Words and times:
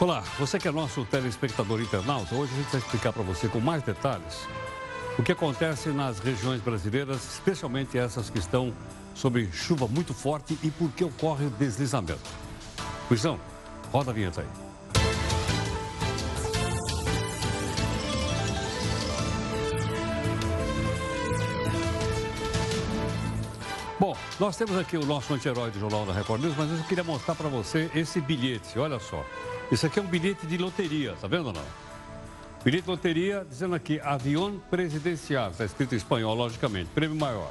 Olá, 0.00 0.24
você 0.40 0.58
que 0.58 0.66
é 0.66 0.72
nosso 0.72 1.04
telespectador 1.04 1.80
internauta, 1.80 2.34
hoje 2.34 2.52
a 2.52 2.56
gente 2.56 2.70
vai 2.72 2.80
explicar 2.80 3.12
para 3.12 3.22
você 3.22 3.46
com 3.46 3.60
mais 3.60 3.80
detalhes 3.84 4.44
o 5.16 5.22
que 5.22 5.30
acontece 5.30 5.90
nas 5.90 6.18
regiões 6.18 6.60
brasileiras, 6.60 7.34
especialmente 7.34 7.96
essas 7.96 8.28
que 8.28 8.40
estão 8.40 8.74
sob 9.14 9.48
chuva 9.52 9.86
muito 9.86 10.12
forte 10.12 10.58
e 10.64 10.70
por 10.72 10.90
que 10.90 11.04
ocorre 11.04 11.46
o 11.46 11.50
deslizamento. 11.50 12.28
Luizão, 13.08 13.38
roda 13.92 14.10
a 14.10 14.14
vinheta 14.14 14.40
aí. 14.40 14.46
Bom, 24.00 24.16
nós 24.40 24.56
temos 24.56 24.76
aqui 24.76 24.96
o 24.96 25.06
nosso 25.06 25.32
anti-herói 25.32 25.70
do 25.70 25.78
Jornal 25.78 26.04
da 26.04 26.12
Record 26.12 26.42
News, 26.42 26.56
mas 26.58 26.68
eu 26.68 26.84
queria 26.84 27.04
mostrar 27.04 27.36
para 27.36 27.48
você 27.48 27.88
esse 27.94 28.20
bilhete, 28.20 28.76
olha 28.76 28.98
só. 28.98 29.24
Isso 29.72 29.86
aqui 29.86 29.98
é 29.98 30.02
um 30.02 30.06
bilhete 30.06 30.46
de 30.46 30.58
loteria, 30.58 31.14
tá 31.20 31.26
vendo 31.26 31.46
ou 31.46 31.52
não? 31.52 31.64
Bilhete 32.64 32.84
de 32.84 32.90
loteria 32.90 33.46
dizendo 33.48 33.74
aqui, 33.74 34.00
avião 34.00 34.60
presidencial, 34.70 35.50
está 35.50 35.64
escrito 35.64 35.94
em 35.94 35.96
espanhol, 35.96 36.34
logicamente, 36.34 36.90
prêmio 36.94 37.16
maior. 37.16 37.50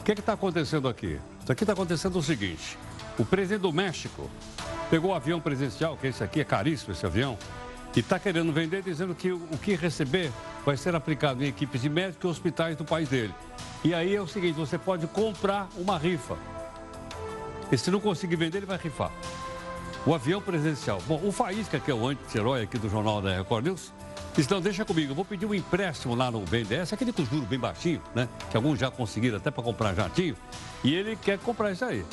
O 0.00 0.04
que 0.04 0.12
é 0.12 0.14
está 0.14 0.32
acontecendo 0.32 0.88
aqui? 0.88 1.18
Isso 1.42 1.52
aqui 1.52 1.64
está 1.64 1.72
acontecendo 1.72 2.18
o 2.18 2.22
seguinte, 2.22 2.78
o 3.18 3.24
presidente 3.24 3.62
do 3.62 3.72
México 3.72 4.30
pegou 4.90 5.10
o 5.10 5.14
avião 5.14 5.40
presidencial, 5.40 5.96
que 5.96 6.06
esse 6.06 6.22
aqui 6.22 6.40
é 6.40 6.44
caríssimo, 6.44 6.92
esse 6.92 7.04
avião, 7.04 7.36
e 7.98 8.00
está 8.00 8.16
querendo 8.16 8.52
vender, 8.52 8.80
dizendo 8.80 9.12
que 9.12 9.32
o 9.32 9.58
que 9.60 9.74
receber 9.74 10.30
vai 10.64 10.76
ser 10.76 10.94
aplicado 10.94 11.42
em 11.42 11.48
equipes 11.48 11.82
de 11.82 11.88
médicos 11.88 12.24
e 12.24 12.26
hospitais 12.28 12.76
do 12.76 12.84
país 12.84 13.08
dele. 13.08 13.34
E 13.82 13.92
aí 13.92 14.14
é 14.14 14.22
o 14.22 14.28
seguinte, 14.28 14.54
você 14.54 14.78
pode 14.78 15.08
comprar 15.08 15.68
uma 15.76 15.98
rifa. 15.98 16.36
E 17.72 17.76
se 17.76 17.90
não 17.90 17.98
conseguir 17.98 18.36
vender, 18.36 18.58
ele 18.58 18.66
vai 18.66 18.78
rifar. 18.78 19.10
O 20.06 20.14
avião 20.14 20.40
presidencial. 20.40 21.02
Bom, 21.06 21.20
o 21.24 21.32
Faísca, 21.32 21.78
que 21.78 21.90
é 21.90 21.94
o 21.94 22.08
anti-herói 22.08 22.62
aqui 22.62 22.78
do 22.78 22.88
Jornal 22.88 23.20
da 23.20 23.36
Record 23.36 23.66
News, 23.66 23.92
disse, 24.34 24.50
não, 24.50 24.60
deixa 24.60 24.84
comigo, 24.84 25.12
eu 25.12 25.14
vou 25.14 25.24
pedir 25.24 25.44
um 25.44 25.54
empréstimo 25.54 26.14
lá 26.14 26.30
no 26.30 26.40
BNDES, 26.40 26.92
aquele 26.92 27.12
com 27.12 27.24
juros 27.24 27.46
bem 27.46 27.58
baixinho, 27.58 28.00
né? 28.14 28.28
Que 28.50 28.56
alguns 28.56 28.78
já 28.78 28.90
conseguiram 28.90 29.36
até 29.36 29.50
para 29.50 29.62
comprar 29.62 29.94
jatinho. 29.94 30.36
E 30.82 30.94
ele 30.94 31.16
quer 31.16 31.38
comprar 31.38 31.72
isso 31.72 31.84
aí. 31.84 32.04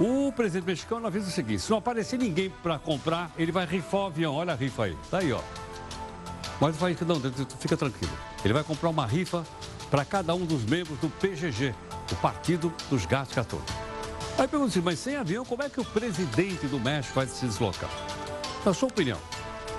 O 0.00 0.32
presidente 0.32 0.66
mexicano 0.66 1.06
avisa 1.06 1.28
o 1.28 1.30
seguinte, 1.30 1.60
se 1.60 1.70
não 1.70 1.78
aparecer 1.78 2.18
ninguém 2.18 2.50
para 2.62 2.78
comprar, 2.78 3.30
ele 3.36 3.52
vai 3.52 3.66
rifar 3.66 4.00
o 4.00 4.06
avião. 4.06 4.34
Olha 4.34 4.54
a 4.54 4.56
rifa 4.56 4.84
aí. 4.84 4.96
Tá 5.10 5.18
aí, 5.18 5.32
ó. 5.32 5.40
Mas 6.60 6.74
o 6.74 6.78
Faísca, 6.78 7.04
não, 7.04 7.20
fica 7.58 7.76
tranquilo. 7.76 8.12
Ele 8.44 8.54
vai 8.54 8.64
comprar 8.64 8.88
uma 8.88 9.06
rifa 9.06 9.44
para 9.90 10.04
cada 10.04 10.34
um 10.34 10.46
dos 10.46 10.64
membros 10.64 10.98
do 10.98 11.08
PGG, 11.08 11.74
o 12.10 12.16
Partido 12.16 12.72
dos 12.88 13.04
Gatos 13.04 13.34
Católicos. 13.34 13.91
Aí 14.38 14.48
pergunta 14.48 14.70
assim, 14.70 14.80
mas 14.80 14.98
sem 14.98 15.16
avião, 15.16 15.44
como 15.44 15.62
é 15.62 15.68
que 15.68 15.80
o 15.80 15.84
presidente 15.84 16.66
do 16.66 16.80
México 16.80 17.14
vai 17.14 17.26
se 17.26 17.46
deslocar? 17.46 17.90
Na 18.64 18.72
sua 18.72 18.88
opinião, 18.88 19.18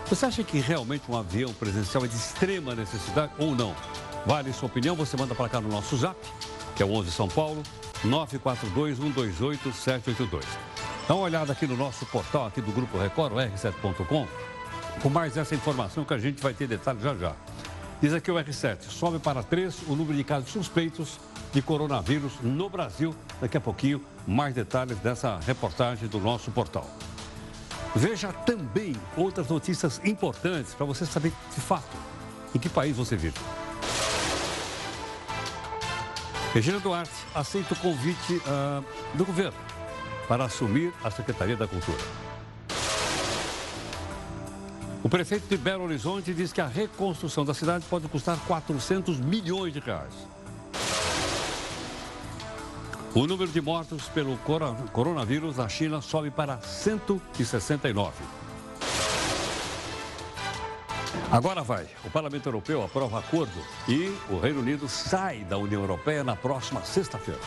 você 0.08 0.26
acha 0.26 0.44
que 0.44 0.60
realmente 0.60 1.04
um 1.10 1.18
avião 1.18 1.52
presidencial 1.54 2.06
é 2.06 2.08
de 2.08 2.16
extrema 2.16 2.76
necessidade 2.76 3.32
ou 3.40 3.56
não? 3.56 3.76
Vale 4.26 4.54
sua 4.54 4.68
opinião? 4.68 4.96
Você 4.96 5.18
manda 5.18 5.34
para 5.34 5.50
cá 5.50 5.60
no 5.60 5.70
nosso 5.70 5.98
zap, 5.98 6.16
que 6.76 6.84
é 6.84 6.86
o 6.86 6.94
11 6.94 7.12
São 7.12 7.28
Paulo, 7.28 7.64
942-128-782. 8.06 10.44
Dá 11.08 11.16
uma 11.16 11.24
olhada 11.24 11.52
aqui 11.52 11.66
no 11.66 11.76
nosso 11.76 12.06
portal, 12.06 12.46
aqui 12.46 12.62
do 12.62 12.72
Grupo 12.72 12.98
Record, 12.98 13.34
r7.com, 13.34 14.28
com 15.02 15.10
mais 15.10 15.36
essa 15.36 15.56
informação 15.56 16.06
que 16.06 16.14
a 16.14 16.18
gente 16.18 16.42
vai 16.42 16.54
ter 16.54 16.68
detalhes 16.68 17.02
já 17.02 17.16
já. 17.16 17.34
Diz 18.02 18.14
aqui 18.14 18.32
o 18.32 18.36
R7, 18.36 18.84
sobe 18.90 19.20
para 19.20 19.42
3 19.42 19.88
o 19.88 19.96
número 19.96 20.16
de 20.16 20.24
casos 20.24 20.50
suspeitos 20.50 21.20
de 21.54 21.62
coronavírus 21.62 22.34
no 22.42 22.70
Brasil. 22.70 23.16
Daqui 23.42 23.58
a 23.58 23.62
pouquinho, 23.62 24.02
mais 24.28 24.54
detalhes 24.54 24.98
dessa 25.00 25.40
reportagem 25.40 26.08
do 26.08 26.20
nosso 26.20 26.52
portal. 26.52 26.90
Veja 27.96 28.34
também 28.34 28.96
outras 29.16 29.48
notícias 29.48 30.02
importantes 30.04 30.74
para 30.74 30.86
você 30.86 31.06
saber 31.06 31.32
de 31.54 31.62
fato 31.62 31.96
em 32.56 32.60
que 32.60 32.70
país 32.70 32.98
você 32.98 33.16
vive. 33.16 33.40
Regina 36.54 36.80
Duarte 36.80 37.12
aceita 37.34 37.74
o 37.74 37.78
convite 37.78 38.36
uh, 38.36 38.84
do 39.16 39.26
governo 39.26 39.58
para 40.28 40.46
assumir 40.46 40.94
a 41.04 41.10
Secretaria 41.10 41.58
da 41.58 41.68
Cultura. 41.68 41.98
O 45.04 45.10
prefeito 45.10 45.48
de 45.48 45.58
Belo 45.58 45.84
Horizonte 45.84 46.34
diz 46.34 46.54
que 46.54 46.62
a 46.62 46.68
reconstrução 46.68 47.44
da 47.44 47.54
cidade 47.54 47.86
pode 47.90 48.08
custar 48.08 48.38
400 48.48 49.20
milhões 49.20 49.74
de 49.74 49.80
reais. 49.80 50.14
O 53.16 53.28
número 53.28 53.52
de 53.52 53.62
mortos 53.62 54.10
pelo 54.10 54.36
coronavírus 54.92 55.58
na 55.58 55.70
China 55.70 56.02
sobe 56.02 56.32
para 56.32 56.60
169. 56.62 58.12
Agora 61.32 61.62
vai. 61.62 61.88
O 62.04 62.10
Parlamento 62.10 62.48
Europeu 62.48 62.84
aprova 62.84 63.20
acordo 63.20 63.54
e 63.88 64.12
o 64.32 64.40
Reino 64.40 64.62
Unido 64.62 64.90
sai 64.90 65.44
da 65.44 65.60
União 65.60 65.82
Europeia 65.82 66.24
na 66.24 66.36
próxima 66.36 66.84
sexta-feira. 66.84 67.40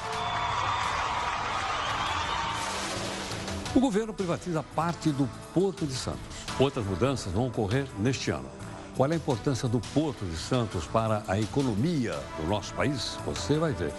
O 3.75 3.81
governo 3.81 4.15
privatiza 4.15 4.63
parte 4.63 5.11
do 5.11 5.29
Porto 5.53 5.85
de 5.85 5.95
Santos. 5.95 6.21
Outras 6.61 6.87
mudanças 6.87 7.33
vão 7.33 7.49
ocorrer 7.49 7.89
neste 7.99 8.31
ano. 8.31 8.49
Qual 8.97 9.11
é 9.11 9.15
a 9.15 9.17
importância 9.17 9.69
do 9.69 9.81
Porto 9.81 10.25
de 10.25 10.37
Santos 10.37 10.87
para 10.87 11.25
a 11.27 11.41
economia 11.41 12.15
do 12.41 12.47
nosso 12.47 12.73
país? 12.73 13.19
Você 13.27 13.59
vai 13.59 13.73
ver. 13.73 13.93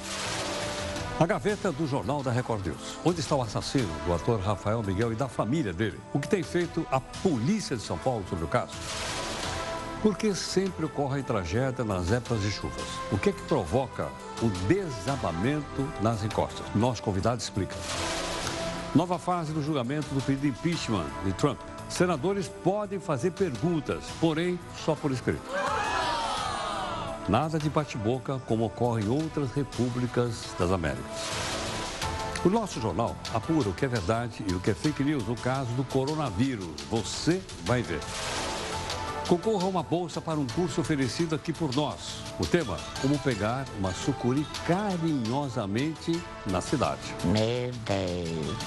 A 1.20 1.26
gaveta 1.26 1.72
do 1.72 1.88
Jornal 1.88 2.22
da 2.22 2.30
Record 2.30 2.64
News. 2.64 3.00
Onde 3.04 3.22
está 3.22 3.36
o 3.36 3.42
assassino 3.42 3.92
do 4.06 4.14
ator 4.14 4.40
Rafael 4.40 4.84
Miguel 4.84 5.12
e 5.12 5.16
da 5.16 5.28
família 5.28 5.74
dele? 5.74 6.00
O 6.14 6.20
que 6.20 6.28
tem 6.28 6.44
feito 6.44 6.86
a 6.92 7.00
polícia 7.00 7.76
de 7.76 7.82
São 7.82 7.98
Paulo 7.98 8.24
sobre 8.30 8.46
o 8.46 8.48
caso? 8.48 8.74
Por 10.04 10.16
que 10.16 10.36
sempre 10.36 10.86
ocorre 10.86 11.24
tragédia 11.24 11.84
nas 11.84 12.12
épocas 12.12 12.44
de 12.44 12.52
chuvas? 12.52 12.86
O 13.12 13.18
que 13.18 13.30
é 13.30 13.32
que 13.32 13.42
provoca 13.44 14.10
o 14.44 14.50
desabamento 14.68 15.92
nas 16.04 16.24
encostas? 16.24 16.64
Nosso 16.76 17.02
convidado 17.02 17.42
explica. 17.42 17.76
Nova 18.94 19.18
fase 19.18 19.52
do 19.52 19.64
julgamento 19.64 20.14
do 20.14 20.22
pedido 20.22 20.42
de 20.42 20.50
impeachment 20.50 21.08
de 21.26 21.34
Trump. 21.34 21.60
Senadores 21.90 22.48
podem 22.48 23.00
fazer 23.00 23.32
perguntas, 23.32 24.04
porém 24.22 24.60
só 24.86 24.94
por 24.94 25.12
escrito. 25.12 25.42
Nada 27.28 27.60
de 27.60 27.70
bate-boca 27.70 28.40
como 28.48 28.66
ocorre 28.66 29.04
em 29.04 29.10
outras 29.10 29.52
repúblicas 29.52 30.56
das 30.58 30.72
Américas. 30.72 31.04
O 32.46 32.50
nosso 32.50 32.80
jornal 32.80 33.18
apura 33.34 33.68
o 33.68 33.74
que 33.74 33.84
é 33.84 33.88
verdade 33.88 34.46
e 34.50 34.54
o 34.54 34.62
que 34.62 34.72
é 34.72 34.74
fake 34.74 35.04
news 35.04 35.28
no 35.28 35.36
caso 35.36 35.70
do 35.74 35.84
coronavírus. 35.84 36.70
Você 36.90 37.42
vai 37.66 37.82
ver. 37.82 38.00
Concorra 39.28 39.66
a 39.66 39.68
uma 39.68 39.84
bolsa 39.84 40.22
para 40.22 40.40
um 40.40 40.48
curso 40.48 40.80
oferecido 40.80 41.36
aqui 41.36 41.52
por 41.52 41.76
nós. 41.76 42.22
O 42.40 42.46
tema: 42.46 42.78
Como 43.02 43.20
pegar 43.20 43.66
uma 43.78 43.92
sucuri 43.92 44.48
carinhosamente 44.66 46.22
na 46.46 46.62
cidade. 46.62 47.14
Meu 47.26 47.72
Deus. 47.86 48.58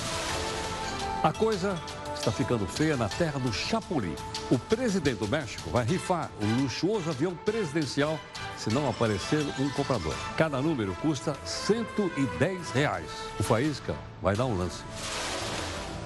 A 1.23 1.33
coisa 1.33 1.81
está 2.21 2.31
ficando 2.31 2.67
feia 2.67 2.97
na 2.97 3.09
terra 3.09 3.39
do 3.39 3.51
Chapuli. 3.51 4.15
O 4.51 4.59
presidente 4.59 5.19
do 5.19 5.29
México 5.29 5.71
vai 5.71 5.85
rifar 5.85 6.31
um 6.41 6.63
luxuoso 6.63 7.09
avião 7.09 7.35
presidencial 7.35 8.21
se 8.59 8.73
não 8.73 8.89
aparecer 8.89 9.43
um 9.59 9.71
comprador. 9.71 10.15
Cada 10.37 10.61
número 10.61 10.95
custa 10.97 11.35
110 11.45 12.71
reais. 12.73 13.07
O 13.39 13.43
Faísca 13.43 13.97
vai 14.21 14.37
dar 14.37 14.45
um 14.45 14.57
lance. 14.57 14.83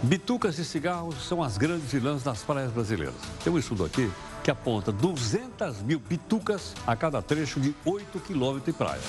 Bitucas 0.05 0.59
e 0.59 0.65
cigarros 0.65 1.27
são 1.27 1.43
as 1.43 1.59
grandes 1.59 1.91
vilãs 1.91 2.23
das 2.23 2.43
praias 2.43 2.71
brasileiras. 2.71 3.15
Tem 3.43 3.53
um 3.53 3.59
estudo 3.59 3.85
aqui 3.85 4.11
que 4.45 4.51
aponta 4.51 4.93
200 4.93 5.83
mil 5.83 5.99
bitucas 5.99 6.75
a 6.87 6.95
cada 6.95 7.21
trecho 7.23 7.59
de 7.59 7.75
8 7.85 8.21
quilômetros 8.21 8.67
de 8.67 8.73
praia. 8.73 9.01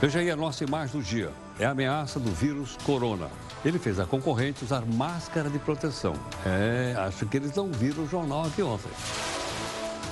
Veja 0.00 0.20
aí 0.20 0.30
a 0.30 0.36
nossa 0.36 0.64
imagem 0.64 0.98
do 0.98 1.04
dia. 1.04 1.30
É 1.60 1.66
a 1.66 1.72
ameaça 1.72 2.18
do 2.18 2.30
vírus 2.30 2.78
corona. 2.86 3.28
Ele 3.62 3.78
fez 3.78 4.00
a 4.00 4.06
concorrente 4.06 4.64
usar 4.64 4.80
máscara 4.86 5.50
de 5.50 5.58
proteção. 5.58 6.14
É, 6.46 6.94
acho 6.96 7.26
que 7.26 7.36
eles 7.36 7.54
não 7.54 7.70
viram 7.70 8.04
o 8.04 8.08
jornal 8.08 8.46
aqui 8.46 8.62
ontem. 8.62 8.90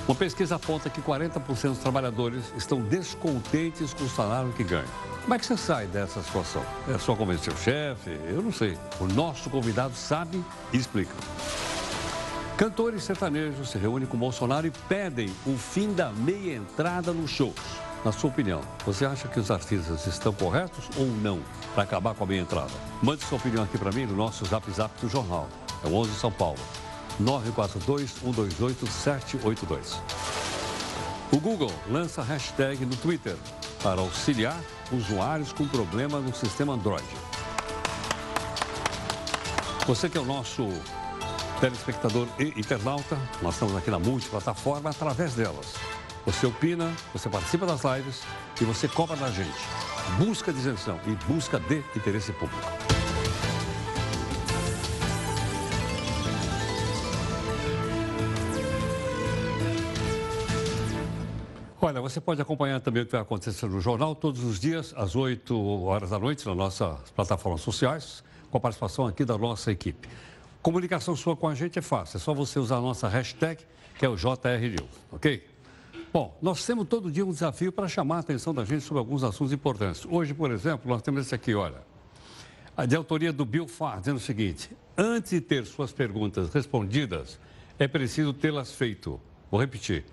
Uma 0.07 0.13
pesquisa 0.13 0.57
aponta 0.57 0.91
que 0.91 1.01
40% 1.01 1.69
dos 1.69 1.79
trabalhadores 1.79 2.53
estão 2.55 2.79
descontentes 2.79 3.95
com 3.95 4.03
o 4.03 4.09
salário 4.09 4.53
que 4.53 4.63
ganham. 4.63 4.85
Como 5.23 5.33
é 5.33 5.39
que 5.39 5.45
você 5.45 5.57
sai 5.57 5.87
dessa 5.87 6.21
situação? 6.21 6.63
É 6.87 6.99
só 6.99 7.15
convencer 7.15 7.51
o 7.51 7.57
chefe? 7.57 8.11
Eu 8.27 8.43
não 8.43 8.51
sei. 8.51 8.77
O 8.99 9.07
nosso 9.07 9.49
convidado 9.49 9.95
sabe 9.95 10.43
e 10.71 10.77
explica. 10.77 11.15
Cantores 12.57 13.03
sertanejos 13.03 13.71
se 13.71 13.77
reúnem 13.79 14.07
com 14.07 14.17
Bolsonaro 14.17 14.67
e 14.67 14.71
pedem 14.87 15.33
o 15.47 15.57
fim 15.57 15.93
da 15.93 16.11
meia 16.11 16.55
entrada 16.55 17.11
nos 17.11 17.31
shows. 17.31 17.88
Na 18.03 18.11
sua 18.13 18.29
opinião, 18.29 18.61
você 18.85 19.05
acha 19.05 19.27
que 19.27 19.39
os 19.39 19.51
artistas 19.51 20.07
estão 20.07 20.31
corretos 20.31 20.85
ou 20.97 21.05
não 21.05 21.41
para 21.73 21.83
acabar 21.83 22.15
com 22.15 22.23
a 22.23 22.27
meia 22.27 22.41
entrada? 22.41 22.71
Mande 23.03 23.25
sua 23.25 23.37
opinião 23.37 23.63
aqui 23.63 23.77
para 23.77 23.91
mim 23.91 24.05
no 24.05 24.15
nosso 24.15 24.45
Zap 24.45 24.71
Zap 24.71 24.89
do 25.01 25.09
Jornal. 25.09 25.49
É 25.83 25.87
o 25.87 25.95
11 25.95 26.15
São 26.15 26.31
Paulo. 26.31 26.59
942-128-782. 27.21 29.97
O 31.31 31.39
Google 31.39 31.73
lança 31.89 32.21
hashtag 32.21 32.85
no 32.85 32.95
Twitter 32.95 33.35
para 33.83 33.99
auxiliar 33.99 34.57
usuários 34.91 35.51
com 35.51 35.67
problema 35.67 36.19
no 36.19 36.33
sistema 36.33 36.73
Android. 36.73 37.03
Você 39.85 40.09
que 40.09 40.17
é 40.17 40.21
o 40.21 40.25
nosso 40.25 40.69
telespectador 41.59 42.27
e 42.39 42.57
internauta. 42.57 43.17
Nós 43.41 43.55
estamos 43.55 43.75
aqui 43.75 43.91
na 43.91 43.99
multiplataforma 43.99 44.89
através 44.89 45.33
delas. 45.33 45.73
Você 46.25 46.45
opina, 46.45 46.93
você 47.13 47.29
participa 47.29 47.65
das 47.65 47.83
lives 47.83 48.23
e 48.61 48.65
você 48.65 48.87
cobra 48.87 49.15
da 49.15 49.31
gente. 49.31 49.49
Busca 50.17 50.51
de 50.51 50.59
isenção 50.59 50.99
e 51.07 51.11
busca 51.31 51.59
de 51.59 51.77
interesse 51.95 52.31
público. 52.33 52.61
Olha, 61.81 62.01
você 62.01 62.19
pode 62.19 62.41
acompanhar 62.41 62.81
também 62.81 63.03
o 63.03 63.05
que 63.05 63.13
vai 63.13 63.21
acontecer 63.21 63.65
no 63.67 63.79
jornal 63.79 64.13
todos 64.13 64.43
os 64.43 64.59
dias, 64.59 64.93
às 64.97 65.15
8 65.15 65.57
horas 65.85 66.09
da 66.09 66.19
noite, 66.19 66.45
nas 66.45 66.55
nossas 66.55 67.09
plataformas 67.11 67.61
sociais, 67.61 68.21
com 68.51 68.57
a 68.57 68.59
participação 68.59 69.07
aqui 69.07 69.23
da 69.23 69.37
nossa 69.37 69.71
equipe. 69.71 70.07
Comunicação 70.61 71.15
sua 71.15 71.37
com 71.37 71.47
a 71.47 71.55
gente 71.55 71.79
é 71.79 71.81
fácil, 71.81 72.17
é 72.17 72.19
só 72.19 72.33
você 72.33 72.59
usar 72.59 72.77
a 72.77 72.81
nossa 72.81 73.07
hashtag, 73.07 73.63
que 73.97 74.05
é 74.05 74.09
o 74.09 74.17
JRNews, 74.17 74.89
ok? 75.09 75.41
Bom, 76.11 76.35
nós 76.41 76.65
temos 76.65 76.87
todo 76.87 77.11
dia 77.11 77.23
um 77.23 77.31
desafio 77.31 77.71
para 77.71 77.87
chamar 77.87 78.17
a 78.17 78.19
atenção 78.19 78.51
da 78.51 78.65
gente 78.65 78.81
sobre 78.81 78.97
alguns 78.97 79.23
assuntos 79.23 79.53
importantes. 79.53 80.07
Hoje, 80.09 80.33
por 80.33 80.49
exemplo, 80.49 80.89
nós 80.89 81.03
temos 81.03 81.21
esse 81.21 81.35
aqui, 81.35 81.53
olha. 81.53 81.83
De 82.87 82.95
autoria 82.95 83.31
do 83.31 83.45
Bill 83.45 83.67
Farr, 83.67 83.99
dizendo 83.99 84.17
o 84.17 84.19
seguinte: 84.19 84.75
antes 84.97 85.31
de 85.31 85.41
ter 85.41 85.65
suas 85.65 85.91
perguntas 85.91 86.51
respondidas, 86.51 87.39
é 87.77 87.87
preciso 87.87 88.33
tê-las 88.33 88.71
feito. 88.71 89.19
Vou 89.51 89.59
repetir. 89.59 90.03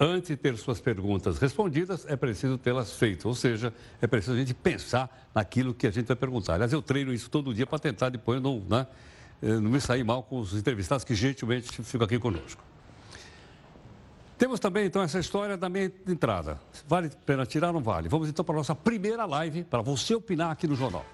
Antes 0.00 0.28
de 0.30 0.36
ter 0.36 0.56
suas 0.56 0.80
perguntas 0.80 1.38
respondidas, 1.38 2.06
é 2.08 2.16
preciso 2.16 2.56
tê-las 2.56 2.94
feito. 2.94 3.28
Ou 3.28 3.34
seja, 3.34 3.74
é 4.00 4.06
preciso 4.06 4.32
a 4.32 4.38
gente 4.38 4.54
pensar 4.54 5.28
naquilo 5.34 5.74
que 5.74 5.86
a 5.86 5.90
gente 5.90 6.06
vai 6.06 6.16
perguntar. 6.16 6.54
Aliás, 6.54 6.72
eu 6.72 6.80
treino 6.80 7.12
isso 7.12 7.28
todo 7.28 7.52
dia 7.52 7.66
para 7.66 7.78
tentar 7.78 8.08
depois 8.08 8.40
não, 8.40 8.60
né, 8.68 8.86
eh, 9.42 9.60
não 9.60 9.70
me 9.70 9.80
sair 9.80 10.02
mal 10.02 10.22
com 10.22 10.40
os 10.40 10.54
entrevistados 10.54 11.04
que 11.04 11.14
gentilmente 11.14 11.70
ficam 11.82 12.06
aqui 12.06 12.18
conosco. 12.18 12.71
Temos 14.42 14.58
também, 14.58 14.86
então, 14.86 15.00
essa 15.00 15.20
história 15.20 15.56
da 15.56 15.68
minha 15.68 15.84
entrada. 16.04 16.60
Vale 16.88 17.06
a 17.06 17.10
pena 17.10 17.46
tirar 17.46 17.68
ou 17.68 17.74
não 17.74 17.80
vale? 17.80 18.08
Vamos, 18.08 18.28
então, 18.28 18.44
para 18.44 18.56
a 18.56 18.58
nossa 18.58 18.74
primeira 18.74 19.24
live, 19.24 19.62
para 19.62 19.80
você 19.82 20.16
opinar 20.16 20.50
aqui 20.50 20.66
no 20.66 20.74
Jornal. 20.74 21.06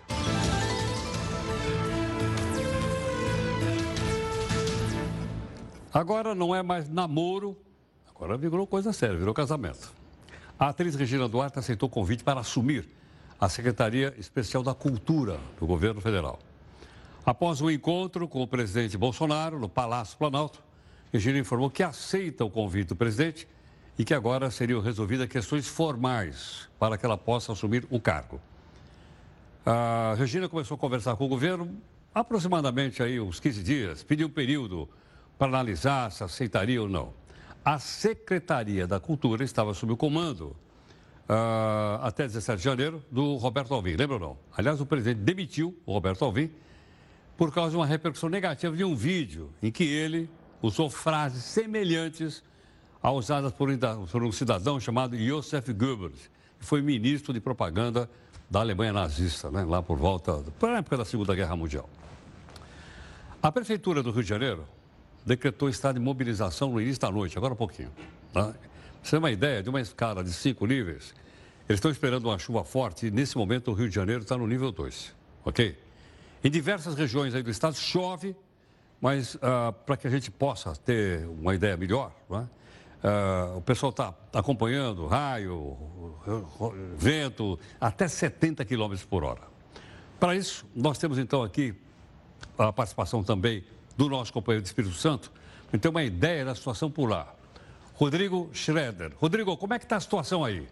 Agora 5.92 6.34
não 6.34 6.54
é 6.54 6.62
mais 6.62 6.88
namoro, 6.88 7.54
agora 8.08 8.38
virou 8.38 8.66
coisa 8.66 8.94
séria, 8.94 9.18
virou 9.18 9.34
casamento. 9.34 9.92
A 10.58 10.68
atriz 10.68 10.94
Regina 10.94 11.28
Duarte 11.28 11.58
aceitou 11.58 11.86
o 11.86 11.92
convite 11.92 12.24
para 12.24 12.40
assumir 12.40 12.88
a 13.38 13.46
Secretaria 13.50 14.14
Especial 14.16 14.62
da 14.62 14.72
Cultura 14.72 15.38
do 15.60 15.66
governo 15.66 16.00
federal. 16.00 16.38
Após 17.26 17.60
o 17.60 17.70
encontro 17.70 18.26
com 18.26 18.42
o 18.42 18.48
presidente 18.48 18.96
Bolsonaro 18.96 19.58
no 19.58 19.68
Palácio 19.68 20.16
Planalto, 20.16 20.66
Regina 21.12 21.38
informou 21.38 21.70
que 21.70 21.82
aceita 21.82 22.44
o 22.44 22.50
convite 22.50 22.88
do 22.88 22.96
presidente 22.96 23.48
e 23.98 24.04
que 24.04 24.14
agora 24.14 24.50
seriam 24.50 24.80
resolvidas 24.80 25.28
questões 25.28 25.66
formais 25.66 26.68
para 26.78 26.96
que 26.98 27.04
ela 27.04 27.16
possa 27.16 27.52
assumir 27.52 27.86
o 27.90 27.98
cargo. 27.98 28.40
A 29.64 30.14
Regina 30.16 30.48
começou 30.48 30.76
a 30.76 30.78
conversar 30.78 31.16
com 31.16 31.24
o 31.24 31.28
governo 31.28 31.76
aproximadamente 32.14 33.02
aí 33.02 33.20
uns 33.20 33.40
15 33.40 33.62
dias, 33.62 34.02
pediu 34.02 34.26
um 34.26 34.30
período 34.30 34.88
para 35.38 35.48
analisar 35.48 36.10
se 36.10 36.22
aceitaria 36.22 36.80
ou 36.80 36.88
não. 36.88 37.12
A 37.64 37.78
Secretaria 37.78 38.86
da 38.86 38.98
Cultura 38.98 39.44
estava 39.44 39.74
sob 39.74 39.92
o 39.92 39.96
comando 39.96 40.56
uh, 41.28 42.02
até 42.02 42.24
17 42.24 42.58
de 42.58 42.64
janeiro 42.64 43.02
do 43.10 43.36
Roberto 43.36 43.74
Alvim, 43.74 43.94
lembra 43.94 44.14
ou 44.16 44.20
não? 44.20 44.38
Aliás, 44.56 44.80
o 44.80 44.86
presidente 44.86 45.18
demitiu 45.18 45.76
o 45.84 45.92
Roberto 45.92 46.24
Alvim 46.24 46.50
por 47.36 47.52
causa 47.52 47.70
de 47.70 47.76
uma 47.76 47.86
repercussão 47.86 48.28
negativa 48.28 48.76
de 48.76 48.84
um 48.84 48.96
vídeo 48.96 49.50
em 49.62 49.70
que 49.70 49.84
ele 49.84 50.28
usou 50.62 50.90
frases 50.90 51.44
semelhantes 51.44 52.42
a 53.02 53.10
usadas 53.12 53.52
por 53.52 53.70
um 54.22 54.32
cidadão 54.32 54.80
chamado 54.80 55.16
Josef 55.16 55.72
Goebbels, 55.72 56.30
que 56.58 56.66
foi 56.66 56.82
ministro 56.82 57.32
de 57.32 57.40
propaganda 57.40 58.10
da 58.50 58.60
Alemanha 58.60 58.92
nazista, 58.92 59.50
né, 59.50 59.64
lá 59.64 59.82
por 59.82 59.98
volta, 59.98 60.42
por 60.58 60.70
época 60.70 60.96
da 60.96 61.04
Segunda 61.04 61.34
Guerra 61.34 61.54
Mundial. 61.54 61.88
A 63.42 63.52
Prefeitura 63.52 64.02
do 64.02 64.10
Rio 64.10 64.22
de 64.22 64.28
Janeiro 64.28 64.64
decretou 65.24 65.68
estado 65.68 65.94
de 65.94 66.00
mobilização 66.00 66.72
no 66.72 66.80
início 66.80 67.00
da 67.00 67.10
noite, 67.10 67.36
agora 67.36 67.54
um 67.54 67.56
pouquinho. 67.56 67.90
Tá? 68.32 68.54
Você 69.02 69.10
tem 69.10 69.18
uma 69.18 69.30
ideia 69.30 69.62
de 69.62 69.68
uma 69.68 69.80
escala 69.80 70.24
de 70.24 70.32
cinco 70.32 70.66
níveis? 70.66 71.14
Eles 71.68 71.78
estão 71.78 71.90
esperando 71.90 72.24
uma 72.24 72.38
chuva 72.38 72.64
forte 72.64 73.06
e, 73.06 73.10
nesse 73.10 73.36
momento, 73.36 73.70
o 73.70 73.74
Rio 73.74 73.88
de 73.88 73.94
Janeiro 73.94 74.22
está 74.22 74.36
no 74.36 74.46
nível 74.46 74.72
2, 74.72 75.14
ok? 75.44 75.78
Em 76.42 76.50
diversas 76.50 76.94
regiões 76.94 77.34
aí 77.34 77.42
do 77.42 77.50
estado 77.50 77.76
chove, 77.76 78.34
mas 79.00 79.34
uh, 79.36 79.72
para 79.86 79.96
que 79.96 80.06
a 80.06 80.10
gente 80.10 80.30
possa 80.30 80.74
ter 80.74 81.26
uma 81.26 81.54
ideia 81.54 81.76
melhor, 81.76 82.12
uh, 82.30 83.56
o 83.56 83.62
pessoal 83.62 83.90
está 83.90 84.14
acompanhando 84.32 85.06
raio, 85.06 85.76
vento, 86.96 87.58
até 87.80 88.08
70 88.08 88.64
km 88.64 88.94
por 89.08 89.24
hora. 89.24 89.42
Para 90.18 90.34
isso, 90.34 90.66
nós 90.74 90.98
temos 90.98 91.18
então 91.18 91.42
aqui 91.42 91.74
a 92.58 92.72
participação 92.72 93.22
também 93.22 93.64
do 93.96 94.08
nosso 94.08 94.32
companheiro 94.32 94.62
de 94.62 94.68
Espírito 94.68 94.94
Santo, 94.94 95.30
para 95.70 95.78
ter 95.78 95.88
uma 95.88 96.02
ideia 96.02 96.44
da 96.44 96.54
situação 96.54 96.90
por 96.90 97.08
lá. 97.08 97.32
Rodrigo 97.94 98.48
Schroeder. 98.52 99.12
Rodrigo, 99.16 99.56
como 99.56 99.74
é 99.74 99.78
que 99.78 99.84
está 99.84 99.96
a 99.96 100.00
situação 100.00 100.44
aí? 100.44 100.66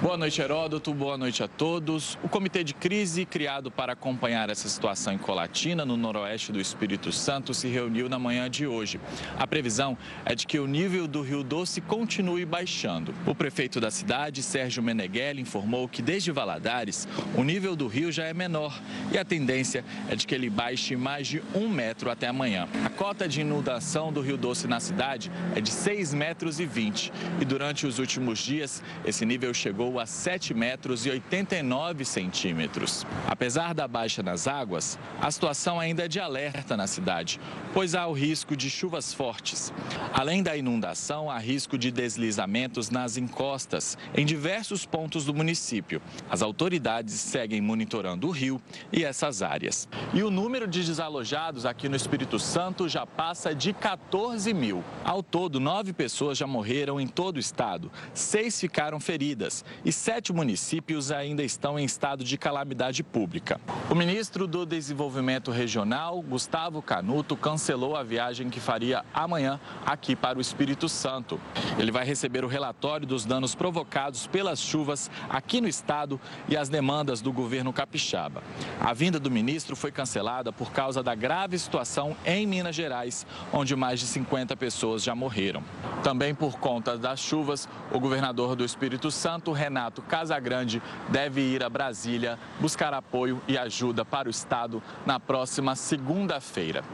Boa 0.00 0.16
noite, 0.16 0.40
Heródoto. 0.40 0.94
Boa 0.94 1.16
noite 1.16 1.42
a 1.42 1.48
todos. 1.48 2.16
O 2.22 2.28
Comitê 2.28 2.62
de 2.62 2.72
Crise, 2.72 3.24
criado 3.24 3.68
para 3.68 3.94
acompanhar 3.94 4.48
essa 4.48 4.68
situação 4.68 5.12
em 5.12 5.18
Colatina, 5.18 5.84
no 5.84 5.96
noroeste 5.96 6.52
do 6.52 6.60
Espírito 6.60 7.10
Santo, 7.10 7.52
se 7.52 7.66
reuniu 7.66 8.08
na 8.08 8.18
manhã 8.18 8.48
de 8.48 8.64
hoje. 8.64 9.00
A 9.36 9.44
previsão 9.44 9.98
é 10.24 10.36
de 10.36 10.46
que 10.46 10.58
o 10.58 10.68
nível 10.68 11.08
do 11.08 11.20
Rio 11.22 11.42
Doce 11.42 11.80
continue 11.80 12.44
baixando. 12.44 13.12
O 13.26 13.34
prefeito 13.34 13.80
da 13.80 13.90
cidade, 13.90 14.40
Sérgio 14.42 14.82
Meneghelli, 14.82 15.42
informou 15.42 15.88
que 15.88 16.00
desde 16.00 16.30
Valadares, 16.30 17.08
o 17.36 17.42
nível 17.42 17.74
do 17.74 17.88
rio 17.88 18.12
já 18.12 18.24
é 18.24 18.32
menor 18.32 18.80
e 19.12 19.18
a 19.18 19.24
tendência 19.24 19.84
é 20.08 20.14
de 20.14 20.28
que 20.28 20.34
ele 20.34 20.48
baixe 20.48 20.94
mais 20.96 21.26
de 21.26 21.42
um 21.54 21.68
metro 21.68 22.08
até 22.08 22.28
amanhã. 22.28 22.68
A 22.84 22.90
cota 22.90 23.28
de 23.28 23.40
inundação 23.40 24.12
do 24.12 24.20
Rio 24.20 24.36
Doce 24.36 24.68
na 24.68 24.78
cidade 24.78 25.30
é 25.56 25.60
de 25.60 25.70
6 25.70 26.14
metros 26.14 26.60
e 26.60 26.66
20 26.66 27.12
e 27.40 27.44
durante 27.44 27.84
os 27.84 27.98
últimos 27.98 28.38
dias, 28.38 28.82
esse 29.04 29.26
nível 29.26 29.52
chegou 29.52 29.67
chegou 29.68 30.00
a 30.00 30.06
7 30.06 30.54
metros 30.54 31.04
e 31.04 31.10
89 31.10 32.02
centímetros. 32.02 33.04
Apesar 33.26 33.74
da 33.74 33.86
baixa 33.86 34.22
nas 34.22 34.48
águas, 34.48 34.98
a 35.20 35.30
situação 35.30 35.78
ainda 35.78 36.06
é 36.06 36.08
de 36.08 36.18
alerta 36.18 36.74
na 36.74 36.86
cidade, 36.86 37.38
pois 37.74 37.94
há 37.94 38.06
o 38.06 38.14
risco 38.14 38.56
de 38.56 38.70
chuvas 38.70 39.12
fortes. 39.12 39.70
Além 40.14 40.42
da 40.42 40.56
inundação, 40.56 41.30
há 41.30 41.36
risco 41.36 41.76
de 41.76 41.90
deslizamentos 41.90 42.88
nas 42.88 43.18
encostas 43.18 43.98
em 44.14 44.24
diversos 44.24 44.86
pontos 44.86 45.26
do 45.26 45.34
município. 45.34 46.00
As 46.30 46.40
autoridades 46.40 47.12
seguem 47.12 47.60
monitorando 47.60 48.26
o 48.26 48.30
rio 48.30 48.58
e 48.90 49.04
essas 49.04 49.42
áreas. 49.42 49.86
E 50.14 50.22
o 50.22 50.30
número 50.30 50.66
de 50.66 50.82
desalojados 50.82 51.66
aqui 51.66 51.90
no 51.90 51.96
Espírito 51.96 52.38
Santo 52.38 52.88
já 52.88 53.04
passa 53.04 53.54
de 53.54 53.74
14 53.74 54.54
mil. 54.54 54.82
Ao 55.04 55.22
todo, 55.22 55.60
nove 55.60 55.92
pessoas 55.92 56.38
já 56.38 56.46
morreram 56.46 56.98
em 56.98 57.06
todo 57.06 57.36
o 57.36 57.40
estado, 57.40 57.92
seis 58.14 58.58
ficaram 58.58 58.98
feridas 58.98 59.57
e 59.84 59.92
sete 59.92 60.32
municípios 60.32 61.10
ainda 61.10 61.42
estão 61.42 61.78
em 61.78 61.84
estado 61.84 62.24
de 62.24 62.36
calamidade 62.36 63.02
pública. 63.02 63.60
O 63.90 63.94
ministro 63.94 64.46
do 64.46 64.66
Desenvolvimento 64.66 65.50
Regional, 65.50 66.20
Gustavo 66.22 66.82
Canuto, 66.82 67.36
cancelou 67.36 67.96
a 67.96 68.02
viagem 68.02 68.50
que 68.50 68.60
faria 68.60 69.04
amanhã 69.12 69.60
aqui 69.84 70.14
para 70.16 70.38
o 70.38 70.40
Espírito 70.40 70.88
Santo. 70.88 71.40
Ele 71.78 71.90
vai 71.90 72.04
receber 72.04 72.44
o 72.44 72.48
relatório 72.48 73.06
dos 73.06 73.24
danos 73.24 73.54
provocados 73.54 74.26
pelas 74.26 74.60
chuvas 74.60 75.10
aqui 75.28 75.60
no 75.60 75.68
estado 75.68 76.20
e 76.48 76.56
as 76.56 76.68
demandas 76.68 77.20
do 77.20 77.32
governo 77.32 77.72
capixaba. 77.72 78.42
A 78.80 78.92
vinda 78.92 79.18
do 79.18 79.30
ministro 79.30 79.76
foi 79.76 79.92
cancelada 79.92 80.52
por 80.52 80.72
causa 80.72 81.02
da 81.02 81.14
grave 81.14 81.58
situação 81.58 82.16
em 82.24 82.46
Minas 82.46 82.74
Gerais, 82.74 83.26
onde 83.52 83.74
mais 83.76 84.00
de 84.00 84.06
50 84.06 84.56
pessoas 84.56 85.02
já 85.02 85.14
morreram. 85.14 85.62
Também 86.02 86.34
por 86.34 86.58
conta 86.58 86.96
das 86.96 87.20
chuvas, 87.20 87.68
o 87.92 88.00
governador 88.00 88.54
do 88.54 88.64
Espírito 88.64 89.10
Santo, 89.10 89.47
Renato 89.52 90.02
Casagrande 90.02 90.82
deve 91.08 91.40
ir 91.40 91.62
a 91.62 91.68
Brasília 91.68 92.38
buscar 92.60 92.92
apoio 92.94 93.40
e 93.48 93.56
ajuda 93.56 94.04
para 94.04 94.28
o 94.28 94.30
Estado 94.30 94.82
na 95.04 95.18
próxima 95.18 95.74
segunda-feira. 95.76 96.84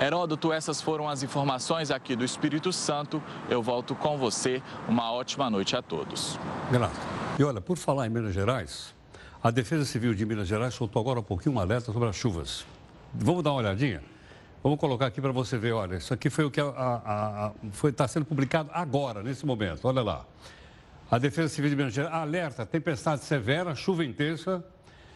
Heródoto, 0.00 0.52
essas 0.52 0.80
foram 0.80 1.08
as 1.08 1.22
informações 1.22 1.90
aqui 1.90 2.16
do 2.16 2.24
Espírito 2.24 2.72
Santo. 2.72 3.22
Eu 3.48 3.62
volto 3.62 3.94
com 3.94 4.16
você. 4.18 4.62
Uma 4.88 5.12
ótima 5.12 5.48
noite 5.50 5.76
a 5.76 5.82
todos. 5.82 6.38
Graças. 6.70 6.98
E 7.38 7.44
olha, 7.44 7.60
por 7.60 7.76
falar 7.76 8.06
em 8.06 8.10
Minas 8.10 8.32
Gerais, 8.32 8.94
a 9.42 9.50
Defesa 9.50 9.84
Civil 9.84 10.14
de 10.14 10.24
Minas 10.24 10.48
Gerais 10.48 10.74
soltou 10.74 11.00
agora 11.00 11.20
um 11.20 11.22
pouquinho 11.22 11.56
um 11.56 11.58
alerta 11.58 11.92
sobre 11.92 12.08
as 12.08 12.16
chuvas. 12.16 12.64
Vamos 13.12 13.42
dar 13.42 13.50
uma 13.50 13.58
olhadinha? 13.58 14.02
Vamos 14.62 14.78
colocar 14.78 15.06
aqui 15.06 15.20
para 15.20 15.30
você 15.30 15.58
ver, 15.58 15.72
olha, 15.72 15.96
isso 15.96 16.14
aqui 16.14 16.30
foi 16.30 16.46
o 16.46 16.50
que 16.50 16.58
está 17.86 18.08
sendo 18.08 18.24
publicado 18.24 18.70
agora, 18.72 19.22
nesse 19.22 19.44
momento, 19.44 19.86
olha 19.86 20.00
lá. 20.00 20.24
A 21.14 21.18
Defesa 21.18 21.48
Civil 21.48 21.70
de 21.70 21.76
Minas 21.76 21.94
Gerais 21.94 22.12
alerta 22.12 22.66
tempestade 22.66 23.22
severa, 23.22 23.72
chuva 23.76 24.04
intensa, 24.04 24.64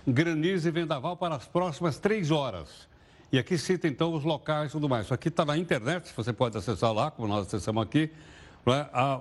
granizo 0.07 0.69
e 0.69 0.71
vendaval 0.71 1.17
para 1.17 1.35
as 1.35 1.45
próximas 1.45 1.99
três 1.99 2.31
horas. 2.31 2.87
E 3.33 3.37
aqui 3.37 3.59
cita 3.59 3.89
então 3.89 4.15
os 4.15 4.23
locais 4.23 4.69
e 4.69 4.73
tudo 4.75 4.89
mais. 4.89 5.07
Isso 5.07 5.15
aqui 5.15 5.27
está 5.27 5.45
na 5.45 5.59
internet, 5.59 6.15
você 6.17 6.33
pode 6.33 6.57
acessar 6.57 6.93
lá, 6.93 7.11
como 7.11 7.27
nós 7.27 7.49
acessamos 7.49 7.83
aqui, 7.83 8.13
é? 8.65 8.71
a, 8.71 8.87
a, 8.93 9.15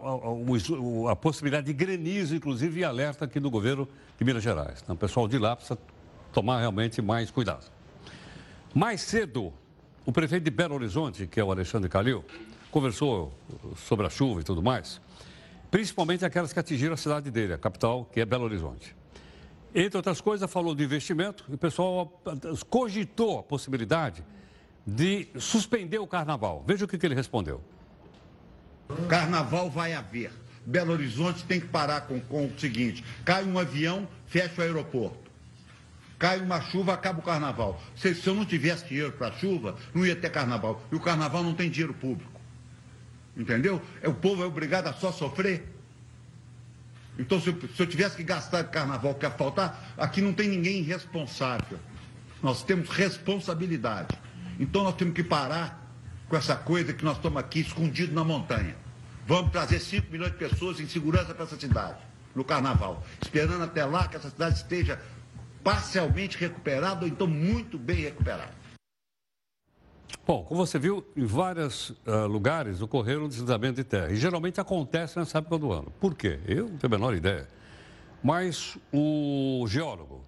a, 1.07 1.11
a, 1.13 1.15
possibilidade 1.15 1.65
de 1.65 1.73
granizo, 1.73 2.35
inclusive, 2.35 2.81
e 2.81 2.83
alerta 2.83 3.25
aqui 3.25 3.39
do 3.39 3.49
governo 3.49 3.89
de 4.15 4.23
Minas 4.23 4.43
Gerais. 4.43 4.79
Então, 4.83 4.93
o 4.93 4.99
pessoal 4.99 5.27
de 5.27 5.39
lá 5.39 5.55
precisa 5.55 5.79
tomar 6.31 6.59
realmente 6.59 7.01
mais 7.01 7.31
cuidado. 7.31 7.65
Mais 8.71 9.01
cedo, 9.01 9.51
o 10.05 10.11
prefeito 10.11 10.43
de 10.43 10.51
Belo 10.51 10.75
Horizonte, 10.75 11.25
que 11.25 11.39
é 11.39 11.43
o 11.43 11.49
Alexandre 11.49 11.89
Calil, 11.89 12.23
conversou 12.69 13.33
sobre 13.75 14.05
a 14.05 14.11
chuva 14.11 14.41
e 14.41 14.43
tudo 14.43 14.61
mais, 14.61 15.01
principalmente 15.69 16.25
aquelas 16.25 16.53
que 16.53 16.59
atingiram 16.59 16.93
a 16.93 16.97
cidade 16.97 17.29
dele, 17.31 17.53
a 17.53 17.57
capital, 17.57 18.05
que 18.05 18.19
é 18.19 18.25
Belo 18.25 18.45
Horizonte. 18.45 18.95
Entre 19.73 19.97
outras 19.97 20.21
coisas, 20.21 20.49
falou 20.49 20.73
de 20.73 20.83
investimento 20.83 21.45
e 21.49 21.55
o 21.55 21.57
pessoal 21.57 22.21
cogitou 22.69 23.39
a 23.39 23.43
possibilidade 23.43 24.23
de 24.85 25.27
suspender 25.37 25.99
o 25.99 26.07
carnaval. 26.07 26.63
Veja 26.65 26.85
o 26.85 26.87
que, 26.87 26.97
que 26.97 27.05
ele 27.05 27.15
respondeu. 27.15 27.61
Carnaval 29.09 29.69
vai 29.69 29.93
haver. 29.93 30.31
Belo 30.65 30.93
Horizonte 30.93 31.43
tem 31.45 31.59
que 31.59 31.67
parar 31.67 32.01
com, 32.01 32.19
com 32.21 32.45
o 32.45 32.59
seguinte: 32.59 33.03
cai 33.25 33.43
um 33.43 33.59
avião, 33.59 34.07
fecha 34.25 34.61
o 34.61 34.63
aeroporto. 34.63 35.27
Cai 36.17 36.41
uma 36.41 36.61
chuva, 36.61 36.93
acaba 36.93 37.19
o 37.19 37.21
carnaval. 37.21 37.79
Se, 37.95 38.15
se 38.15 38.27
eu 38.27 38.33
não 38.33 38.45
tivesse 38.45 38.85
dinheiro 38.87 39.11
para 39.11 39.27
a 39.27 39.31
chuva, 39.33 39.75
não 39.93 40.05
ia 40.05 40.15
ter 40.15 40.31
carnaval. 40.31 40.81
E 40.91 40.95
o 40.95 40.99
carnaval 40.99 41.43
não 41.43 41.53
tem 41.53 41.69
dinheiro 41.69 41.93
público. 41.93 42.36
Entendeu? 43.37 43.79
É, 44.01 44.09
o 44.09 44.13
povo 44.13 44.43
é 44.43 44.45
obrigado 44.47 44.87
a 44.87 44.93
só 44.93 45.11
sofrer. 45.11 45.63
Então, 47.19 47.39
se 47.39 47.49
eu, 47.49 47.59
se 47.75 47.81
eu 47.81 47.87
tivesse 47.87 48.15
que 48.15 48.23
gastar 48.23 48.63
de 48.63 48.69
carnaval 48.69 49.13
que 49.13 49.25
ia 49.25 49.31
faltar, 49.31 49.93
aqui 49.97 50.21
não 50.21 50.33
tem 50.33 50.49
ninguém 50.49 50.79
irresponsável. 50.79 51.79
Nós 52.41 52.63
temos 52.63 52.89
responsabilidade. 52.89 54.17
Então, 54.59 54.83
nós 54.83 54.95
temos 54.95 55.13
que 55.13 55.23
parar 55.23 55.87
com 56.27 56.35
essa 56.35 56.55
coisa 56.55 56.93
que 56.93 57.05
nós 57.05 57.17
estamos 57.17 57.37
aqui 57.37 57.59
escondidos 57.59 58.13
na 58.13 58.23
montanha. 58.23 58.75
Vamos 59.25 59.51
trazer 59.51 59.79
5 59.79 60.11
milhões 60.11 60.31
de 60.31 60.37
pessoas 60.37 60.79
em 60.79 60.87
segurança 60.87 61.33
para 61.33 61.43
essa 61.43 61.59
cidade, 61.59 61.97
no 62.35 62.43
carnaval. 62.43 63.05
Esperando 63.21 63.63
até 63.63 63.85
lá 63.85 64.07
que 64.07 64.15
essa 64.15 64.29
cidade 64.29 64.55
esteja 64.55 64.99
parcialmente 65.63 66.37
recuperada 66.37 67.01
ou 67.01 67.07
então 67.07 67.27
muito 67.27 67.77
bem 67.77 67.97
recuperada. 67.97 68.56
Bom, 70.25 70.43
como 70.43 70.65
você 70.65 70.77
viu, 70.77 71.05
em 71.15 71.25
vários 71.25 71.89
uh, 71.89 72.27
lugares 72.27 72.81
ocorreram 72.81 73.27
deslizamentos 73.27 73.77
de 73.77 73.83
terra. 73.83 74.11
E 74.11 74.15
geralmente 74.15 74.59
acontece 74.59 75.17
nessa 75.17 75.37
época 75.37 75.57
do 75.57 75.71
ano. 75.71 75.91
Por 75.99 76.15
quê? 76.15 76.39
Eu 76.45 76.67
não 76.67 76.77
tenho 76.77 76.93
a 76.93 76.97
menor 76.97 77.15
ideia. 77.15 77.47
Mas 78.21 78.77
o 78.91 79.65
geólogo 79.67 80.21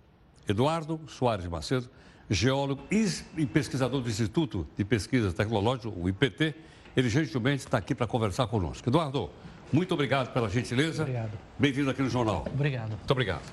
Eduardo 0.48 1.00
Soares 1.08 1.44
de 1.44 1.50
Macedo, 1.50 1.90
geólogo 2.30 2.82
e 2.90 3.46
pesquisador 3.46 4.02
do 4.02 4.10
Instituto 4.10 4.68
de 4.78 4.84
Pesquisas 4.84 5.34
Tecnológicas, 5.34 5.94
o 5.96 6.10
IPT, 6.10 6.56
ele 6.96 7.10
gentilmente 7.10 7.60
está 7.60 7.78
aqui 7.78 7.94
para 7.94 8.08
conversar 8.08 8.48
conosco. 8.48 8.90
Eduardo, 8.90 9.30
muito 9.72 9.94
obrigado 9.94 10.34
pela 10.34 10.50
gentileza. 10.50 11.04
Obrigado. 11.04 11.32
Bem-vindo 11.58 11.90
aqui 11.90 12.02
no 12.02 12.10
jornal. 12.10 12.46
Obrigado. 12.52 12.90
Muito 12.90 13.12
obrigado. 13.12 13.44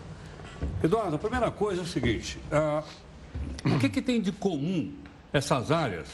Eduardo, 0.83 1.16
a 1.16 1.18
primeira 1.18 1.50
coisa 1.50 1.83
é 1.83 1.85
o 1.85 1.87
seguinte: 1.87 2.38
uh, 2.50 2.83
o 3.75 3.78
que, 3.78 3.90
que 3.90 4.00
tem 4.00 4.21
de 4.21 4.33
comum 4.33 4.95
essas 5.36 5.70
áreas 5.70 6.08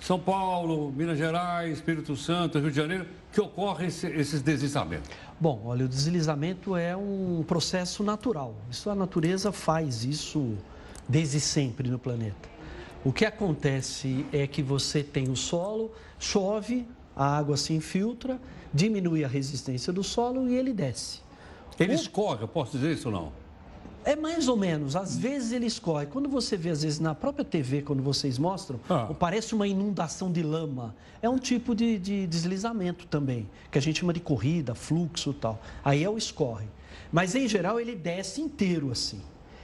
são 0.00 0.18
Paulo, 0.18 0.90
Minas 0.90 1.16
Gerais, 1.16 1.74
Espírito 1.74 2.16
Santo, 2.16 2.58
Rio 2.58 2.70
de 2.70 2.76
Janeiro, 2.76 3.06
que 3.32 3.40
ocorrem 3.40 3.86
esse, 3.86 4.06
esses 4.08 4.42
deslizamentos? 4.42 5.08
Bom, 5.38 5.62
olha, 5.64 5.84
o 5.84 5.88
deslizamento 5.88 6.74
é 6.74 6.96
um 6.96 7.44
processo 7.46 8.02
natural. 8.02 8.54
Isso 8.68 8.90
a 8.90 8.94
natureza 8.96 9.52
faz 9.52 10.04
isso 10.04 10.56
desde 11.08 11.38
sempre 11.38 11.88
no 11.88 12.00
planeta. 12.00 12.50
O 13.04 13.12
que 13.12 13.24
acontece 13.24 14.26
é 14.32 14.46
que 14.46 14.62
você 14.62 15.02
tem 15.02 15.28
o 15.28 15.36
solo, 15.36 15.92
chove, 16.18 16.86
a 17.14 17.36
água 17.36 17.56
se 17.56 17.72
infiltra, 17.72 18.40
diminui 18.74 19.24
a 19.24 19.28
resistência 19.28 19.92
do 19.92 20.02
solo 20.02 20.48
e 20.48 20.56
ele 20.56 20.72
desce. 20.72 21.20
Ele 21.78 21.94
escorre, 21.94 22.42
eu 22.42 22.48
posso 22.48 22.72
dizer 22.72 22.92
isso 22.92 23.08
ou 23.08 23.14
não? 23.14 23.32
É 24.04 24.16
mais 24.16 24.48
ou 24.48 24.56
menos. 24.56 24.96
Às 24.96 25.16
vezes 25.16 25.52
ele 25.52 25.66
escorre. 25.66 26.06
Quando 26.06 26.28
você 26.28 26.56
vê, 26.56 26.70
às 26.70 26.82
vezes, 26.82 26.98
na 26.98 27.14
própria 27.14 27.44
TV, 27.44 27.82
quando 27.82 28.02
vocês 28.02 28.38
mostram, 28.38 28.80
ah. 28.88 29.12
parece 29.18 29.54
uma 29.54 29.66
inundação 29.66 30.30
de 30.30 30.42
lama. 30.42 30.94
É 31.20 31.28
um 31.28 31.38
tipo 31.38 31.74
de, 31.74 31.98
de, 31.98 32.26
deslizamento 32.26 33.06
também, 33.06 33.48
que 33.70 33.78
a 33.78 33.82
gente 33.82 34.00
chama 34.00 34.12
de 34.12 34.20
corrida, 34.20 34.74
fluxo 34.74 35.30
e 35.30 35.34
tal. 35.34 35.62
Aí 35.84 36.02
é 36.02 36.10
o 36.10 36.18
escorre. 36.18 36.66
Mas, 37.12 37.34
em 37.34 37.46
geral, 37.46 37.78
ele 37.78 37.94
desce 37.94 38.40
inteiro 38.40 38.90
assim. 38.90 39.20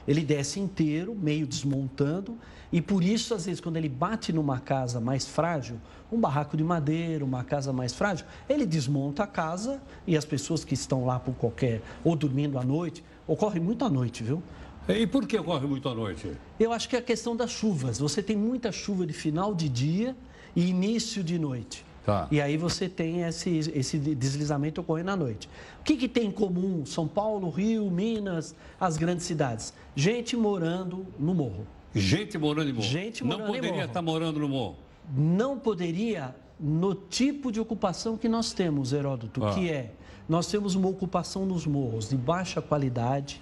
Ele 0.07 0.23
desce 0.23 0.61
inteiro, 0.61 1.15
meio 1.15 1.47
desmontando, 1.47 2.39
e 2.73 2.81
por 2.83 3.03
isso, 3.03 3.35
às 3.35 3.47
vezes, 3.47 3.61
quando 3.61 3.77
ele 3.77 3.89
bate 3.89 4.33
numa 4.33 4.59
casa 4.61 5.01
mais 5.01 5.27
frágil, 5.27 5.79
um 6.13 6.21
barraco 6.21 6.57
de 6.57 6.63
madeira, 6.63 7.25
uma 7.25 7.43
casa 7.43 7.73
mais 7.73 7.95
frágil, 7.95 8.27
ele 8.49 8.67
desmonta 8.67 9.25
a 9.25 9.27
casa 9.27 9.81
e 10.07 10.17
as 10.17 10.25
pessoas 10.25 10.65
que 10.65 10.75
estão 10.75 11.07
lá 11.07 11.19
por 11.19 11.35
qualquer, 11.35 11.83
ou 12.05 12.15
dormindo 12.15 12.59
à 12.59 12.65
noite, 12.65 13.03
Ocorre 13.29 13.61
muito 13.61 13.85
à 13.85 13.91
noite, 13.91 14.25
viu? 14.25 14.43
E 14.89 15.07
por 15.07 15.27
que 15.27 15.39
ocorre 15.39 15.67
muito 15.67 15.87
à 15.87 15.95
noite? 15.95 16.33
Eu 16.59 16.73
acho 16.73 16.89
que 16.89 16.97
é 16.97 16.99
a 16.99 17.03
questão 17.03 17.37
das 17.37 17.51
chuvas. 17.51 17.99
Você 17.99 18.23
tem 18.23 18.35
muita 18.35 18.73
chuva 18.73 19.07
de 19.07 19.13
final 19.13 19.55
de 19.55 19.69
dia 19.69 20.17
e 20.57 20.67
início 20.71 21.23
de 21.23 21.39
noite. 21.39 21.85
Tá. 22.07 22.27
E 22.31 22.41
aí 22.41 22.57
você 22.57 22.89
tem 22.89 23.21
esse, 23.21 23.59
esse 23.75 23.99
deslizamento 23.99 24.81
ocorrendo 24.81 25.11
à 25.11 25.17
noite. 25.17 25.47
O 25.81 25.85
que, 25.85 25.95
que 25.95 26.09
tem 26.09 26.29
em 26.29 26.31
comum 26.31 26.87
São 26.87 27.07
Paulo, 27.07 27.51
Rio, 27.51 27.91
Minas, 27.91 28.57
as 28.81 28.97
grandes 28.97 29.27
cidades? 29.27 29.75
Gente 29.95 30.35
morando 30.35 31.07
no 31.19 31.35
morro. 31.35 31.67
Gente 31.95 32.39
morando 32.39 32.69
no 32.69 32.75
morro. 32.77 32.87
Gente 32.87 33.23
morando 33.23 33.41
Não 33.41 33.55
poderia 33.55 33.85
estar 33.85 34.01
morando 34.01 34.41
no 34.41 34.49
morro. 34.49 34.77
Não 35.15 35.59
poderia 35.59 36.35
no 36.59 36.95
tipo 36.95 37.53
de 37.53 37.61
ocupação 37.61 38.17
que 38.17 38.27
nós 38.27 38.55
temos, 38.55 38.95
Heródoto, 38.95 39.45
ah. 39.45 39.53
que 39.53 39.71
é 39.71 39.93
nós 40.29 40.47
temos 40.47 40.75
uma 40.75 40.89
ocupação 40.89 41.47
nos 41.47 41.67
morros 41.67 42.09
de 42.09 42.17
baixa 42.17 42.61
qualidade, 42.61 43.41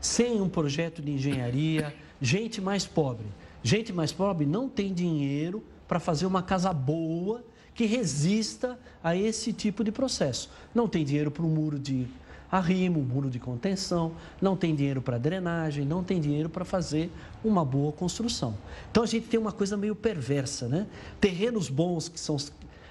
sem 0.00 0.40
um 0.40 0.48
projeto 0.48 1.02
de 1.02 1.12
engenharia, 1.12 1.94
gente 2.20 2.60
mais 2.60 2.86
pobre. 2.86 3.26
Gente 3.62 3.92
mais 3.92 4.12
pobre 4.12 4.46
não 4.46 4.68
tem 4.68 4.92
dinheiro 4.92 5.62
para 5.86 6.00
fazer 6.00 6.26
uma 6.26 6.42
casa 6.42 6.72
boa 6.72 7.44
que 7.74 7.84
resista 7.84 8.78
a 9.02 9.14
esse 9.14 9.52
tipo 9.52 9.84
de 9.84 9.92
processo. 9.92 10.50
Não 10.74 10.88
tem 10.88 11.04
dinheiro 11.04 11.30
para 11.30 11.44
um 11.44 11.48
muro 11.48 11.78
de 11.78 12.06
arrimo, 12.50 13.00
um 13.00 13.04
muro 13.04 13.30
de 13.30 13.38
contenção, 13.38 14.12
não 14.40 14.56
tem 14.56 14.74
dinheiro 14.74 15.00
para 15.00 15.16
drenagem, 15.16 15.86
não 15.86 16.04
tem 16.04 16.20
dinheiro 16.20 16.50
para 16.50 16.66
fazer 16.66 17.10
uma 17.42 17.64
boa 17.64 17.92
construção. 17.92 18.54
Então 18.90 19.02
a 19.02 19.06
gente 19.06 19.26
tem 19.26 19.40
uma 19.40 19.52
coisa 19.52 19.74
meio 19.74 19.96
perversa, 19.96 20.68
né? 20.68 20.86
Terrenos 21.18 21.70
bons, 21.70 22.08
que 22.08 22.20
são 22.20 22.36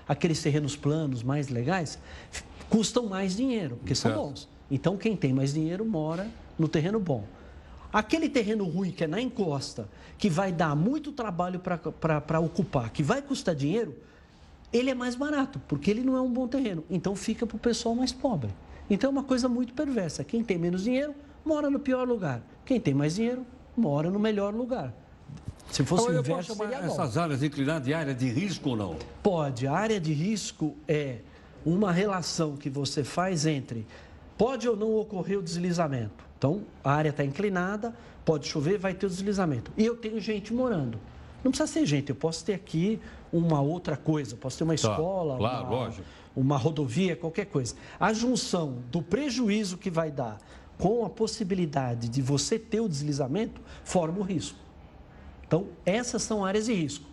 aqueles 0.08 0.42
terrenos 0.42 0.76
planos 0.76 1.22
mais 1.22 1.48
legais, 1.48 2.00
custam 2.72 3.06
mais 3.06 3.36
dinheiro, 3.36 3.76
porque 3.76 3.94
são 3.94 4.14
bons. 4.14 4.50
Então, 4.72 4.96
quem 4.96 5.16
tem 5.16 5.34
mais 5.34 5.54
dinheiro 5.54 5.86
mora 5.86 6.28
no 6.58 6.70
terreno 6.70 7.00
bom. 7.02 7.26
Aquele 7.92 8.30
terreno 8.30 8.64
ruim 8.64 8.92
que 8.92 9.04
é 9.04 9.08
na 9.08 9.20
encosta, 9.20 9.90
que 10.18 10.30
vai 10.30 10.54
dar 10.54 10.74
muito 10.74 11.12
trabalho 11.12 11.60
para 11.60 12.40
ocupar, 12.40 12.90
que 12.90 13.04
vai 13.04 13.22
custar 13.22 13.54
dinheiro, 13.54 13.98
ele 14.72 14.90
é 14.90 14.96
mais 14.96 15.16
barato, 15.16 15.62
porque 15.68 15.92
ele 15.92 16.02
não 16.02 16.16
é 16.16 16.22
um 16.22 16.32
bom 16.32 16.48
terreno. 16.48 16.86
Então, 16.90 17.14
fica 17.14 17.46
para 17.46 17.58
o 17.58 17.60
pessoal 17.60 17.94
mais 17.94 18.14
pobre. 18.14 18.50
Então, 18.90 19.10
é 19.10 19.12
uma 19.12 19.24
coisa 19.24 19.50
muito 19.50 19.74
perversa. 19.74 20.24
Quem 20.24 20.42
tem 20.42 20.58
menos 20.58 20.86
dinheiro, 20.86 21.14
mora 21.44 21.70
no 21.70 21.80
pior 21.80 22.08
lugar. 22.08 22.42
Quem 22.64 22.80
tem 22.80 22.94
mais 22.94 23.16
dinheiro, 23.16 23.46
mora 23.76 24.10
no 24.10 24.18
melhor 24.18 24.54
lugar. 24.54 24.94
Se 25.70 25.84
fosse 25.84 26.10
o 26.10 26.18
inverso, 26.18 26.56
seria 26.56 26.80
bom. 26.80 26.86
essas 26.86 27.18
áreas 27.18 27.44
inclinadas 27.44 27.84
de 27.84 27.94
área 27.94 28.16
de 28.16 28.30
risco 28.30 28.70
ou 28.70 28.78
não? 28.78 28.96
Pode. 29.22 29.68
A 29.68 29.74
área 29.74 30.00
de 30.00 30.14
risco 30.14 30.78
é 30.88 31.20
uma 31.66 31.92
relação 31.92 32.56
que 32.56 32.70
você 32.70 33.04
faz 33.04 33.46
entre 33.46 33.86
pode 34.38 34.68
ou 34.68 34.76
não 34.76 34.96
ocorrer 34.96 35.38
o 35.38 35.44
deslizamento. 35.44 36.26
Então, 36.38 36.64
a 36.84 36.92
área 36.92 37.10
está 37.10 37.24
inclinada, 37.24 37.94
pode 38.26 38.48
chover, 38.48 38.78
vai 38.80 38.94
ter 38.94 39.06
o 39.06 39.10
deslizamento. 39.10 39.72
E 39.78 39.86
eu 39.86 39.96
tenho 39.96 40.20
gente 40.20 40.54
morando. 40.54 40.98
Não 41.44 41.52
precisa 41.52 41.72
ser 41.72 41.86
gente, 41.86 42.10
eu 42.10 42.16
posso 42.16 42.44
ter 42.46 42.54
aqui 42.54 43.00
uma 43.32 43.62
outra 43.62 43.96
coisa, 43.98 44.36
posso 44.36 44.58
ter 44.58 44.64
uma 44.64 44.76
tá, 44.76 44.90
escola, 44.90 45.38
claro, 45.38 45.68
uma, 45.68 45.94
uma 46.36 46.58
rodovia, 46.58 47.16
qualquer 47.16 47.46
coisa. 47.46 47.76
A 48.00 48.14
junção 48.14 48.78
do 48.92 49.02
prejuízo 49.02 49.78
que 49.78 49.90
vai 49.90 50.12
dar 50.12 50.38
com 50.78 51.06
a 51.06 51.10
possibilidade 51.10 52.10
de 52.10 52.22
você 52.22 52.58
ter 52.58 52.80
o 52.80 52.90
deslizamento 52.90 53.62
forma 53.84 54.20
o 54.20 54.24
risco. 54.24 54.58
Então, 55.46 55.68
essas 55.86 56.24
são 56.24 56.44
áreas 56.46 56.66
de 56.66 56.74
risco. 56.74 57.06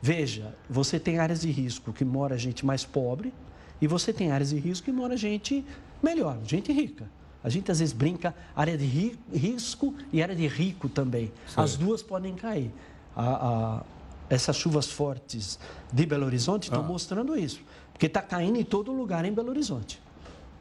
Veja, 0.00 0.54
você 0.68 0.98
tem 0.98 1.18
áreas 1.18 1.42
de 1.42 1.50
risco 1.50 1.92
que 1.92 2.04
mora 2.04 2.38
gente 2.38 2.64
mais 2.64 2.84
pobre, 2.84 3.34
e 3.80 3.86
você 3.86 4.12
tem 4.12 4.30
áreas 4.30 4.50
de 4.50 4.58
risco 4.58 4.84
que 4.84 4.92
mora 4.92 5.16
gente 5.16 5.64
melhor, 6.02 6.38
gente 6.44 6.72
rica. 6.72 7.08
A 7.42 7.48
gente 7.48 7.70
às 7.70 7.78
vezes 7.78 7.94
brinca 7.94 8.34
área 8.54 8.76
de 8.76 8.84
ri, 8.84 9.18
risco 9.32 9.94
e 10.12 10.22
área 10.22 10.36
de 10.36 10.46
rico 10.46 10.88
também. 10.88 11.32
Sim. 11.46 11.60
As 11.60 11.76
duas 11.76 12.02
podem 12.02 12.34
cair. 12.34 12.70
A, 13.16 13.24
a, 13.24 13.82
essas 14.28 14.56
chuvas 14.56 14.90
fortes 14.90 15.58
de 15.92 16.06
Belo 16.06 16.26
Horizonte 16.26 16.64
estão 16.64 16.80
ah. 16.80 16.86
mostrando 16.86 17.36
isso. 17.36 17.62
Porque 17.92 18.06
está 18.06 18.20
caindo 18.20 18.58
em 18.58 18.64
todo 18.64 18.92
lugar 18.92 19.24
em 19.24 19.32
Belo 19.32 19.50
Horizonte. 19.50 20.00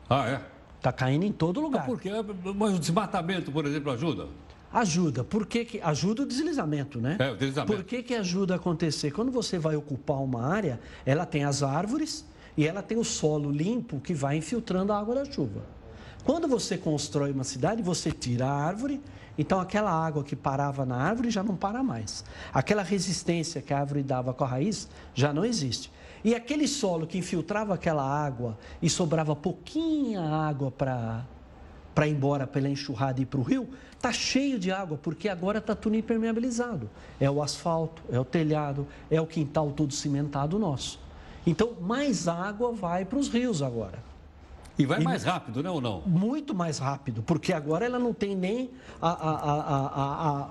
Ah, 0.10 0.28
é? 0.28 0.42
Está 0.78 0.94
caindo 0.94 1.26
em 1.26 1.32
todo 1.32 1.60
lugar. 1.60 1.80
Mas 1.80 1.90
por 1.90 2.00
quê? 2.00 2.12
Mas 2.56 2.76
o 2.76 2.80
desmatamento, 2.80 3.52
por 3.52 3.66
exemplo, 3.66 3.92
ajuda? 3.92 4.28
Ajuda. 4.72 5.24
Por 5.24 5.46
que, 5.46 5.66
que 5.66 5.82
ajuda 5.82 6.24
o 6.24 6.26
deslizamento, 6.26 7.02
né? 7.02 7.18
É, 7.20 7.32
o 7.32 7.36
deslizamento. 7.36 7.76
Por 7.76 7.84
que, 7.84 8.02
que 8.02 8.14
ajuda 8.14 8.54
a 8.54 8.58
acontecer? 8.58 9.12
Quando 9.12 9.32
você 9.32 9.60
vai 9.60 9.76
ocupar 9.76 10.18
uma 10.18 10.46
área, 10.46 10.80
ela 11.06 11.26
tem 11.26 11.44
as 11.44 11.62
árvores 11.62 12.26
e 12.60 12.68
ela 12.68 12.84
tem 12.84 12.98
o 12.98 13.06
solo 13.06 13.50
limpo 13.50 14.02
que 14.02 14.14
vai 14.14 14.36
infiltrando 14.36 14.92
a 14.92 15.00
água 15.00 15.16
da 15.16 15.24
chuva. 15.24 15.62
Quando 16.26 16.46
você 16.46 16.78
constrói 16.78 17.32
uma 17.32 17.46
cidade, 17.46 17.82
você 17.82 18.12
tira 18.12 18.48
a 18.48 18.52
árvore, 18.52 19.02
então 19.38 19.62
aquela 19.62 19.90
água 19.90 20.26
que 20.26 20.36
parava 20.36 20.86
na 20.86 20.98
árvore 20.98 21.32
já 21.32 21.42
não 21.42 21.56
para 21.56 21.82
mais. 21.82 22.26
Aquela 22.54 22.84
resistência 22.84 23.62
que 23.62 23.74
a 23.74 23.80
árvore 23.80 24.04
dava 24.04 24.34
com 24.34 24.44
a 24.44 24.48
raiz 24.48 24.90
já 25.14 25.32
não 25.32 25.46
existe. 25.46 25.90
E 26.22 26.36
aquele 26.36 26.68
solo 26.68 27.08
que 27.08 27.18
infiltrava 27.18 27.76
aquela 27.76 28.04
água 28.04 28.58
e 28.82 28.90
sobrava 28.90 29.34
pouquinha 29.38 30.20
água 30.22 30.70
para 30.70 31.26
para 31.96 32.08
ir 32.08 32.12
embora 32.12 32.46
pela 32.46 32.70
enxurrada 32.70 33.22
e 33.22 33.26
para 33.26 33.40
o 33.40 33.44
rio, 33.44 33.70
está 33.94 34.12
cheio 34.12 34.60
de 34.60 34.72
água, 34.72 34.98
porque 35.02 35.28
agora 35.28 35.58
está 35.58 35.76
tudo 35.76 35.96
impermeabilizado. 35.96 36.90
É 37.20 37.30
o 37.30 37.42
asfalto, 37.42 38.02
é 38.10 38.18
o 38.18 38.24
telhado, 38.24 38.88
é 39.10 39.20
o 39.20 39.26
quintal 39.26 39.72
todo 39.72 39.94
cimentado 39.94 40.58
nosso. 40.60 41.09
Então, 41.50 41.74
mais 41.82 42.28
água 42.28 42.72
vai 42.72 43.04
para 43.06 43.18
os 43.18 43.28
rios 43.28 43.62
agora. 43.64 43.98
E 44.78 44.86
vai 44.86 45.00
mais 45.02 45.24
rápido, 45.24 45.62
né 45.64 45.70
ou 45.70 45.82
não? 45.82 46.02
Muito 46.06 46.54
mais 46.56 46.78
rápido, 46.78 47.22
porque 47.24 47.52
agora 47.52 47.84
ela 47.86 48.00
não 48.00 48.14
tem 48.14 48.34
nem 48.34 48.70
a- 49.02 49.10
a- 49.10 49.88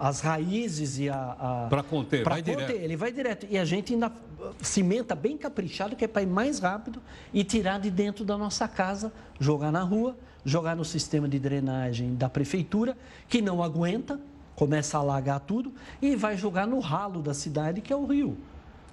a- 0.05 0.09
as 0.09 0.21
raízes 0.21 0.99
e 0.99 1.09
a. 1.09 1.67
Pra 1.71 1.83
conter, 1.83 2.25
pra 2.25 2.35
vai 2.35 2.43
conter, 2.43 2.67
direto. 2.67 2.83
Ele 2.85 2.97
vai 2.97 3.11
direto. 3.13 3.47
E 3.49 3.57
a 3.57 3.65
gente 3.65 3.95
ainda 3.95 4.13
cimenta 4.61 5.15
bem 5.15 5.39
caprichado, 5.39 5.97
que 5.97 6.05
é 6.05 6.09
para 6.09 6.21
ir 6.23 6.27
mais 6.27 6.59
rápido 6.59 7.01
e 7.33 7.43
tirar 7.43 7.79
de 7.81 7.91
dentro 7.91 8.23
da 8.25 8.37
nossa 8.37 8.69
casa, 8.69 9.11
jogar 9.41 9.71
na 9.73 9.83
rua, 9.83 10.15
jogar 10.45 10.77
no 10.77 10.85
sistema 10.85 11.27
de 11.29 11.39
drenagem 11.39 12.15
da 12.15 12.29
prefeitura, 12.29 12.99
que 13.29 13.41
não 13.41 13.63
aguenta, 13.63 14.21
começa 14.55 14.99
a 14.99 15.01
alagar 15.01 15.41
tudo, 15.41 15.73
e 16.03 16.15
vai 16.17 16.37
jogar 16.37 16.67
no 16.67 16.81
ralo 16.81 17.23
da 17.23 17.33
cidade, 17.33 17.81
que 17.81 17.93
é 17.93 17.97
o 17.97 18.05
rio. 18.05 18.37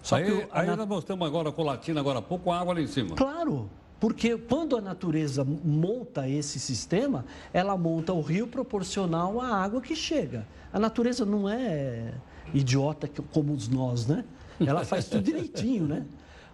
Só 0.06 0.16
aí 0.18 0.26
que 0.26 0.32
o- 0.32 0.48
a 0.52 0.60
aí 0.62 0.68
nat- 0.68 0.78
nós 0.78 0.88
mostramos 0.88 1.28
agora 1.28 1.52
com 1.52 1.64
Latina, 1.64 2.00
agora 2.00 2.20
há 2.20 2.22
pouco, 2.22 2.46
com 2.46 2.54
água 2.54 2.74
lá 2.76 2.82
em 2.82 2.86
cima. 2.88 3.16
Claro, 3.16 3.68
porque 4.00 4.38
quando 4.38 4.78
a 4.78 4.82
natureza 4.82 5.44
monta 5.44 6.30
esse 6.30 6.60
sistema, 6.60 7.26
ela 7.52 7.76
monta 7.76 8.14
o 8.14 8.22
rio 8.22 8.46
proporcional 8.48 9.42
à 9.42 9.48
água 9.64 9.82
que 9.82 9.96
chega. 9.96 10.46
A 10.72 10.80
natureza 10.80 11.26
não 11.26 11.50
é 11.50 12.14
idiota 12.54 13.10
como 13.34 13.52
os 13.54 13.68
nós, 13.68 14.06
né? 14.06 14.24
Ela 14.60 14.86
faz 14.86 15.08
tudo 15.08 15.24
direitinho, 15.24 15.88
né? 15.88 16.06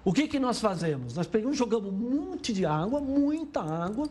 O 0.06 0.14
que, 0.14 0.28
que 0.28 0.40
nós 0.40 0.60
fazemos? 0.62 1.14
Nós 1.16 1.28
pegamos, 1.28 1.58
jogamos 1.58 1.92
um 1.94 2.30
monte 2.32 2.54
de 2.54 2.66
água, 2.66 3.00
muita 3.02 3.60
água, 3.62 4.08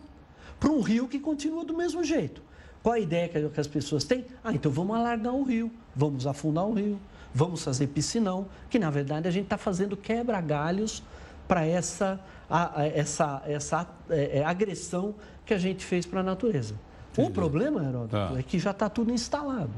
para 0.60 0.70
um 0.70 0.80
rio 0.82 1.08
que 1.08 1.18
continua 1.18 1.64
do 1.64 1.74
mesmo 1.74 2.04
jeito. 2.04 2.42
Qual 2.82 2.94
a 2.94 2.98
ideia 3.00 3.28
que 3.28 3.60
as 3.60 3.66
pessoas 3.66 4.04
têm? 4.04 4.24
Ah, 4.44 4.52
então 4.52 4.70
vamos 4.70 4.94
alargar 4.96 5.34
o 5.34 5.42
rio, 5.42 5.70
vamos 5.96 6.26
afundar 6.26 6.66
o 6.66 6.72
rio, 6.74 6.98
vamos 7.34 7.62
fazer 7.62 7.86
piscinão, 7.88 8.46
que 8.68 8.78
na 8.78 8.90
verdade 8.90 9.28
a 9.28 9.30
gente 9.30 9.44
está 9.44 9.56
fazendo 9.58 9.96
quebra-galhos 9.96 11.02
para 11.46 11.64
essa, 11.66 12.20
a- 12.48 12.80
a- 12.82 12.86
essa, 12.86 13.42
essa 13.46 13.86
é, 14.08 14.38
é, 14.38 14.44
agressão 14.44 15.14
que 15.44 15.54
a 15.54 15.58
gente 15.58 15.84
fez 15.84 16.06
para 16.06 16.20
a 16.20 16.22
natureza. 16.22 16.74
O 17.16 17.28
problema, 17.30 17.82
Heródoto, 17.82 18.08
Tá. 18.10 18.32
é 18.38 18.42
que 18.42 18.58
já 18.58 18.70
está 18.70 18.88
tudo 18.88 19.12
instalado. 19.12 19.72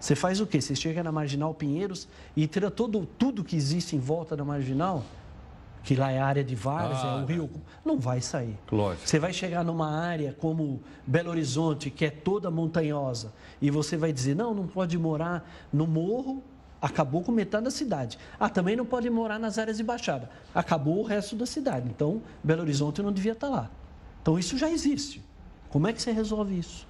Você 0.00 0.16
faz 0.16 0.40
o 0.40 0.46
quê? 0.46 0.60
Você 0.60 0.74
chega 0.74 1.02
na 1.02 1.12
Marginal 1.12 1.54
Pinheiros 1.54 2.08
e 2.36 2.46
tira 2.48 2.70
todo, 2.70 3.06
tudo 3.18 3.44
que 3.44 3.54
existe 3.54 3.94
em 3.94 4.00
volta 4.00 4.36
da 4.36 4.44
Marginal, 4.44 5.04
que 5.82 5.94
lá 5.96 6.10
é 6.10 6.20
área 6.20 6.44
de 6.44 6.54
várzea, 6.54 7.10
Ah, 7.10 7.18
é 7.20 7.22
o 7.22 7.26
rio. 7.26 7.50
Não 7.84 7.98
vai 7.98 8.20
sair. 8.20 8.56
Lógico. 8.70 9.08
Você 9.08 9.18
vai 9.18 9.32
chegar 9.32 9.64
numa 9.64 9.90
área 9.90 10.32
como 10.38 10.80
Belo 11.06 11.30
Horizonte, 11.30 11.90
que 11.90 12.04
é 12.04 12.10
toda 12.10 12.50
montanhosa, 12.50 13.32
e 13.60 13.70
você 13.70 13.96
vai 13.96 14.12
dizer: 14.12 14.36
não, 14.36 14.54
não 14.54 14.66
pode 14.66 14.96
morar 14.96 15.48
no 15.72 15.86
morro, 15.86 16.42
acabou 16.80 17.22
com 17.22 17.32
metade 17.32 17.64
da 17.64 17.70
cidade. 17.70 18.18
Ah, 18.38 18.48
também 18.48 18.76
não 18.76 18.86
pode 18.86 19.08
morar 19.10 19.38
nas 19.38 19.58
áreas 19.58 19.76
de 19.76 19.82
baixada, 19.82 20.30
acabou 20.54 21.00
o 21.00 21.02
resto 21.02 21.34
da 21.34 21.46
cidade. 21.46 21.88
Então, 21.88 22.22
Belo 22.42 22.62
Horizonte 22.62 23.02
não 23.02 23.12
devia 23.12 23.32
estar 23.32 23.48
lá. 23.48 23.70
Então, 24.20 24.38
isso 24.38 24.56
já 24.56 24.70
existe. 24.70 25.22
Como 25.68 25.88
é 25.88 25.92
que 25.92 26.00
você 26.00 26.12
resolve 26.12 26.56
isso? 26.58 26.86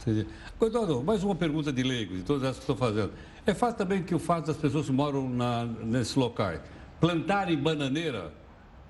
Entendi. 0.00 0.26
Eduardo, 0.62 1.02
mais 1.02 1.22
uma 1.22 1.34
pergunta 1.34 1.70
de 1.70 1.82
leigo, 1.82 2.16
de 2.16 2.22
todas 2.22 2.44
essas 2.44 2.56
que 2.56 2.62
estou 2.62 2.76
fazendo. 2.76 3.12
É 3.44 3.52
fato 3.52 3.76
também 3.76 4.02
que 4.02 4.14
o 4.14 4.18
fato 4.18 4.46
das 4.46 4.56
pessoas 4.56 4.86
que 4.86 4.92
moram 4.92 5.28
na, 5.28 5.64
nesses 5.66 6.14
locais 6.14 6.60
plantarem 7.00 7.56
bananeira, 7.56 8.32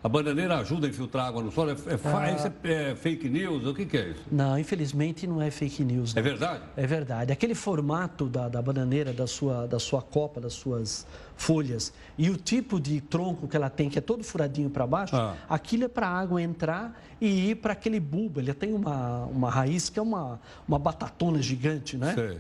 a 0.03 0.09
bananeira 0.09 0.57
ajuda 0.59 0.87
a 0.87 0.91
infiltrar 0.91 1.27
água 1.27 1.43
no 1.43 1.53
solo? 1.53 1.71
É, 1.71 1.75
é, 1.75 1.99
Ah. 2.05 2.31
isso 2.33 2.53
é- 2.65 2.91
é 2.91 2.95
fake 2.97 3.29
news? 3.29 3.67
O 3.67 3.75
que, 3.75 3.85
que 3.85 3.97
é 3.99 4.09
isso? 4.09 4.23
Não, 4.33 4.59
infelizmente 4.59 5.27
não 5.27 5.41
é 5.43 5.51
fake 5.51 5.85
news. 5.85 6.17
É 6.17 6.21
não. 6.21 6.23
verdade? 6.29 6.63
É 6.77 6.87
verdade. 6.87 7.33
Aquele 7.33 7.55
formato 7.55 8.27
da, 8.27 8.49
da 8.49 8.63
bananeira, 8.63 9.13
da 9.13 9.27
sua, 9.27 9.67
da 9.69 9.79
sua 9.79 10.01
copa, 10.01 10.41
das 10.41 10.55
suas 10.55 11.07
folhas, 11.37 11.93
e 12.19 12.29
o 12.31 12.37
tipo 12.37 12.81
de 12.81 13.01
tronco 13.01 13.47
que 13.47 13.57
ela 13.57 13.69
tem, 13.71 13.89
que 13.91 13.99
é 13.99 14.03
todo 14.03 14.25
furadinho 14.25 14.71
para 14.71 14.87
baixo, 14.87 15.15
Ah. 15.15 15.35
aquilo 15.49 15.85
é 15.85 15.89
para 15.89 16.09
a 16.09 16.19
água 16.19 16.43
entrar 16.43 16.99
e 17.21 17.51
ir 17.51 17.57
para 17.57 17.75
aquele 17.75 18.01
bulbo. 18.01 18.41
Ele 18.41 18.53
tem 18.55 18.73
uma, 18.73 19.27
uma 19.27 19.51
raiz 19.51 19.89
que 19.91 19.99
é 19.99 20.03
uma, 20.03 20.41
uma 20.67 20.79
batatona 20.79 21.41
gigante, 21.43 21.97
né? 21.99 22.15
Sei. 22.15 22.39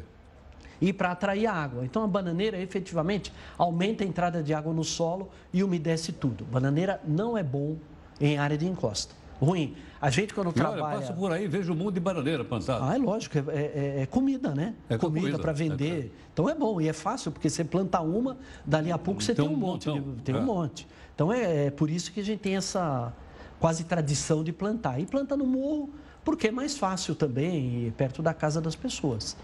E 0.80 0.92
para 0.92 1.10
atrair 1.12 1.46
a 1.46 1.52
água. 1.52 1.84
Então 1.84 2.02
a 2.02 2.06
bananeira 2.06 2.58
efetivamente 2.60 3.32
aumenta 3.58 4.02
a 4.04 4.06
entrada 4.06 4.42
de 4.42 4.54
água 4.54 4.72
no 4.72 4.84
solo 4.84 5.28
e 5.52 5.62
umedece 5.62 6.12
tudo. 6.12 6.44
Bananeira 6.44 7.00
não 7.06 7.36
é 7.36 7.42
bom 7.42 7.76
em 8.20 8.38
área 8.38 8.56
de 8.56 8.66
encosta. 8.66 9.14
Ruim. 9.40 9.74
A 10.02 10.08
gente 10.10 10.32
quando 10.34 10.46
E 10.48 10.50
olha, 10.50 10.54
trabalha. 10.70 10.98
passo 11.00 11.12
por 11.14 11.30
aí, 11.32 11.46
vejo 11.46 11.72
um 11.72 11.76
monte 11.76 11.94
de 11.94 12.00
bananeira 12.00 12.42
plantada. 12.44 12.84
Ah, 12.86 12.94
é 12.94 12.98
lógico, 12.98 13.38
é, 13.38 13.42
é- 13.54 13.94
é 14.02 14.06
comida, 14.06 14.54
né? 14.54 14.74
É 14.88 14.96
comida 14.96 15.38
para 15.38 15.52
vender. 15.52 16.14
Então 16.32 16.48
é 16.48 16.54
bom 16.54 16.80
e 16.80 16.88
é 16.88 16.92
fácil, 16.92 17.30
porque 17.30 17.48
você 17.50 17.62
planta 17.64 18.00
uma, 18.00 18.36
dali 18.64 18.90
a 18.92 18.96
pouco 18.98 19.22
você 19.22 19.34
Tem 19.34 19.44
tem, 19.46 19.54
um 19.54 19.56
um 19.58 19.60
monte. 19.60 19.90
de- 19.92 20.22
tem 20.22 20.34
É. 20.34 20.38
um 20.38 20.42
monte. 20.44 20.86
Então 21.14 21.30
é, 21.32 21.66
é 21.66 21.70
por 21.70 21.90
isso 21.90 22.12
que 22.12 22.20
a 22.20 22.24
gente 22.24 22.40
tem 22.40 22.56
essa 22.56 23.12
quase 23.58 23.84
tradição 23.84 24.42
de 24.42 24.52
plantar. 24.52 24.98
E 25.00 25.04
planta 25.06 25.36
no 25.36 25.46
morro, 25.46 25.90
porque 26.24 26.48
é 26.48 26.50
mais 26.50 26.76
fácil 26.78 27.14
também, 27.14 27.92
perto 27.96 28.22
da 28.22 28.32
casa 28.32 28.58
das 28.60 28.74
pessoas. 28.74 29.36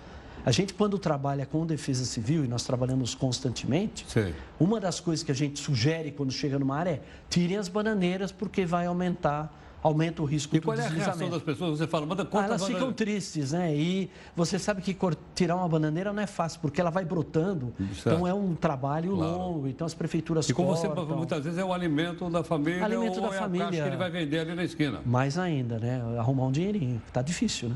A 0.46 0.52
gente, 0.52 0.72
quando 0.74 0.96
trabalha 0.96 1.44
com 1.44 1.66
defesa 1.66 2.04
civil, 2.04 2.44
e 2.44 2.48
nós 2.48 2.62
trabalhamos 2.62 3.16
constantemente, 3.16 4.06
Sei. 4.08 4.32
uma 4.60 4.78
das 4.78 5.00
coisas 5.00 5.24
que 5.24 5.32
a 5.32 5.34
gente 5.34 5.58
sugere 5.58 6.12
quando 6.12 6.30
chega 6.30 6.56
numa 6.56 6.76
área 6.76 6.90
é 6.90 7.00
tirem 7.28 7.56
as 7.56 7.66
bananeiras, 7.68 8.30
porque 8.30 8.64
vai 8.64 8.86
aumentar, 8.86 9.52
aumenta 9.82 10.22
o 10.22 10.24
risco 10.24 10.54
E 10.54 10.60
do 10.60 10.64
qual 10.66 10.76
é 10.76 10.80
a 10.80 10.82
reação 10.84 10.98
deslizamento. 11.14 11.34
das 11.34 11.42
pessoas? 11.42 11.78
Você 11.80 11.88
fala, 11.88 12.06
manda 12.06 12.22
Ah, 12.22 12.26
conta 12.26 12.44
elas 12.44 12.62
a 12.62 12.66
ficam 12.66 12.92
tristes, 12.92 13.50
né? 13.50 13.74
E 13.74 14.08
você 14.36 14.56
sabe 14.56 14.82
que 14.82 14.96
tirar 15.34 15.56
uma 15.56 15.68
bananeira 15.68 16.12
não 16.12 16.22
é 16.22 16.28
fácil, 16.28 16.60
porque 16.60 16.80
ela 16.80 16.90
vai 16.90 17.04
brotando. 17.04 17.72
Certo. 17.94 17.98
Então 18.14 18.24
é 18.24 18.32
um 18.32 18.54
trabalho 18.54 19.16
Claro. 19.16 19.32
longo. 19.38 19.66
Então 19.66 19.84
as 19.84 19.94
prefeituras 19.94 20.48
E 20.48 20.54
como 20.54 20.68
você 20.68 20.86
cortam. 20.86 21.16
muitas 21.16 21.42
vezes 21.42 21.58
é 21.58 21.64
o 21.64 21.72
alimento 21.72 22.30
da 22.30 22.44
família 22.44 22.84
Alimento 22.84 23.20
da 23.20 23.26
é 23.26 23.30
a 23.30 23.32
família. 23.32 23.66
caixa 23.66 23.82
que 23.82 23.88
ele 23.88 23.96
vai 23.96 24.10
vender 24.12 24.38
ali 24.38 24.54
na 24.54 24.62
esquina. 24.62 25.00
Mais 25.04 25.36
ainda, 25.38 25.80
né? 25.80 26.00
Arrumar 26.20 26.44
um 26.46 26.52
dinheirinho. 26.52 27.02
Tá 27.12 27.20
difícil, 27.20 27.68
né? 27.70 27.74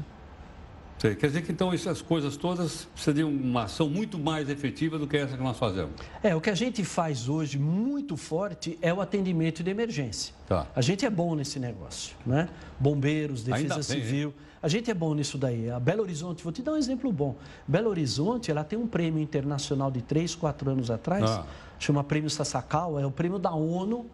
Sei. 1.00 1.14
Quer 1.14 1.28
dizer 1.28 1.42
que 1.42 1.50
então 1.50 1.72
essas 1.72 2.02
coisas 2.02 2.36
todas 2.36 2.86
de 3.14 3.24
uma 3.24 3.62
ação 3.62 3.88
muito 3.88 4.18
mais 4.18 4.50
efetiva 4.50 4.98
do 4.98 5.06
que 5.06 5.16
essa 5.16 5.34
que 5.34 5.42
nós 5.42 5.56
fazemos. 5.56 5.92
É, 6.22 6.36
o 6.36 6.42
que 6.42 6.50
a 6.50 6.54
gente 6.54 6.84
faz 6.84 7.26
hoje 7.26 7.58
muito 7.58 8.18
forte 8.18 8.78
é 8.82 8.92
o 8.92 9.00
atendimento 9.00 9.62
de 9.62 9.70
emergência. 9.70 10.34
Tá. 10.46 10.66
A 10.76 10.82
gente 10.82 11.06
é 11.06 11.10
bom 11.10 11.34
nesse 11.34 11.58
negócio, 11.58 12.14
né? 12.26 12.50
Bombeiros, 12.78 13.42
defesa 13.42 13.76
bem, 13.76 13.82
civil. 13.82 14.34
A 14.62 14.68
gente 14.68 14.90
é 14.90 14.94
bom 14.94 15.14
nisso 15.14 15.38
daí. 15.38 15.70
A 15.70 15.80
Belo 15.80 16.02
Horizonte, 16.02 16.44
vou 16.44 16.52
te 16.52 16.60
dar 16.60 16.72
um 16.72 16.76
exemplo 16.76 17.10
bom. 17.10 17.34
Belo 17.66 17.88
Horizonte, 17.88 18.50
ela 18.50 18.62
tem 18.62 18.78
um 18.78 18.86
prêmio 18.86 19.22
internacional 19.22 19.90
de 19.90 20.02
3, 20.02 20.34
4 20.34 20.70
anos 20.70 20.90
atrás, 20.90 21.24
Ah. 21.30 21.46
chama 21.78 22.04
Prêmio 22.04 22.28
Sasakawa, 22.28 23.00
é 23.00 23.06
o 23.06 23.10
prêmio 23.10 23.38
da 23.38 23.54
ONU 23.54 24.04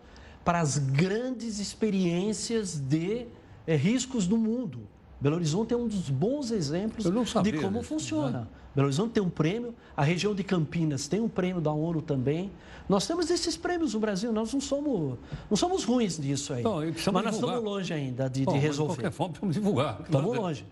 para 0.45 0.61
as 0.61 0.79
grandes 0.79 1.59
experiências 1.59 2.79
de 2.79 3.27
eh, 3.67 3.75
riscos 3.75 4.29
do 4.29 4.39
mundo. 4.39 4.87
Belo 5.21 5.37
Horizonte 5.37 5.73
é 5.73 5.77
um 5.77 5.89
dos 5.89 6.11
bons 6.11 6.51
exemplos 6.51 7.05
não 7.07 7.23
de 7.25 7.31
sabia 7.31 7.61
como 7.61 7.79
disso, 7.79 7.89
funciona. 7.89 8.49
Belo 8.75 8.89
Horizonte 8.89 9.13
tem 9.13 9.23
um 9.23 9.31
prêmio, 9.31 9.75
a 9.97 10.05
região 10.05 10.35
de 10.35 10.45
Campinas 10.45 11.09
tem 11.09 11.21
um 11.21 11.29
prêmio 11.29 11.61
da 11.63 11.73
ONU 11.73 12.03
também. 12.03 12.51
Nós 12.87 13.07
temos 13.07 13.31
esses 13.31 13.57
prêmios 13.57 13.95
no 13.95 14.01
Brasil, 14.01 14.31
nós 14.33 14.53
não 14.53 14.61
somos, 14.61 15.19
não 15.49 15.57
somos 15.57 15.85
ruins 15.85 16.19
disso 16.19 16.53
aí. 16.53 16.63
Não, 16.63 16.77
Mas 16.77 16.91
precisamos 16.91 17.23
nós 17.25 17.35
divulgar. 17.35 17.57
estamos 17.57 17.73
longe 17.79 17.95
ainda 17.95 18.29
de, 18.29 18.41
de 18.41 18.45
Bom, 18.45 18.53
mas 18.53 18.63
resolver. 18.63 18.93
De 18.93 18.99
qualquer 18.99 19.11
forma, 19.17 19.33
precisamos 19.33 19.55
divulgar. 19.57 20.01
Estamos 20.05 20.37
longe. 20.37 20.67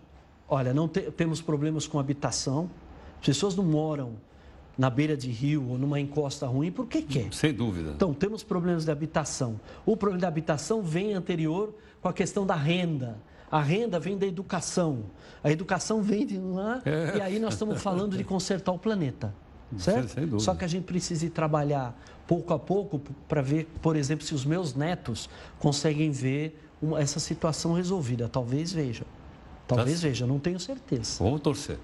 Olha, 0.47 0.73
não 0.75 0.87
te- 0.87 1.09
temos 1.11 1.41
problemas 1.41 1.87
com 1.87 1.97
habitação. 1.97 2.69
As 3.19 3.25
pessoas 3.25 3.55
não 3.55 3.63
moram 3.65 4.13
na 4.77 4.89
beira 4.91 5.17
de 5.17 5.29
rio 5.31 5.67
ou 5.71 5.77
numa 5.79 5.99
encosta 5.99 6.45
ruim 6.45 6.71
porque 6.71 7.01
quer. 7.01 7.33
Sem 7.33 7.51
dúvida. 7.51 7.93
Então, 7.95 8.13
temos 8.13 8.43
problemas 8.43 8.85
de 8.85 8.91
habitação. 8.91 9.59
O 9.85 9.97
problema 9.97 10.21
da 10.21 10.27
habitação 10.27 10.83
vem 10.83 11.13
anterior 11.15 11.73
com 11.99 12.07
a 12.07 12.13
questão 12.13 12.45
da 12.45 12.55
renda. 12.55 13.17
A 13.51 13.61
renda 13.61 13.99
vem 13.99 14.17
da 14.17 14.25
educação. 14.25 15.03
A 15.43 15.51
educação 15.51 16.01
vem 16.01 16.25
de 16.25 16.37
lá 16.37 16.81
É. 16.85 17.17
e 17.17 17.21
aí 17.21 17.39
nós 17.39 17.53
estamos 17.53 17.81
falando 17.81 18.17
de 18.17 18.23
consertar 18.23 18.71
o 18.71 18.79
planeta. 18.79 19.33
Certo? 19.77 20.09
sem 20.09 20.23
dúvida. 20.23 20.39
Só 20.39 20.53
que 20.55 20.63
a 20.63 20.67
gente 20.67 20.83
precisa 20.85 21.25
ir 21.25 21.31
trabalhar 21.31 21.99
pouco 22.27 22.53
a 22.53 22.59
pouco 22.59 23.01
para 23.27 23.41
ver, 23.41 23.67
por 23.81 23.95
exemplo, 23.95 24.23
se 24.25 24.33
os 24.33 24.45
meus 24.45 24.73
netos 24.75 25.29
conseguem 25.59 26.11
ver 26.11 26.61
uma- 26.81 26.99
essa 27.01 27.19
situação 27.19 27.73
resolvida. 27.73 28.29
Talvez 28.29 28.71
vejam. 28.71 29.05
Talvez 29.67 29.99
tá... 30.01 30.07
veja, 30.07 30.25
não 30.27 30.39
tenho 30.39 30.59
certeza. 30.59 31.23
Vamos 31.23 31.41
torcer. 31.41 31.77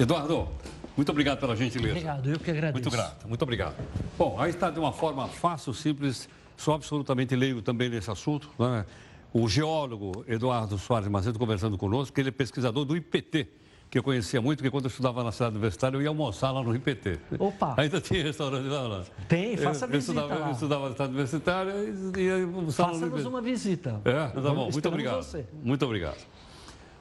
Eduardo, 0.00 0.48
muito 0.96 1.10
obrigado 1.12 1.38
pela 1.38 1.54
gentileza. 1.54 1.92
Obrigado, 1.92 2.30
eu 2.30 2.38
que 2.40 2.50
agradeço. 2.50 2.72
Muito 2.82 2.90
grato, 2.90 3.28
muito 3.28 3.42
obrigado. 3.42 3.74
Bom, 4.18 4.40
aí 4.40 4.50
está 4.50 4.70
de 4.70 4.78
uma 4.80 4.92
forma 4.92 5.28
fácil, 5.28 5.72
simples, 5.74 6.28
sou 6.56 6.74
absolutamente 6.74 7.36
leigo 7.36 7.60
também 7.60 7.88
nesse 7.90 8.10
assunto. 8.10 8.50
Né? 8.58 8.84
O 9.32 9.48
geólogo 9.48 10.24
Eduardo 10.26 10.78
Soares 10.78 11.08
Macedo 11.08 11.38
conversando 11.38 11.76
conosco, 11.76 12.14
que 12.14 12.20
ele 12.20 12.30
é 12.30 12.32
pesquisador 12.32 12.84
do 12.84 12.96
IPT, 12.96 13.48
que 13.90 13.98
eu 13.98 14.02
conhecia 14.02 14.40
muito, 14.40 14.58
porque 14.58 14.70
quando 14.70 14.84
eu 14.84 14.88
estudava 14.88 15.22
na 15.22 15.30
cidade 15.30 15.52
universitária, 15.52 15.96
eu 15.96 16.02
ia 16.02 16.08
almoçar 16.08 16.50
lá 16.50 16.62
no 16.62 16.74
IPT. 16.74 17.18
Opa! 17.38 17.74
Ainda 17.80 18.00
tinha 18.00 18.22
restaurante 18.22 18.66
lá. 18.66 18.82
lá. 18.82 19.04
Tem, 19.28 19.56
faça 19.56 19.84
eu, 19.84 19.90
visita 19.90 20.12
eu 20.12 20.24
estudava, 20.24 20.40
lá. 20.40 20.48
Eu 20.48 20.52
estudava 20.52 20.88
na 20.88 20.92
cidade 20.92 21.10
universitária 21.10 21.72
e 22.16 22.20
ia 22.20 22.44
almoçar 22.44 22.86
Faça-nos 22.86 23.24
uma 23.24 23.40
visita. 23.40 24.00
É, 24.04 24.28
tá 24.28 24.40
bom, 24.40 24.70
muito 24.70 24.88
obrigado. 24.88 25.22
Você. 25.22 25.46
Muito 25.62 25.84
obrigado. 25.84 26.18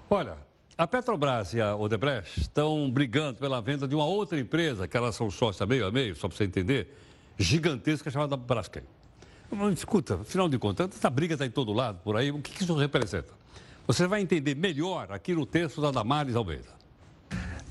Olha, 0.10 0.38
a 0.78 0.86
Petrobras 0.86 1.54
e 1.54 1.62
a 1.62 1.76
Odebrecht 1.76 2.42
estão 2.42 2.92
brigando 2.92 3.40
pela 3.40 3.62
venda 3.62 3.88
de 3.88 3.96
uma 3.96 4.06
outra 4.06 4.40
empresa, 4.40 4.88
que 4.88 4.96
elas 4.96 5.16
são 5.16 5.32
sócias 5.32 5.68
meio 5.68 5.88
a 5.88 5.92
meio, 5.92 6.16
só 6.16 6.28
para 6.28 6.38
você 6.38 6.44
entender, 6.44 6.94
gigantesca, 7.38 8.12
chamada 8.12 8.36
Braskem. 8.38 8.84
Escuta, 9.74 10.16
afinal 10.16 10.50
de 10.50 10.58
contas, 10.58 10.90
essa 10.96 11.10
briga 11.10 11.34
está 11.34 11.46
em 11.46 11.52
todo 11.52 11.72
lado, 11.72 12.00
por 12.04 12.18
aí, 12.18 12.32
o 12.32 12.42
que 12.42 12.64
isso 12.64 12.76
representa? 12.76 13.34
Você 13.88 14.08
vai 14.08 14.22
entender 14.22 14.56
melhor 14.56 15.12
aqui 15.12 15.34
no 15.34 15.46
texto 15.46 15.80
da 15.80 15.92
Damares 15.92 16.36
Almeida. 16.36 16.76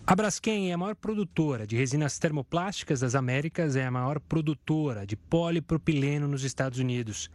A 0.07 0.15
Braskem 0.15 0.71
é 0.71 0.75
a 0.75 0.79
maior 0.79 0.95
produtora 0.95 1.67
de 1.67 1.77
resinas 1.77 2.19
termoplásticas 2.19 3.01
das 3.01 3.15
Américas, 3.15 3.75
é 3.75 3.85
a 3.85 3.91
maior 3.91 4.21
produtora 4.21 5.07
de 5.07 5.17
polipropileno 5.17 6.29
nos 6.29 6.45
Estados 6.45 6.79
Unidos. 6.79 7.31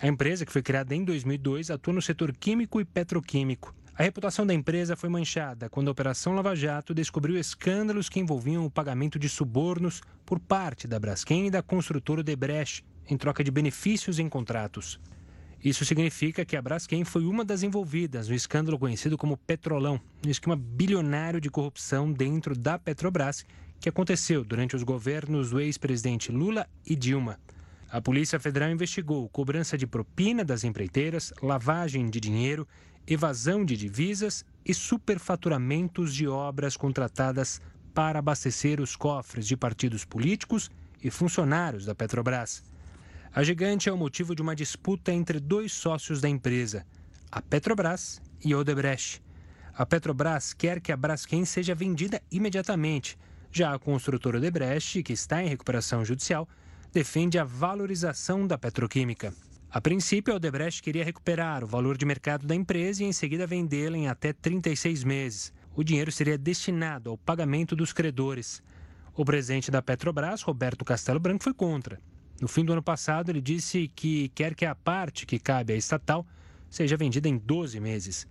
A 0.00 0.08
empresa, 0.08 0.44
que 0.44 0.52
foi 0.52 0.62
criada 0.62 0.94
em 0.94 1.04
2002, 1.04 1.70
atua 1.70 1.92
no 1.92 2.02
setor 2.02 2.32
químico 2.32 2.80
e 2.80 2.84
petroquímico. 2.84 3.74
A 3.96 4.02
reputação 4.02 4.44
da 4.44 4.52
empresa 4.52 4.96
foi 4.96 5.08
manchada 5.08 5.68
quando 5.68 5.88
a 5.88 5.92
Operação 5.92 6.34
Lava 6.34 6.56
Jato 6.56 6.92
descobriu 6.92 7.38
escândalos 7.38 8.08
que 8.08 8.18
envolviam 8.18 8.66
o 8.66 8.70
pagamento 8.70 9.18
de 9.18 9.28
subornos 9.28 10.00
por 10.26 10.40
parte 10.40 10.88
da 10.88 10.98
Braskem 10.98 11.46
e 11.46 11.50
da 11.50 11.62
construtora 11.62 12.22
Debrecht 12.22 12.84
em 13.08 13.16
troca 13.16 13.44
de 13.44 13.50
benefícios 13.50 14.18
em 14.18 14.28
contratos. 14.28 15.00
Isso 15.62 15.84
significa 15.84 16.44
que 16.44 16.56
a 16.56 16.62
Braskem 16.62 17.04
foi 17.04 17.24
uma 17.24 17.44
das 17.44 17.62
envolvidas 17.62 18.28
no 18.28 18.34
escândalo 18.34 18.78
conhecido 18.78 19.16
como 19.16 19.36
Petrolão, 19.36 20.00
no 20.22 20.30
esquema 20.30 20.56
bilionário 20.56 21.40
de 21.40 21.50
corrupção 21.50 22.12
dentro 22.12 22.54
da 22.54 22.78
Petrobras, 22.78 23.46
que 23.80 23.88
aconteceu 23.88 24.44
durante 24.44 24.76
os 24.76 24.82
governos 24.82 25.50
do 25.50 25.60
ex-presidente 25.60 26.30
Lula 26.30 26.68
e 26.86 26.94
Dilma. 26.94 27.38
A 27.90 28.00
Polícia 28.00 28.38
Federal 28.40 28.70
investigou 28.70 29.28
cobrança 29.28 29.78
de 29.78 29.86
propina 29.86 30.44
das 30.44 30.64
empreiteiras, 30.64 31.32
lavagem 31.40 32.10
de 32.10 32.20
dinheiro 32.20 32.66
evasão 33.06 33.64
de 33.64 33.76
divisas 33.76 34.44
e 34.64 34.72
superfaturamentos 34.72 36.14
de 36.14 36.26
obras 36.26 36.76
contratadas 36.76 37.60
para 37.92 38.18
abastecer 38.18 38.80
os 38.80 38.96
cofres 38.96 39.46
de 39.46 39.56
partidos 39.56 40.04
políticos 40.04 40.70
e 41.02 41.10
funcionários 41.10 41.84
da 41.84 41.94
Petrobras. 41.94 42.62
A 43.36 43.42
gigante 43.42 43.88
é 43.88 43.92
o 43.92 43.96
motivo 43.96 44.32
de 44.32 44.42
uma 44.42 44.54
disputa 44.54 45.12
entre 45.12 45.40
dois 45.40 45.72
sócios 45.72 46.20
da 46.20 46.28
empresa, 46.28 46.86
a 47.32 47.42
Petrobras 47.42 48.22
e 48.44 48.52
a 48.52 48.58
Odebrecht. 48.58 49.20
A 49.74 49.84
Petrobras 49.84 50.54
quer 50.54 50.80
que 50.80 50.92
a 50.92 50.96
Braskem 50.96 51.44
seja 51.44 51.74
vendida 51.74 52.22
imediatamente. 52.30 53.18
Já 53.50 53.74
a 53.74 53.78
construtora 53.78 54.38
Odebrecht, 54.38 55.02
que 55.02 55.12
está 55.12 55.42
em 55.42 55.48
recuperação 55.48 56.04
judicial, 56.04 56.48
defende 56.92 57.36
a 57.36 57.42
valorização 57.42 58.46
da 58.46 58.56
petroquímica. 58.56 59.34
A 59.68 59.80
princípio, 59.80 60.32
a 60.32 60.36
Odebrecht 60.36 60.80
queria 60.80 61.04
recuperar 61.04 61.64
o 61.64 61.66
valor 61.66 61.98
de 61.98 62.06
mercado 62.06 62.46
da 62.46 62.54
empresa 62.54 63.02
e 63.02 63.06
em 63.06 63.12
seguida 63.12 63.48
vendê-la 63.48 63.98
em 63.98 64.06
até 64.06 64.32
36 64.32 65.02
meses. 65.02 65.52
O 65.74 65.82
dinheiro 65.82 66.12
seria 66.12 66.38
destinado 66.38 67.10
ao 67.10 67.18
pagamento 67.18 67.74
dos 67.74 67.92
credores. 67.92 68.62
O 69.12 69.24
presidente 69.24 69.72
da 69.72 69.82
Petrobras, 69.82 70.40
Roberto 70.42 70.84
Castelo 70.84 71.18
Branco, 71.18 71.42
foi 71.42 71.52
contra. 71.52 71.98
No 72.40 72.48
fim 72.48 72.64
do 72.64 72.72
ano 72.72 72.82
passado, 72.82 73.30
ele 73.30 73.40
disse 73.40 73.88
que 73.94 74.28
quer 74.30 74.54
que 74.54 74.66
a 74.66 74.74
parte 74.74 75.24
que 75.24 75.38
cabe 75.38 75.72
à 75.72 75.76
estatal 75.76 76.26
seja 76.68 76.96
vendida 76.96 77.28
em 77.28 77.38
12 77.38 77.78
meses. 77.78 78.26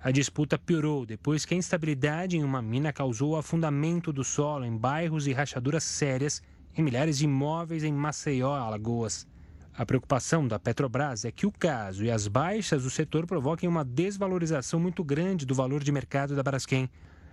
A 0.00 0.10
disputa 0.10 0.58
piorou 0.58 1.06
depois 1.06 1.44
que 1.44 1.54
a 1.54 1.56
instabilidade 1.56 2.36
em 2.36 2.42
uma 2.42 2.60
mina 2.60 2.92
causou 2.92 3.36
afundamento 3.36 4.12
do 4.12 4.24
solo 4.24 4.64
em 4.64 4.76
bairros 4.76 5.26
e 5.26 5.32
rachaduras 5.32 5.84
sérias 5.84 6.42
em 6.76 6.82
milhares 6.82 7.18
de 7.18 7.24
imóveis 7.24 7.84
em 7.84 7.92
Maceió, 7.92 8.52
Alagoas. 8.54 9.26
A 9.74 9.86
preocupação 9.86 10.46
da 10.48 10.58
Petrobras 10.58 11.24
é 11.24 11.30
que 11.30 11.46
o 11.46 11.52
caso 11.52 12.04
e 12.04 12.10
as 12.10 12.26
baixas 12.26 12.82
do 12.82 12.90
setor 12.90 13.26
provoquem 13.26 13.68
uma 13.68 13.84
desvalorização 13.84 14.80
muito 14.80 15.04
grande 15.04 15.46
do 15.46 15.54
valor 15.54 15.84
de 15.84 15.92
mercado 15.92 16.34
da 16.34 16.42
Braskem. 16.42 16.90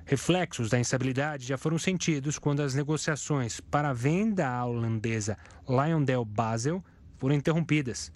Reflexos 0.10 0.72
da 0.72 0.80
instabilidade 0.80 1.46
já 1.46 1.56
foram 1.56 1.78
sentidos 1.78 2.40
quando 2.40 2.64
as 2.64 2.74
negociações 2.74 3.60
para 3.60 3.92
a 3.92 3.94
venda 3.94 4.50
à 4.50 4.66
holandesa 4.66 5.38
Lyondell 5.70 6.26
Basel 6.26 6.84
foram 7.20 7.36
interrompidas. 7.36 8.12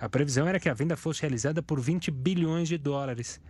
A 0.00 0.08
previsão 0.08 0.46
era 0.46 0.60
que 0.60 0.68
a 0.68 0.72
venda 0.72 0.96
fosse 0.96 1.20
realizada 1.20 1.60
por 1.60 1.80
20 1.80 2.12
bilhões 2.12 2.68
de 2.68 2.78
dólares. 2.78 3.40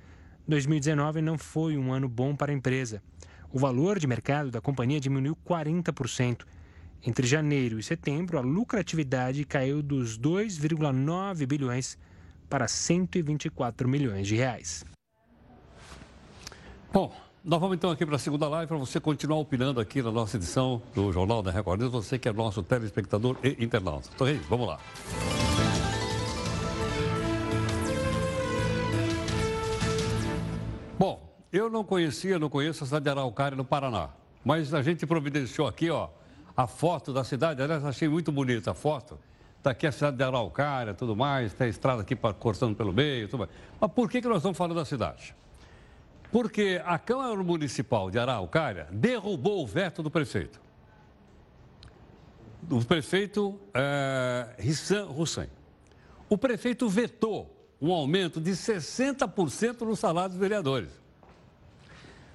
2019 0.49 1.21
não 1.21 1.37
foi 1.37 1.77
um 1.77 1.93
ano 1.93 2.09
bom 2.09 2.35
para 2.35 2.51
a 2.51 2.55
empresa. 2.55 3.03
O 3.53 3.59
valor 3.59 3.99
de 3.99 4.07
mercado 4.07 4.51
da 4.51 4.63
companhia 4.63 4.99
diminuiu 4.99 5.37
40%. 5.47 6.47
Entre 7.07 7.27
janeiro 7.27 7.79
e 7.79 7.83
setembro, 7.83 8.39
a 8.39 8.41
lucratividade 8.41 9.45
caiu 9.45 9.83
dos 9.83 10.19
2,9 10.19 11.47
bilhões 11.47 11.99
para 12.49 12.67
124 12.67 13.87
milhões 13.87 14.27
de 14.27 14.35
reais. 14.35 14.83
Bom, 16.91 17.15
nós 17.45 17.59
vamos 17.59 17.75
então 17.77 17.91
aqui 17.91 18.07
para 18.07 18.15
a 18.15 18.19
segunda 18.21 18.49
live 18.49 18.69
para 18.69 18.77
você 18.77 19.01
continuar 19.01 19.39
opinando 19.39 19.81
aqui 19.81 20.01
na 20.01 20.13
nossa 20.13 20.37
edição 20.37 20.81
do 20.95 21.13
Jornal 21.13 21.43
da 21.43 21.51
Record 21.51 21.81
News, 21.81 21.93
você 21.93 22.17
que 22.17 22.29
é 22.29 22.33
nosso 22.33 22.63
telespectador 22.63 23.37
e 23.43 23.57
internauta. 23.63 24.09
Então, 24.15 24.27
Reis, 24.27 24.41
vamos 24.49 24.69
lá. 24.69 24.79
Bom, 30.97 31.21
eu 31.53 31.69
não 31.69 31.83
conhecia, 31.83 32.39
não 32.39 32.49
conheço 32.49 32.85
a 32.85 32.87
cidade 32.87 33.05
de 33.05 33.11
Araucária, 33.11 33.57
no 33.57 33.65
Paraná. 33.65 34.11
Mas 34.45 34.73
a 34.73 34.81
gente 34.81 35.05
providenciou 35.05 35.67
aqui, 35.67 35.91
ó, 35.91 36.11
a 36.57 36.69
foto 36.69 37.13
da 37.13 37.25
cidade. 37.25 37.61
Aliás, 37.61 37.85
achei 37.85 38.09
muito 38.09 38.31
bonita 38.31 38.71
a 38.71 38.75
foto. 38.75 39.19
Está 39.59 39.73
aqui 39.73 39.87
a 39.89 39.91
cidade 39.91 40.17
de 40.17 40.23
Araucária, 40.23 40.95
tudo 40.95 41.17
mais, 41.17 41.53
tem 41.55 41.67
a 41.67 41.71
estrada 41.71 42.03
aqui 42.03 42.15
cortando 42.15 42.77
pelo 42.77 42.93
meio, 42.93 43.27
tudo 43.27 43.41
mais. 43.41 43.51
Mas 43.81 43.91
por 43.91 44.09
que, 44.09 44.21
que 44.23 44.29
nós 44.29 44.37
estamos 44.39 44.57
falando 44.57 44.77
da 44.77 44.85
cidade? 44.85 45.35
Porque 46.33 46.81
a 46.85 46.99
Câmara 46.99 47.37
Municipal 47.42 48.11
de 48.11 48.18
Araucária 48.18 48.88
derrubou 48.90 49.62
o 49.62 49.66
veto 49.66 50.03
do 50.03 50.11
prefeito. 50.11 50.59
Do 52.62 52.83
prefeito 52.85 53.61
é, 53.75 54.49
Rissan 54.59 55.09
Hussein. 55.09 55.49
O 56.31 56.38
prefeito 56.38 56.88
vetou 56.88 57.55
um 57.79 57.92
aumento 57.92 58.40
de 58.40 58.53
60% 58.53 59.83
no 59.83 59.95
salário 59.95 60.31
dos 60.31 60.38
vereadores. 60.38 60.88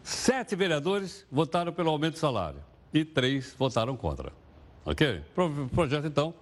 Sete 0.03 0.55
vereadores 0.55 1.25
votaram 1.31 1.73
pelo 1.73 1.89
aumento 1.89 2.13
do 2.13 2.19
salário 2.19 2.63
e 2.93 3.03
três 3.03 3.55
votaram 3.57 3.97
contra. 3.97 4.31
Ok? 4.85 5.23
O 5.35 5.69
projeto, 5.69 6.05
então, 6.05 6.35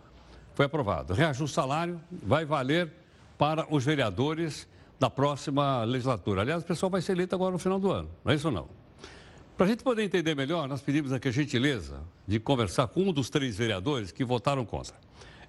foi 0.53 0.65
aprovado. 0.65 1.13
Reajuste 1.13 1.55
salário 1.55 2.01
vai 2.11 2.43
valer 2.43 2.91
para 3.37 3.65
os 3.73 3.85
vereadores 3.85 4.67
da 4.99 5.10
próxima 5.10 5.84
legislatura. 5.84 6.41
Aliás, 6.41 6.63
o 6.63 6.65
pessoal 6.65 6.89
vai 6.89 7.01
ser 7.01 7.13
eleito 7.13 7.36
agora 7.36 7.51
no 7.51 7.60
final 7.60 7.79
do 7.79 7.91
ano, 7.91 8.10
não 8.23 8.31
é 8.31 8.36
isso 8.36 8.49
não? 8.49 8.67
Para 9.58 9.67
a 9.67 9.69
gente 9.69 9.84
poder 9.84 10.03
entender 10.03 10.36
melhor, 10.36 10.67
nós 10.67 10.81
pedimos 10.81 11.13
aqui 11.13 11.29
a 11.29 11.31
gentileza 11.31 12.01
de 12.27 12.39
conversar 12.39 12.88
com 12.88 13.01
um 13.01 13.13
dos 13.13 13.29
três 13.29 13.58
vereadores 13.58 14.12
que 14.12 14.23
votaram 14.23 14.65
contra. 14.65 14.95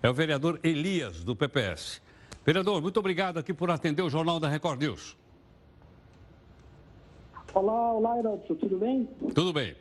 É 0.01 0.09
o 0.09 0.15
vereador 0.15 0.61
Elias, 0.63 1.25
do 1.25 1.35
PPS. 1.35 2.01
Vereador, 2.45 2.81
muito 2.81 3.01
obrigado 3.01 3.39
aqui 3.39 3.53
por 3.53 3.69
atender 3.71 4.03
o 4.03 4.11
Jornal 4.11 4.39
da 4.39 4.49
Record 4.49 4.81
News. 4.81 5.17
Olá, 7.53 7.93
olá, 7.93 8.19
Heródoto, 8.19 8.55
tudo 8.55 8.79
bem? 8.79 9.09
Tudo 9.35 9.53
bem. 9.53 9.75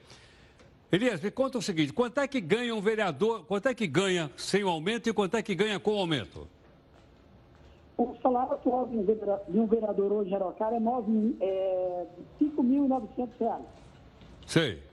Elias, 0.91 1.21
me 1.21 1.30
conta 1.30 1.58
o 1.58 1.62
seguinte: 1.62 1.93
quanto 1.93 2.19
é 2.19 2.28
que 2.28 2.39
ganha 2.39 2.73
um 2.73 2.82
vereador, 2.82 3.45
quanto 3.45 3.67
é 3.67 3.75
que 3.75 3.86
ganha 3.86 4.32
sem 4.38 4.63
o 4.63 4.69
aumento 4.69 5.10
e 5.10 5.13
quanto 5.13 5.36
é 5.36 5.43
que 5.43 5.54
ganha 5.54 5.80
com 5.80 5.93
o 5.93 5.99
aumento? 5.99 6.47
O 7.97 8.13
salário 8.21 8.53
atual 8.53 8.88
de 8.88 9.60
um 9.60 9.67
vereador 9.67 10.12
hoje 10.12 10.29
em 10.29 10.36
Araucária 10.36 10.77
é, 10.77 11.45
é 11.45 12.08
5.900 12.41 13.60
Sei. 14.45 14.84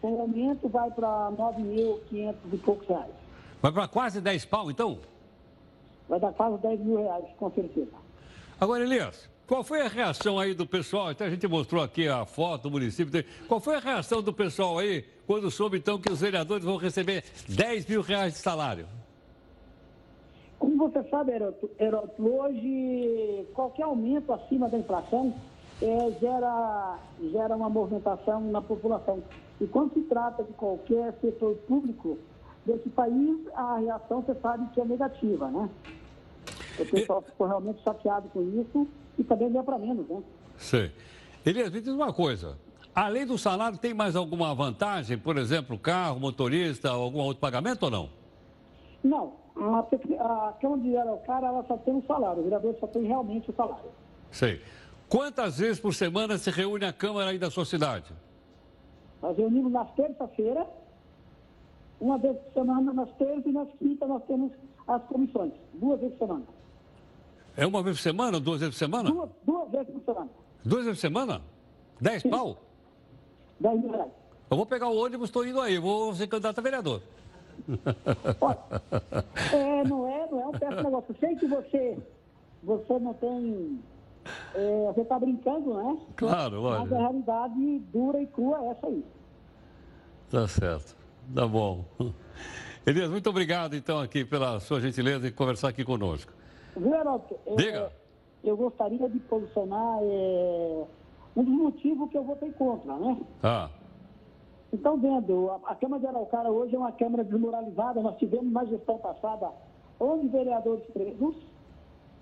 Com 0.00 0.12
o 0.14 0.20
aumento 0.20 0.68
vai 0.68 0.90
para 0.90 1.30
9.500 1.32 2.34
e 2.52 2.56
poucos 2.58 2.88
reais. 2.88 3.10
Vai 3.60 3.72
para 3.72 3.88
quase 3.88 4.20
10 4.20 4.44
pau, 4.44 4.70
então? 4.70 4.98
Vai 6.08 6.20
dar 6.20 6.32
quase 6.32 6.58
10 6.58 6.80
mil 6.80 6.98
reais, 6.98 7.24
com 7.36 7.50
certeza. 7.50 7.92
Agora, 8.60 8.84
Elias, 8.84 9.28
qual 9.46 9.64
foi 9.64 9.82
a 9.82 9.88
reação 9.88 10.38
aí 10.38 10.54
do 10.54 10.66
pessoal? 10.66 11.08
Até 11.08 11.26
a 11.26 11.30
gente 11.30 11.46
mostrou 11.48 11.82
aqui 11.82 12.08
a 12.08 12.24
foto 12.24 12.62
do 12.64 12.70
município. 12.70 13.24
Qual 13.48 13.60
foi 13.60 13.76
a 13.76 13.80
reação 13.80 14.22
do 14.22 14.32
pessoal 14.32 14.78
aí 14.78 15.04
quando 15.26 15.50
soube 15.50 15.78
então 15.78 15.98
que 15.98 16.10
os 16.10 16.20
vereadores 16.20 16.64
vão 16.64 16.76
receber 16.76 17.24
10 17.48 17.86
mil 17.86 18.02
reais 18.02 18.34
de 18.34 18.38
salário? 18.38 18.86
Você 20.82 21.00
sabe, 21.10 21.30
Heroto, 21.78 22.28
hoje 22.28 23.46
qualquer 23.54 23.84
aumento 23.84 24.32
acima 24.32 24.68
da 24.68 24.76
inflação 24.76 25.32
é, 25.80 26.10
gera, 26.20 26.98
gera 27.30 27.54
uma 27.54 27.70
movimentação 27.70 28.40
na 28.50 28.60
população. 28.60 29.22
E 29.60 29.66
quando 29.68 29.94
se 29.94 30.00
trata 30.00 30.42
de 30.42 30.52
qualquer 30.54 31.14
setor 31.20 31.54
público 31.68 32.18
desse 32.66 32.88
país, 32.88 33.38
a 33.54 33.78
reação 33.78 34.22
você 34.22 34.34
sabe 34.40 34.68
que 34.74 34.80
é 34.80 34.84
negativa, 34.84 35.48
né? 35.52 35.70
O 36.76 36.84
pessoal 36.84 37.22
ficou 37.22 37.46
realmente 37.46 37.80
chateado 37.84 38.28
com 38.30 38.42
isso 38.42 38.88
e 39.16 39.22
também 39.22 39.50
não 39.50 39.60
é 39.60 39.62
para 39.62 39.78
menos, 39.78 40.08
né? 40.08 40.20
Sei. 40.56 40.90
Elias, 41.46 41.70
me 41.70 41.80
diz 41.80 41.92
uma 41.92 42.12
coisa. 42.12 42.58
Além 42.92 43.24
do 43.24 43.38
salário, 43.38 43.78
tem 43.78 43.94
mais 43.94 44.16
alguma 44.16 44.52
vantagem? 44.52 45.16
Por 45.16 45.36
exemplo, 45.38 45.78
carro, 45.78 46.18
motorista, 46.18 46.90
algum 46.90 47.20
outro 47.20 47.40
pagamento 47.40 47.84
ou 47.84 47.90
não? 47.90 48.10
Não. 49.04 49.41
A, 49.56 49.80
a 49.80 50.52
Câmara 50.60 50.80
de 50.80 50.96
Araucária, 50.96 51.46
ela 51.46 51.64
só 51.66 51.76
tem 51.78 51.94
o 51.94 52.04
salário. 52.06 52.40
O 52.40 52.44
vereador 52.44 52.74
só 52.80 52.86
tem 52.86 53.04
realmente 53.04 53.50
o 53.50 53.54
salário. 53.54 53.90
Sei. 54.30 54.60
Quantas 55.08 55.58
vezes 55.58 55.78
por 55.78 55.94
semana 55.94 56.38
se 56.38 56.50
reúne 56.50 56.84
a 56.84 56.92
Câmara 56.92 57.30
aí 57.30 57.38
da 57.38 57.50
sua 57.50 57.64
cidade? 57.64 58.12
Nós 59.20 59.36
reunimos 59.36 59.70
nas 59.70 59.90
terça-feira, 59.92 60.66
uma 62.00 62.18
vez 62.18 62.36
por 62.36 62.52
semana, 62.54 62.92
nas 62.92 63.10
terças 63.12 63.46
e 63.46 63.52
nas 63.52 63.68
quintas 63.78 64.08
nós 64.08 64.22
temos 64.24 64.52
as 64.88 65.02
comissões. 65.04 65.52
Duas 65.74 66.00
vezes 66.00 66.16
por 66.16 66.26
semana. 66.26 66.46
É 67.56 67.66
uma 67.66 67.82
vez 67.82 67.96
por 67.98 68.02
semana? 68.02 68.40
Duas 68.40 68.60
vezes 68.60 68.74
por 68.74 68.78
semana? 68.78 69.10
Duas, 69.10 69.30
duas 69.44 69.70
vezes 69.70 69.88
por 69.92 70.02
semana. 70.02 70.30
Duas 70.64 70.84
vezes 70.84 71.00
por 71.00 71.08
semana? 71.08 71.42
Dez 72.00 72.22
pau? 72.22 72.56
10 73.60 73.80
mil 73.80 73.90
reais. 73.92 74.10
Eu 74.50 74.56
vou 74.56 74.66
pegar 74.66 74.88
o 74.88 74.96
ônibus, 74.96 75.28
estou 75.28 75.46
indo 75.46 75.60
aí, 75.60 75.78
vou 75.78 76.14
ser 76.14 76.26
candidato 76.26 76.58
a 76.58 76.62
vereador. 76.62 77.00
Olha, 78.40 78.58
é, 79.52 79.84
não 79.84 80.08
é, 80.08 80.28
não 80.30 80.40
é 80.40 80.46
um 80.46 80.52
péssimo 80.52 80.82
negócio. 80.82 81.10
Eu 81.10 81.16
sei 81.20 81.36
que 81.36 81.46
você, 81.46 81.98
você 82.62 82.98
não 82.98 83.14
tem. 83.14 83.80
é, 84.54 84.92
você 84.92 85.00
está 85.02 85.18
brincando, 85.18 85.74
né? 85.74 85.98
Claro, 86.16 86.62
Mas 86.62 86.92
a 86.92 86.98
realidade 86.98 87.78
dura 87.92 88.20
e 88.20 88.26
crua 88.26 88.64
é 88.64 88.68
essa 88.68 88.86
aí. 88.86 89.04
Tá 90.30 90.48
certo. 90.48 90.96
Tá 91.34 91.46
bom. 91.46 91.84
Elias, 92.86 93.10
muito 93.10 93.30
obrigado, 93.30 93.76
então, 93.76 94.00
aqui 94.00 94.24
pela 94.24 94.58
sua 94.58 94.80
gentileza 94.80 95.28
em 95.28 95.32
conversar 95.32 95.68
aqui 95.68 95.84
conosco. 95.84 96.32
Viu, 96.76 96.94
Heraldo? 96.94 97.24
É, 97.46 97.54
Diga. 97.54 97.92
Eu 98.42 98.56
gostaria 98.56 99.08
de 99.08 99.20
posicionar 99.20 99.98
é, 100.02 100.84
um 101.36 101.44
dos 101.44 101.54
motivos 101.54 102.10
que 102.10 102.18
eu 102.18 102.24
votei 102.24 102.50
contra, 102.52 102.96
né? 102.96 103.16
Ah, 103.40 103.70
Então, 104.72 104.96
vendo, 104.96 105.50
a, 105.50 105.72
a 105.72 105.74
Câmara 105.74 106.00
de 106.00 106.06
Araucária 106.06 106.50
hoje 106.50 106.74
é 106.74 106.78
uma 106.78 106.92
Câmara 106.92 107.22
desmoralizada. 107.24 108.00
Nós 108.00 108.16
tivemos 108.16 108.50
na 108.52 108.64
gestão 108.64 108.98
passada 108.98 109.50
11 110.00 110.28
vereadores 110.28 110.84
presos, 110.86 111.36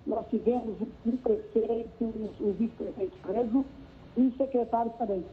nós 0.05 0.25
tivemos 0.29 0.75
um 1.05 1.17
prefeito, 1.17 2.13
os 2.39 2.55
vice-prefeitos 2.57 3.17
presos 3.21 3.65
e 4.17 4.31
secretários 4.37 4.93
também. 4.95 5.23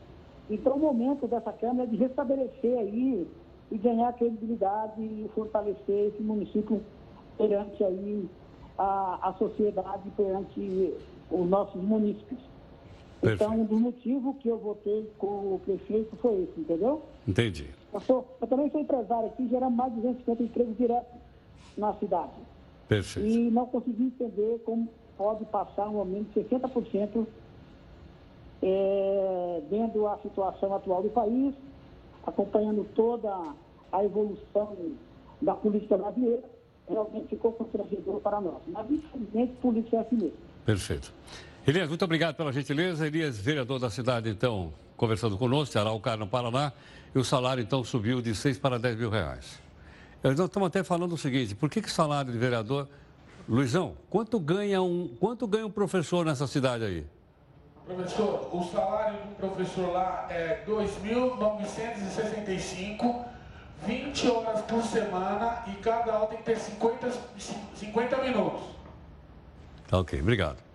Então, 0.48 0.76
o 0.76 0.78
momento 0.78 1.26
dessa 1.26 1.52
Câmara 1.52 1.84
é 1.84 1.86
de 1.86 1.96
restabelecer 1.96 2.78
aí 2.78 3.26
e 3.70 3.76
ganhar 3.76 4.12
credibilidade 4.14 5.02
e 5.02 5.30
fortalecer 5.34 6.12
esse 6.12 6.22
município 6.22 6.80
perante 7.36 7.82
aí 7.84 8.28
a, 8.78 9.28
a 9.28 9.32
sociedade, 9.34 10.08
perante 10.16 10.94
os 11.30 11.48
nossos 11.48 11.82
munícipes. 13.22 13.46
Então, 13.46 13.50
Perfeito. 13.50 13.52
um 13.52 13.64
dos 13.64 13.80
motivos 13.80 14.36
que 14.38 14.48
eu 14.48 14.58
votei 14.58 15.10
com 15.18 15.54
o 15.54 15.60
prefeito 15.64 16.16
foi 16.16 16.42
esse, 16.42 16.60
entendeu? 16.60 17.02
entendi. 17.26 17.66
Eu, 17.92 18.00
sou, 18.00 18.36
eu 18.40 18.46
também 18.46 18.70
sou 18.70 18.80
empresário 18.80 19.28
aqui, 19.28 19.48
gerando 19.48 19.74
mais 19.74 19.92
de 19.94 20.00
250 20.00 20.42
empregos 20.42 20.76
diretos 20.76 21.18
na 21.76 21.94
cidade. 21.94 22.32
Perfeito. 22.86 23.28
E 23.28 23.50
não 23.50 23.66
consegui 23.66 24.04
entender 24.04 24.60
como 24.64 24.88
pode 25.16 25.44
passar 25.46 25.88
um 25.88 25.98
aumento 25.98 26.32
de 26.32 26.48
60% 26.48 27.26
é, 28.62 29.62
vendo 29.70 30.06
a 30.06 30.18
situação 30.18 30.74
atual 30.74 31.02
do 31.02 31.10
país, 31.10 31.54
acompanhando 32.26 32.86
toda 32.94 33.34
a 33.92 34.04
evolução 34.04 34.76
da 35.40 35.54
política 35.54 35.96
brasileira, 35.96 36.42
realmente 36.88 37.28
ficou 37.28 37.52
constrangedor 37.52 38.20
para 38.20 38.40
nós. 38.40 38.60
Mas, 38.66 38.90
infelizmente, 38.90 39.52
política 39.60 39.96
é 39.96 40.00
assim 40.00 40.16
mesmo. 40.16 40.38
Perfeito. 40.64 41.12
Elias, 41.68 41.86
muito 41.86 42.02
obrigado 42.02 42.34
pela 42.34 42.50
gentileza. 42.50 43.06
Elias, 43.06 43.36
vereador 43.36 43.78
da 43.78 43.90
cidade, 43.90 44.30
então, 44.30 44.72
conversando 44.96 45.36
conosco, 45.36 45.72
de 45.72 45.78
Araucária, 45.78 46.18
no 46.18 46.26
Paraná, 46.26 46.72
e 47.14 47.18
o 47.18 47.24
salário, 47.24 47.62
então, 47.62 47.84
subiu 47.84 48.22
de 48.22 48.34
6 48.34 48.56
para 48.56 48.78
10 48.78 48.96
mil 48.96 49.10
reais. 49.10 49.60
Eh, 50.24 50.30
Nós 50.30 50.40
estamos 50.40 50.66
até 50.66 50.82
falando 50.82 51.12
o 51.12 51.18
seguinte, 51.18 51.54
por 51.54 51.68
que, 51.68 51.82
que 51.82 51.90
salário 51.90 52.32
de 52.32 52.38
vereador... 52.38 52.88
Luizão, 53.46 53.98
quanto 54.08 54.40
ganha 54.40 54.80
um, 54.80 55.14
quanto 55.20 55.46
ganha 55.46 55.66
um 55.66 55.70
professor 55.70 56.24
nessa 56.24 56.46
cidade 56.46 56.84
aí? 56.84 57.06
Professor, 57.86 58.48
o 58.50 58.64
salário 58.72 59.18
do 59.24 59.34
professor 59.36 59.92
lá 59.92 60.26
é 60.30 60.64
2.965, 60.66 63.26
20 63.86 64.28
horas 64.28 64.62
por 64.62 64.82
semana 64.82 65.64
e 65.66 65.72
cada 65.82 66.14
aula 66.14 66.28
tem 66.28 66.38
que 66.38 66.44
ter 66.44 66.58
50, 66.58 67.12
50 67.74 68.16
minutos. 68.22 68.62
Tá 69.86 69.98
ok, 69.98 70.18
obrigado. 70.20 70.67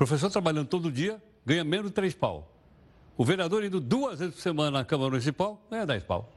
Professor 0.00 0.30
trabalhando 0.30 0.66
todo 0.66 0.90
dia, 0.90 1.22
ganha 1.44 1.62
menos 1.62 1.88
de 1.88 1.92
3 1.92 2.14
pau. 2.14 2.50
O 3.18 3.22
vereador 3.22 3.62
indo 3.62 3.78
duas 3.78 4.18
vezes 4.18 4.34
por 4.34 4.40
semana 4.40 4.70
na 4.78 4.82
Câmara 4.82 5.10
Municipal, 5.10 5.60
ganha 5.70 5.84
10 5.84 6.04
pau. 6.04 6.32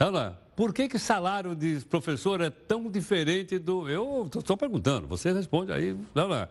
É? 0.00 0.32
Por 0.56 0.72
que, 0.72 0.88
que 0.88 0.98
salário 0.98 1.54
de 1.54 1.80
professor 1.80 2.40
é 2.40 2.48
tão 2.48 2.90
diferente 2.90 3.58
do. 3.58 3.90
Eu 3.90 4.22
estou 4.24 4.42
só 4.42 4.56
perguntando, 4.56 5.06
você 5.06 5.34
responde 5.34 5.70
aí. 5.70 5.90
É? 5.90 5.94
Nós 6.14 6.48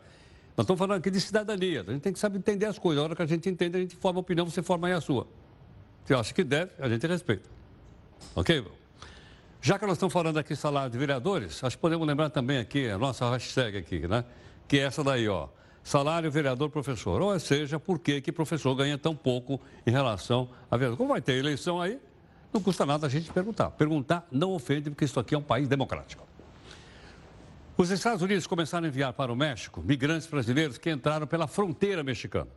estamos 0.59 0.77
falando 0.77 0.99
aqui 0.99 1.09
de 1.09 1.19
cidadania. 1.19 1.81
A 1.81 1.91
gente 1.91 2.03
tem 2.03 2.13
que 2.13 2.19
saber 2.19 2.37
entender 2.37 2.67
as 2.67 2.77
coisas. 2.77 3.01
A 3.01 3.05
hora 3.05 3.15
que 3.15 3.23
a 3.23 3.25
gente 3.25 3.49
entende, 3.49 3.75
a 3.75 3.81
gente 3.81 3.95
forma 3.95 4.19
a 4.19 4.21
opinião, 4.21 4.45
você 4.45 4.61
forma 4.61 4.85
aí 4.85 4.93
a 4.93 5.01
sua. 5.01 5.25
Se 6.05 6.13
acha 6.13 6.31
que 6.35 6.43
deve, 6.43 6.69
a 6.77 6.87
gente 6.87 7.07
respeita. 7.07 7.49
Ok? 8.35 8.63
Já 9.59 9.79
que 9.79 9.87
nós 9.87 9.95
estamos 9.95 10.13
falando 10.13 10.37
aqui 10.37 10.55
salário 10.55 10.91
de 10.91 10.99
vereadores, 10.99 11.63
acho 11.63 11.75
que 11.75 11.81
podemos 11.81 12.07
lembrar 12.07 12.29
também 12.29 12.59
aqui 12.59 12.87
a 12.89 12.97
nossa 12.99 13.27
hashtag 13.31 13.79
aqui, 13.79 14.07
né? 14.07 14.23
Que 14.67 14.77
é 14.77 14.83
essa 14.83 15.03
daí, 15.03 15.27
ó. 15.27 15.49
Salário 15.83 16.31
vereador 16.31 16.69
professor. 16.69 17.21
Ou 17.21 17.37
seja, 17.39 17.79
por 17.79 17.99
que 17.99 18.21
que 18.21 18.31
professor 18.31 18.73
ganha 18.73 18.97
tão 18.97 19.15
pouco 19.15 19.59
em 19.85 19.91
relação 19.91 20.49
a 20.71 20.77
vereador? 20.77 20.97
Como 20.97 21.09
vai 21.09 21.21
ter 21.21 21.33
eleição 21.33 21.81
aí, 21.81 21.99
não 22.53 22.61
custa 22.61 22.85
nada 22.85 23.07
a 23.07 23.09
gente 23.09 23.31
perguntar. 23.31 23.71
Perguntar 23.71 24.25
não 24.31 24.53
ofende, 24.53 24.89
porque 24.89 25.03
isso 25.03 25.19
aqui 25.19 25.35
é 25.35 25.37
um 25.37 25.43
país 25.43 25.67
democrático. 25.67 26.25
Os 27.75 27.89
Estados 27.89 28.21
Unidos 28.21 28.45
começaram 28.45 28.85
a 28.85 28.87
enviar 28.87 29.11
para 29.13 29.33
o 29.33 29.35
México 29.35 29.81
migrantes 29.81 30.27
brasileiros 30.27 30.77
que 30.77 30.91
entraram 30.91 31.25
pela 31.25 31.47
fronteira 31.47 32.03
mexicana. 32.03 32.49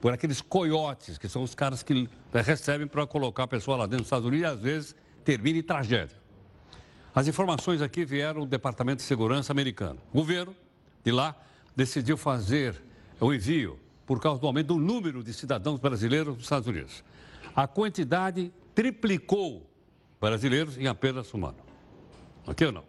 Por 0.00 0.12
aqueles 0.12 0.40
coiotes, 0.40 1.18
que 1.18 1.28
são 1.28 1.42
os 1.42 1.54
caras 1.54 1.82
que 1.82 2.08
recebem 2.32 2.86
para 2.86 3.06
colocar 3.06 3.44
a 3.44 3.46
pessoa 3.46 3.76
lá 3.76 3.84
dentro 3.84 3.98
dos 3.98 4.06
Estados 4.06 4.26
Unidos 4.26 4.48
e 4.48 4.52
às 4.52 4.60
vezes 4.60 4.96
termina 5.22 5.58
em 5.58 5.62
tragédia. 5.62 6.16
As 7.14 7.28
informações 7.28 7.82
aqui 7.82 8.04
vieram 8.04 8.40
do 8.40 8.46
Departamento 8.46 8.96
de 8.96 9.02
Segurança 9.02 9.52
americano. 9.52 9.98
O 10.12 10.18
governo 10.18 10.56
de 11.04 11.12
lá 11.12 11.36
decidiu 11.74 12.16
fazer 12.16 12.80
o 13.20 13.32
envio 13.32 13.78
por 14.06 14.20
causa 14.20 14.40
do 14.40 14.46
aumento 14.46 14.68
do 14.68 14.78
número 14.78 15.22
de 15.22 15.32
cidadãos 15.32 15.80
brasileiros 15.80 16.34
nos 16.34 16.44
Estados 16.44 16.68
Unidos. 16.68 17.04
A 17.54 17.66
quantidade 17.66 18.52
triplicou 18.74 19.68
brasileiros 20.20 20.76
em 20.78 20.86
apenas 20.86 21.32
um 21.34 21.46
ano. 21.46 21.58
Ok 22.46 22.66
ou 22.66 22.72
não? 22.72 22.84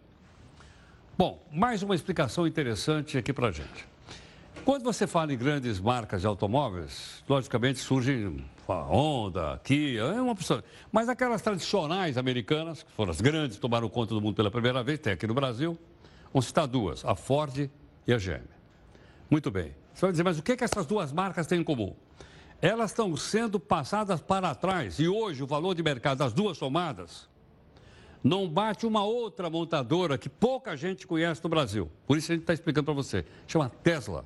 Bom, 1.16 1.46
mais 1.52 1.82
uma 1.82 1.94
explicação 1.94 2.46
interessante 2.46 3.16
aqui 3.16 3.32
para 3.32 3.50
gente. 3.50 3.86
Quando 4.64 4.82
você 4.82 5.06
fala 5.06 5.32
em 5.32 5.36
grandes 5.36 5.78
marcas 5.78 6.22
de 6.22 6.26
automóveis, 6.26 7.22
logicamente 7.28 7.78
surgem 7.78 8.44
a 8.66 8.82
Honda, 8.82 9.60
Kia, 9.62 10.00
é 10.00 10.20
uma 10.20 10.32
opção. 10.32 10.62
Mas 10.90 11.08
aquelas 11.08 11.42
tradicionais 11.42 12.16
americanas, 12.16 12.82
que 12.82 12.90
foram 12.92 13.10
as 13.10 13.20
grandes, 13.20 13.58
tomaram 13.58 13.88
conta 13.88 14.14
do 14.14 14.20
mundo 14.20 14.34
pela 14.34 14.50
primeira 14.50 14.82
vez, 14.82 14.98
tem 14.98 15.12
aqui 15.12 15.26
no 15.26 15.34
Brasil, 15.34 15.78
vamos 16.32 16.46
citar 16.46 16.66
duas, 16.66 17.04
a 17.04 17.14
Ford 17.14 17.70
e 18.06 18.12
a 18.12 18.16
GM. 18.16 18.53
Muito 19.30 19.50
bem. 19.50 19.74
Você 19.92 20.02
vai 20.02 20.10
dizer, 20.10 20.22
mas 20.22 20.38
o 20.38 20.42
que, 20.42 20.56
que 20.56 20.64
essas 20.64 20.86
duas 20.86 21.12
marcas 21.12 21.46
têm 21.46 21.60
em 21.60 21.64
comum? 21.64 21.94
Elas 22.60 22.90
estão 22.90 23.16
sendo 23.16 23.60
passadas 23.60 24.20
para 24.20 24.54
trás 24.54 24.98
e 24.98 25.08
hoje 25.08 25.42
o 25.42 25.46
valor 25.46 25.74
de 25.74 25.82
mercado 25.82 26.18
das 26.18 26.32
duas 26.32 26.56
somadas 26.56 27.28
não 28.22 28.48
bate 28.48 28.86
uma 28.86 29.04
outra 29.04 29.50
montadora 29.50 30.16
que 30.16 30.30
pouca 30.30 30.74
gente 30.74 31.06
conhece 31.06 31.44
no 31.44 31.50
Brasil. 31.50 31.90
Por 32.06 32.16
isso 32.16 32.32
a 32.32 32.34
gente 32.34 32.44
está 32.44 32.54
explicando 32.54 32.86
para 32.86 32.94
você. 32.94 33.26
Chama 33.46 33.68
Tesla, 33.68 34.24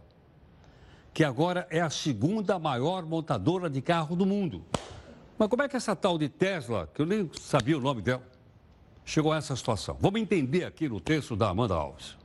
que 1.13 1.25
agora 1.25 1.67
é 1.69 1.81
a 1.81 1.91
segunda 1.91 2.61
maior 2.61 3.05
montadora 3.05 3.69
de 3.69 3.83
carro 3.83 4.15
do 4.15 4.25
mundo. 4.25 4.65
Mas 5.37 5.49
como 5.49 5.63
é 5.63 5.69
que 5.69 5.77
essa 5.77 5.97
tal 5.97 6.17
de 6.17 6.29
Tesla, 6.29 6.89
que 6.95 7.03
eu 7.03 7.07
nem 7.07 7.29
sabia 7.41 7.77
o 7.77 7.81
nome 7.81 8.01
dela, 8.01 8.23
chegou 9.05 9.33
a 9.33 9.37
essa 9.37 9.57
situação? 9.57 9.97
Vamos 10.01 10.21
entender 10.21 10.65
aqui 10.65 10.89
no 10.89 11.01
texto 11.01 11.35
da 11.35 11.49
Amanda 11.49 11.75
Alves. 11.75 12.17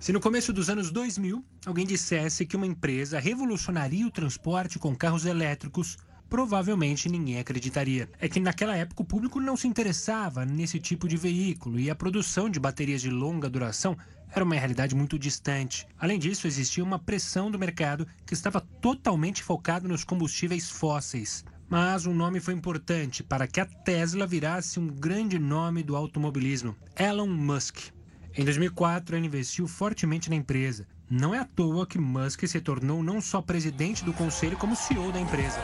Se 0.00 0.14
no 0.14 0.20
começo 0.20 0.50
dos 0.50 0.70
anos 0.70 0.90
2000 0.90 1.44
alguém 1.66 1.84
dissesse 1.84 2.46
que 2.46 2.56
uma 2.56 2.66
empresa 2.66 3.20
revolucionaria 3.20 4.06
o 4.06 4.10
transporte 4.10 4.78
com 4.78 4.96
carros 4.96 5.26
elétricos, 5.26 5.98
provavelmente 6.26 7.06
ninguém 7.06 7.38
acreditaria. 7.38 8.08
É 8.18 8.26
que 8.26 8.40
naquela 8.40 8.74
época 8.74 9.02
o 9.02 9.04
público 9.04 9.38
não 9.38 9.58
se 9.58 9.68
interessava 9.68 10.46
nesse 10.46 10.80
tipo 10.80 11.06
de 11.06 11.18
veículo 11.18 11.78
e 11.78 11.90
a 11.90 11.94
produção 11.94 12.48
de 12.48 12.58
baterias 12.58 13.02
de 13.02 13.10
longa 13.10 13.50
duração 13.50 13.94
era 14.30 14.42
uma 14.42 14.54
realidade 14.54 14.94
muito 14.94 15.18
distante. 15.18 15.86
Além 15.98 16.18
disso, 16.18 16.46
existia 16.46 16.82
uma 16.82 16.98
pressão 16.98 17.50
do 17.50 17.58
mercado 17.58 18.06
que 18.24 18.32
estava 18.32 18.62
totalmente 18.80 19.42
focado 19.42 19.86
nos 19.86 20.02
combustíveis 20.02 20.70
fósseis. 20.70 21.44
Mas 21.68 22.06
um 22.06 22.14
nome 22.14 22.40
foi 22.40 22.54
importante 22.54 23.22
para 23.22 23.46
que 23.46 23.60
a 23.60 23.66
Tesla 23.66 24.26
virasse 24.26 24.80
um 24.80 24.86
grande 24.86 25.38
nome 25.38 25.82
do 25.82 25.94
automobilismo: 25.94 26.74
Elon 26.98 27.26
Musk. 27.28 27.99
Em 28.36 28.44
2004, 28.44 29.16
ele 29.16 29.26
investiu 29.26 29.66
fortemente 29.66 30.30
na 30.30 30.36
empresa. 30.36 30.86
Não 31.10 31.34
é 31.34 31.38
à 31.40 31.44
toa 31.44 31.86
que 31.86 31.98
Musk 31.98 32.46
se 32.46 32.60
tornou 32.60 33.02
não 33.02 33.20
só 33.20 33.42
presidente 33.42 34.04
do 34.04 34.12
conselho, 34.12 34.56
como 34.56 34.76
CEO 34.76 35.10
da 35.10 35.20
empresa. 35.20 35.60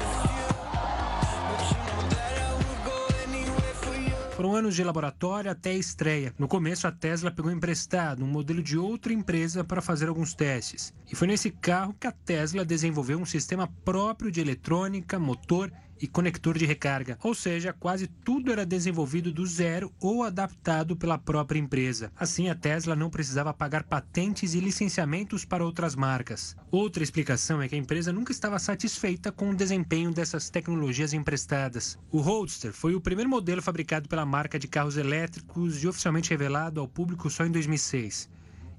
Foram 4.35 4.55
anos 4.55 4.74
de 4.74 4.85
laboratório 4.85 5.50
até 5.50 5.70
a 5.70 5.76
estreia. 5.76 6.35
No 6.38 6.46
começo, 6.48 6.87
a 6.87 6.92
Tesla 6.92 7.31
pegou 7.31 7.50
emprestado 7.50 8.22
um 8.22 8.29
modelo 8.29 8.62
de 8.62 8.76
outra 8.76 9.12
empresa 9.12 9.64
para 9.64 9.81
fazer 9.81 10.09
alguns 10.09 10.35
testes. 10.35 10.92
E 11.11 11.16
foi 11.16 11.29
nesse 11.29 11.50
carro 11.50 11.96
que 11.98 12.07
a 12.07 12.12
Tesla 12.12 12.64
desenvolveu 12.64 13.18
um 13.18 13.24
sistema 13.24 13.66
próprio 13.85 14.31
de 14.31 14.40
eletrônica, 14.40 15.18
motor 15.18 15.72
e 16.00 16.06
conector 16.06 16.59
de 16.59 16.66
recarga, 16.66 17.18
ou 17.22 17.35
seja, 17.35 17.72
quase 17.72 18.06
tudo 18.06 18.52
era 18.52 18.66
desenvolvido 18.66 19.32
do 19.32 19.46
zero 19.46 19.92
ou 20.00 20.22
adaptado 20.22 20.96
pela 20.96 21.18
própria 21.18 21.59
empresa. 21.59 22.12
Assim, 22.16 22.48
a 22.48 22.54
Tesla 22.54 22.96
não 22.96 23.11
precisava 23.11 23.54
pagar 23.54 23.85
patentes 23.85 24.54
e 24.54 24.61
licenciamentos 24.61 25.44
para 25.44 25.64
outras 25.64 25.94
marcas. 25.94 26.56
Outra 26.70 27.02
explicação 27.02 27.62
é 27.62 27.68
que 27.68 27.74
a 27.74 27.78
empresa 27.78 28.12
nunca 28.12 28.32
estava 28.32 28.59
satisfeita 28.59 29.32
com 29.32 29.50
o 29.50 29.54
desempenho 29.54 30.12
dessas 30.12 30.50
tecnologias 30.50 31.12
emprestadas. 31.12 31.98
O 32.11 32.20
Roadster 32.20 32.72
foi 32.72 32.94
o 32.94 33.00
primeiro 33.00 33.30
modelo 33.30 33.62
fabricado 33.62 34.09
pela 34.09 34.26
marca 34.26 34.59
de 34.59 34.68
carros 34.68 34.96
elétricos 34.96 35.82
e 35.82 35.88
oficialmente 35.88 36.30
revelado 36.30 36.80
ao 36.80 36.88
público 36.88 37.30
só 37.30 37.44
em 37.44 37.50
2006. 37.50 38.28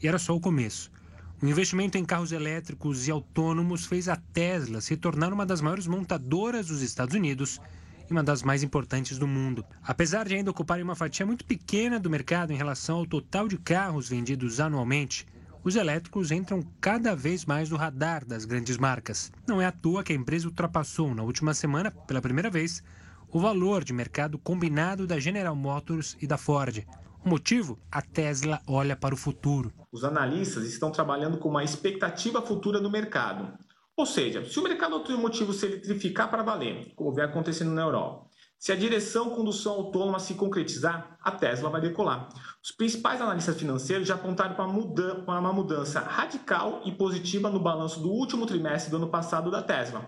E 0.01 0.08
era 0.08 0.19
só 0.19 0.36
o 0.36 0.39
começo. 0.39 0.91
O 1.39 1.45
investimento 1.45 2.00
em 2.00 2.04
carros 2.04 2.32
elétricos 2.32 3.08
e 3.08 3.12
autônomos 3.12 3.86
fez 3.86 4.10
a 4.10 4.15
Tesla 4.15 4.82
se 4.82 4.97
tornar 4.97 5.32
uma 5.32 5.45
das 5.45 5.62
maiores 5.62 5.86
montadoras 5.86 6.67
dos 6.67 6.82
Estados 6.82 7.13
Unidos 7.13 7.62
e 8.10 8.12
uma 8.12 8.23
das 8.23 8.41
mais 8.41 8.63
importantes 8.63 9.19
do 9.19 9.28
mundo. 9.28 9.63
Apesar 9.84 10.28
de 10.28 10.34
ainda 10.34 10.50
ocuparem 10.50 10.84
uma 10.84 10.95
fatia 10.95 11.28
muito 11.28 11.45
pequena 11.45 12.00
do 12.00 12.10
mercado 12.10 12.52
em 12.52 12.58
relação 12.58 12.97
ao 12.97 13.06
total 13.06 13.47
de 13.47 13.56
carros 13.56 14.10
vendidos 14.10 14.60
anualmente, 14.60 15.28
os 15.63 15.76
elétricos 15.76 16.32
entram 16.32 16.63
cada 16.82 17.15
vez 17.15 17.45
mais 17.45 17.69
no 17.69 17.78
radar 17.78 18.26
das 18.26 18.43
grandes 18.43 18.78
marcas. 18.78 19.32
Não 19.47 19.62
é 19.62 19.65
à 19.67 19.71
toa 19.71 20.04
que 20.04 20.13
a 20.13 20.15
empresa 20.15 20.47
ultrapassou 20.47 21.13
na 21.13 21.21
última 21.21 21.54
semana, 21.54 21.91
pela 21.91 22.21
primeira 22.21 22.50
vez, 22.50 22.82
o 23.30 23.39
valor 23.39 23.84
de 23.84 23.93
mercado 23.93 24.39
combinado 24.39 25.06
da 25.06 25.19
General 25.19 25.56
Motors 25.56 26.17
e 26.19 26.26
da 26.26 26.38
Ford. 26.38 26.84
Motivo? 27.28 27.78
A 27.92 28.02
Tesla 28.02 28.62
olha 28.66 28.96
para 28.96 29.13
o 29.13 29.18
futuro. 29.18 29.74
Os 29.92 30.06
analistas 30.06 30.63
estão 30.63 30.90
trabalhando 30.90 31.38
com 31.38 31.50
uma 31.50 31.63
expectativa 31.63 32.42
futura 32.42 32.80
no 32.80 32.90
mercado. 32.90 33.54
Ou 33.98 34.06
seja, 34.06 34.46
se 34.46 34.58
o 34.58 34.63
mercado 34.63 34.96
automotivo 34.96 35.52
se 35.52 35.66
eletrificar 35.66 36.30
para 36.30 36.42
valer, 36.42 36.94
como 36.96 37.13
vem 37.13 37.26
acontecendo 37.26 37.72
na 37.72 37.82
Europa, 37.82 38.28
se 38.58 38.72
a 38.72 38.76
direção 38.78 39.32
condução 39.32 39.74
autônoma 39.74 40.20
se 40.20 40.36
concretizar, 40.36 41.18
a 41.22 41.32
Tesla 41.32 41.70
vai 41.70 41.82
decolar. 41.82 42.30
Os 42.63 42.72
principais 42.72 43.20
analistas 43.20 43.58
financeiros 43.58 44.08
já 44.08 44.16
apontaram 44.16 44.56
para 44.56 44.66
uma 44.66 45.54
mudança 45.54 46.00
radical 46.00 46.82
e 46.86 46.94
positiva 46.94 47.50
no 47.50 47.60
balanço 47.60 48.00
do 48.00 48.10
último 48.10 48.46
trimestre 48.46 48.90
do 48.90 48.98
ano 48.98 49.10
passado 49.10 49.52
da 49.52 49.62
Tesla 49.62 50.08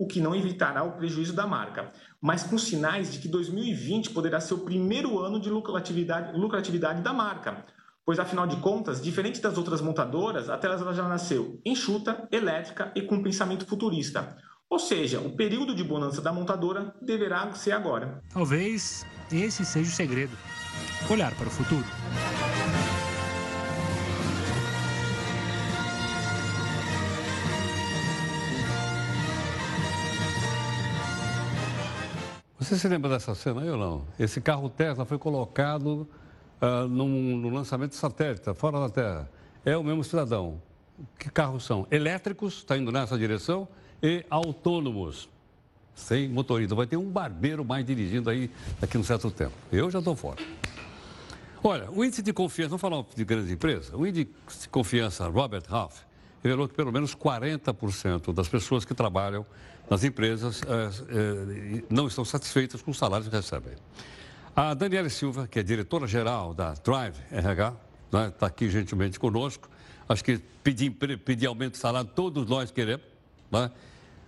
o 0.00 0.06
que 0.06 0.18
não 0.18 0.34
evitará 0.34 0.82
o 0.82 0.92
prejuízo 0.92 1.34
da 1.34 1.46
marca, 1.46 1.92
mas 2.22 2.42
com 2.42 2.56
sinais 2.56 3.12
de 3.12 3.18
que 3.18 3.28
2020 3.28 4.10
poderá 4.10 4.40
ser 4.40 4.54
o 4.54 4.60
primeiro 4.64 5.18
ano 5.18 5.38
de 5.38 5.50
lucratividade, 5.50 6.38
lucratividade 6.38 7.02
da 7.02 7.12
marca, 7.12 7.66
pois 8.02 8.18
afinal 8.18 8.46
de 8.46 8.56
contas, 8.56 9.02
diferente 9.02 9.42
das 9.42 9.58
outras 9.58 9.82
montadoras, 9.82 10.48
a 10.48 10.56
Tesla 10.56 10.94
já 10.94 11.06
nasceu 11.06 11.60
enxuta, 11.66 12.26
elétrica 12.32 12.90
e 12.96 13.02
com 13.02 13.22
pensamento 13.22 13.66
futurista. 13.66 14.38
Ou 14.70 14.78
seja, 14.78 15.20
o 15.20 15.36
período 15.36 15.74
de 15.74 15.84
bonança 15.84 16.22
da 16.22 16.32
montadora 16.32 16.94
deverá 17.02 17.52
ser 17.52 17.72
agora. 17.72 18.22
Talvez 18.32 19.04
esse 19.30 19.66
seja 19.66 19.90
o 19.90 19.94
segredo: 19.94 20.32
olhar 21.10 21.34
para 21.34 21.48
o 21.48 21.50
futuro. 21.50 21.84
Você 32.70 32.78
se 32.78 32.86
lembra 32.86 33.10
dessa 33.10 33.34
cena 33.34 33.62
aí 33.62 33.68
ou 33.68 33.76
não? 33.76 34.04
Esse 34.16 34.40
carro 34.40 34.70
Tesla 34.70 35.04
foi 35.04 35.18
colocado 35.18 36.08
uh, 36.62 36.86
num, 36.86 37.36
no 37.36 37.48
lançamento 37.48 37.90
de 37.90 37.96
satélite, 37.96 38.54
fora 38.54 38.78
da 38.78 38.88
Terra. 38.88 39.28
É 39.64 39.76
o 39.76 39.82
mesmo 39.82 40.04
cidadão. 40.04 40.62
Que 41.18 41.28
carros 41.28 41.64
são? 41.64 41.84
Elétricos, 41.90 42.58
está 42.58 42.78
indo 42.78 42.92
nessa 42.92 43.18
direção, 43.18 43.66
e 44.00 44.24
autônomos, 44.30 45.28
sem 45.96 46.28
motorista. 46.28 46.76
Vai 46.76 46.86
ter 46.86 46.96
um 46.96 47.10
barbeiro 47.10 47.64
mais 47.64 47.84
dirigindo 47.84 48.30
aí 48.30 48.48
daqui 48.80 48.96
a 48.96 49.00
um 49.00 49.02
certo 49.02 49.32
tempo. 49.32 49.54
Eu 49.72 49.90
já 49.90 49.98
estou 49.98 50.14
fora. 50.14 50.40
Olha, 51.64 51.90
o 51.90 52.04
índice 52.04 52.22
de 52.22 52.32
confiança, 52.32 52.76
vamos 52.76 52.82
falar 52.82 53.04
de 53.16 53.24
grandes 53.24 53.50
empresas, 53.50 53.92
o 53.92 54.06
índice 54.06 54.28
de 54.60 54.68
confiança 54.68 55.26
Robert 55.26 55.64
Half 55.68 56.02
revelou 56.40 56.68
que 56.68 56.74
pelo 56.74 56.92
menos 56.92 57.14
40% 57.14 58.32
das 58.32 58.48
pessoas 58.48 58.84
que 58.84 58.94
trabalham 58.94 59.44
nas 59.90 60.04
empresas 60.04 60.62
é, 60.62 60.68
é, 60.68 61.82
não 61.90 62.06
estão 62.06 62.24
satisfeitas 62.24 62.80
com 62.80 62.92
os 62.92 62.96
salários 62.96 63.28
que 63.28 63.34
recebem. 63.34 63.72
A 64.54 64.72
Daniela 64.72 65.08
Silva, 65.08 65.48
que 65.48 65.58
é 65.58 65.62
diretora-geral 65.64 66.54
da 66.54 66.74
Drive 66.74 67.16
RH, 67.32 67.74
está 68.06 68.24
né, 68.24 68.32
tá 68.38 68.46
aqui 68.46 68.70
gentilmente 68.70 69.18
conosco. 69.18 69.68
Acho 70.08 70.24
que 70.24 70.38
pedir, 70.62 70.90
pedir 70.90 71.46
aumento 71.46 71.72
de 71.72 71.78
salário 71.78 72.08
todos 72.14 72.46
nós 72.46 72.70
queremos. 72.70 73.04
Né? 73.50 73.70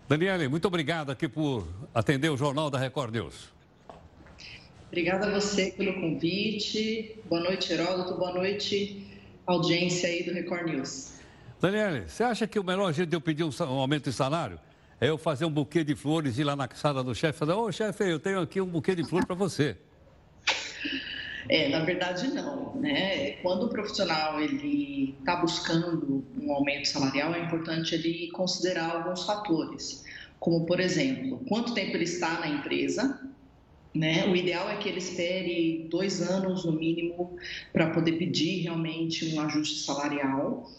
Daniela, 0.08 0.48
muito 0.48 0.66
obrigado 0.66 1.10
aqui 1.10 1.28
por 1.28 1.66
atender 1.94 2.28
o 2.28 2.36
Jornal 2.36 2.68
da 2.68 2.78
Record 2.78 3.14
News. 3.14 3.52
Obrigada 4.88 5.28
a 5.28 5.40
você 5.40 5.70
pelo 5.70 5.94
convite. 5.94 7.16
Boa 7.28 7.40
noite, 7.40 7.72
Heródoto. 7.72 8.14
Boa 8.14 8.34
noite, 8.34 9.06
audiência 9.46 10.08
aí 10.08 10.24
do 10.24 10.32
Record 10.32 10.66
News. 10.66 11.12
Daniela, 11.60 12.04
você 12.06 12.24
acha 12.24 12.46
que 12.48 12.58
o 12.58 12.64
melhor 12.64 12.92
jeito 12.92 13.08
de 13.08 13.16
eu 13.16 13.20
pedir 13.20 13.44
um 13.44 13.52
aumento 13.62 14.10
de 14.10 14.12
salário 14.12 14.58
eu 15.06 15.18
fazer 15.18 15.44
um 15.44 15.50
buquê 15.50 15.82
de 15.82 15.94
flores 15.94 16.38
e 16.38 16.42
ir 16.42 16.44
lá 16.44 16.54
na 16.54 16.68
sala 16.74 17.02
do 17.02 17.14
chefe 17.14 17.36
e 17.36 17.38
falar, 17.38 17.56
ô 17.56 17.70
chefe, 17.72 18.04
eu 18.04 18.18
tenho 18.18 18.40
aqui 18.40 18.60
um 18.60 18.66
buquê 18.66 18.94
de 18.94 19.04
flores 19.04 19.26
para 19.26 19.34
você. 19.34 19.76
É, 21.48 21.68
na 21.68 21.84
verdade 21.84 22.28
não, 22.28 22.74
né? 22.76 23.32
Quando 23.42 23.66
o 23.66 23.68
profissional 23.68 24.40
ele 24.40 25.16
está 25.18 25.36
buscando 25.36 26.24
um 26.40 26.52
aumento 26.52 26.86
salarial, 26.86 27.34
é 27.34 27.40
importante 27.40 27.94
ele 27.94 28.30
considerar 28.30 28.90
alguns 28.96 29.24
fatores, 29.24 30.04
como 30.38 30.64
por 30.64 30.78
exemplo, 30.78 31.40
quanto 31.48 31.74
tempo 31.74 31.96
ele 31.96 32.04
está 32.04 32.40
na 32.40 32.48
empresa, 32.48 33.20
né? 33.94 34.26
O 34.26 34.36
ideal 34.36 34.70
é 34.70 34.76
que 34.76 34.88
ele 34.88 34.98
espere 34.98 35.86
dois 35.90 36.22
anos 36.22 36.64
no 36.64 36.72
mínimo 36.72 37.36
para 37.72 37.90
poder 37.90 38.12
pedir 38.12 38.62
realmente 38.62 39.34
um 39.34 39.40
ajuste 39.40 39.84
salarial. 39.84 40.70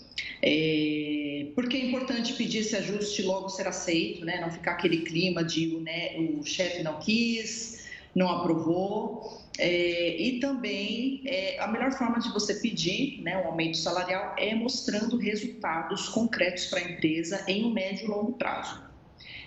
É, 0.41 1.47
porque 1.56 1.78
é 1.78 1.86
importante 1.86 2.34
pedir 2.34 2.60
esse 2.60 2.76
ajuste 2.76 3.21
logo 3.21 3.49
ser 3.49 3.67
aceito, 3.67 4.26
né? 4.26 4.41
não 4.41 4.52
ficar 4.52 4.71
aquele 4.71 4.97
clima 4.99 5.43
de 5.43 5.76
o, 5.76 5.80
né, 5.80 6.17
o 6.17 6.43
chefe 6.43 6.84
não 6.84 6.99
quis, 6.99 7.88
não 8.13 8.30
aprovou. 8.30 9.41
É, 9.58 10.17
e 10.19 10.39
também 10.39 11.21
é, 11.26 11.60
a 11.60 11.67
melhor 11.67 11.91
forma 11.91 12.19
de 12.19 12.32
você 12.34 12.56
pedir 12.56 13.21
né, 13.21 13.38
um 13.38 13.47
aumento 13.47 13.78
salarial 13.78 14.36
é 14.38 14.54
mostrando 14.56 15.17
resultados 15.17 16.10
concretos 16.10 16.65
para 16.65 16.80
a 16.80 16.91
empresa 16.91 17.43
em 17.47 17.63
um 17.63 17.71
médio 17.71 18.06
e 18.06 18.08
longo 18.08 18.34
prazo. 18.34 18.82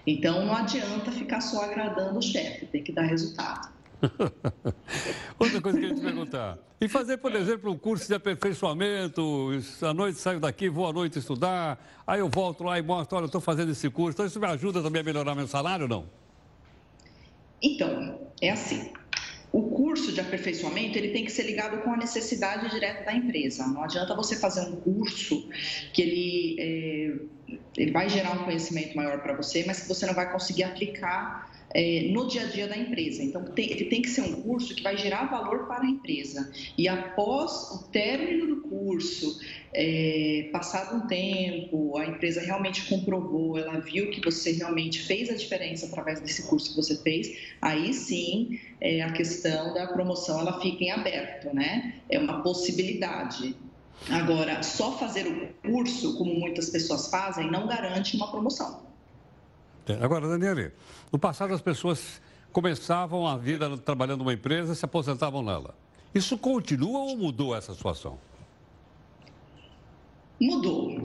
Então 0.06 0.46
não 0.46 0.54
adianta 0.54 1.10
ficar 1.10 1.40
só 1.40 1.64
agradando 1.64 2.18
o 2.18 2.22
chefe, 2.22 2.66
tem 2.66 2.82
que 2.82 2.92
dar 2.92 3.02
resultado. 3.02 3.75
Outra 5.38 5.60
coisa 5.60 5.78
que 5.78 5.84
eu 5.84 5.88
ia 5.90 5.94
te 5.94 6.00
perguntar. 6.00 6.58
E 6.80 6.88
fazer, 6.88 7.16
por 7.16 7.34
exemplo, 7.34 7.72
um 7.72 7.78
curso 7.78 8.06
de 8.06 8.14
aperfeiçoamento, 8.14 9.50
à 9.82 9.94
noite 9.94 10.18
saio 10.18 10.38
daqui, 10.38 10.68
vou 10.68 10.86
à 10.86 10.92
noite 10.92 11.18
estudar, 11.18 11.78
aí 12.06 12.20
eu 12.20 12.28
volto 12.28 12.64
lá 12.64 12.78
e 12.78 12.82
mostro, 12.82 13.16
olha, 13.16 13.26
estou 13.26 13.40
fazendo 13.40 13.72
esse 13.72 13.88
curso. 13.88 14.12
Então 14.16 14.26
isso 14.26 14.38
me 14.38 14.46
ajuda 14.46 14.82
também 14.82 15.00
a 15.00 15.04
melhorar 15.04 15.34
meu 15.34 15.46
salário 15.46 15.84
ou 15.84 15.88
não? 15.88 16.06
Então, 17.62 18.20
é 18.40 18.50
assim. 18.50 18.92
O 19.52 19.70
curso 19.70 20.12
de 20.12 20.20
aperfeiçoamento 20.20 20.98
ele 20.98 21.12
tem 21.12 21.24
que 21.24 21.32
ser 21.32 21.44
ligado 21.44 21.78
com 21.82 21.90
a 21.90 21.96
necessidade 21.96 22.68
direta 22.68 23.04
da 23.04 23.14
empresa. 23.14 23.66
Não 23.66 23.82
adianta 23.82 24.14
você 24.14 24.36
fazer 24.36 24.68
um 24.68 24.76
curso 24.76 25.48
que 25.94 26.02
ele, 26.02 26.56
é, 26.58 27.54
ele 27.78 27.90
vai 27.90 28.06
gerar 28.10 28.32
um 28.32 28.44
conhecimento 28.44 28.94
maior 28.94 29.22
para 29.22 29.34
você, 29.34 29.64
mas 29.66 29.80
que 29.80 29.88
você 29.88 30.04
não 30.04 30.12
vai 30.12 30.30
conseguir 30.30 30.64
aplicar 30.64 31.55
é, 31.76 32.08
no 32.10 32.26
dia 32.26 32.40
a 32.40 32.46
dia 32.46 32.66
da 32.66 32.74
empresa. 32.74 33.22
Então, 33.22 33.44
tem, 33.44 33.68
tem 33.68 34.00
que 34.00 34.08
ser 34.08 34.22
um 34.22 34.40
curso 34.40 34.74
que 34.74 34.82
vai 34.82 34.96
gerar 34.96 35.26
valor 35.26 35.66
para 35.66 35.84
a 35.84 35.86
empresa. 35.86 36.50
E 36.78 36.88
após 36.88 37.70
o 37.72 37.88
término 37.88 38.46
do 38.46 38.62
curso, 38.62 39.38
é, 39.74 40.48
passado 40.50 40.96
um 40.96 41.06
tempo, 41.06 41.98
a 41.98 42.06
empresa 42.06 42.40
realmente 42.40 42.86
comprovou, 42.88 43.58
ela 43.58 43.78
viu 43.78 44.08
que 44.10 44.22
você 44.22 44.52
realmente 44.52 45.00
fez 45.00 45.28
a 45.28 45.34
diferença 45.34 45.84
através 45.84 46.18
desse 46.18 46.48
curso 46.48 46.70
que 46.70 46.76
você 46.76 46.96
fez, 47.02 47.36
aí 47.60 47.92
sim 47.92 48.58
é, 48.80 49.02
a 49.02 49.12
questão 49.12 49.74
da 49.74 49.86
promoção 49.86 50.40
ela 50.40 50.58
fica 50.62 50.82
em 50.82 50.90
aberto, 50.90 51.54
né? 51.54 51.96
É 52.08 52.18
uma 52.18 52.42
possibilidade. 52.42 53.54
Agora, 54.08 54.62
só 54.62 54.96
fazer 54.98 55.26
o 55.26 55.70
curso, 55.70 56.16
como 56.16 56.34
muitas 56.34 56.70
pessoas 56.70 57.08
fazem, 57.08 57.50
não 57.50 57.66
garante 57.66 58.16
uma 58.16 58.30
promoção. 58.30 58.95
Agora, 60.00 60.28
Daniele, 60.28 60.72
no 61.12 61.18
passado 61.18 61.54
as 61.54 61.60
pessoas 61.60 62.20
começavam 62.52 63.26
a 63.26 63.36
vida 63.36 63.76
trabalhando 63.78 64.20
numa 64.20 64.32
empresa 64.32 64.72
e 64.72 64.76
se 64.76 64.84
aposentavam 64.84 65.42
nela. 65.42 65.74
Isso 66.14 66.38
continua 66.38 67.00
ou 67.00 67.16
mudou 67.16 67.54
essa 67.54 67.74
situação? 67.74 68.18
Mudou. 70.40 71.00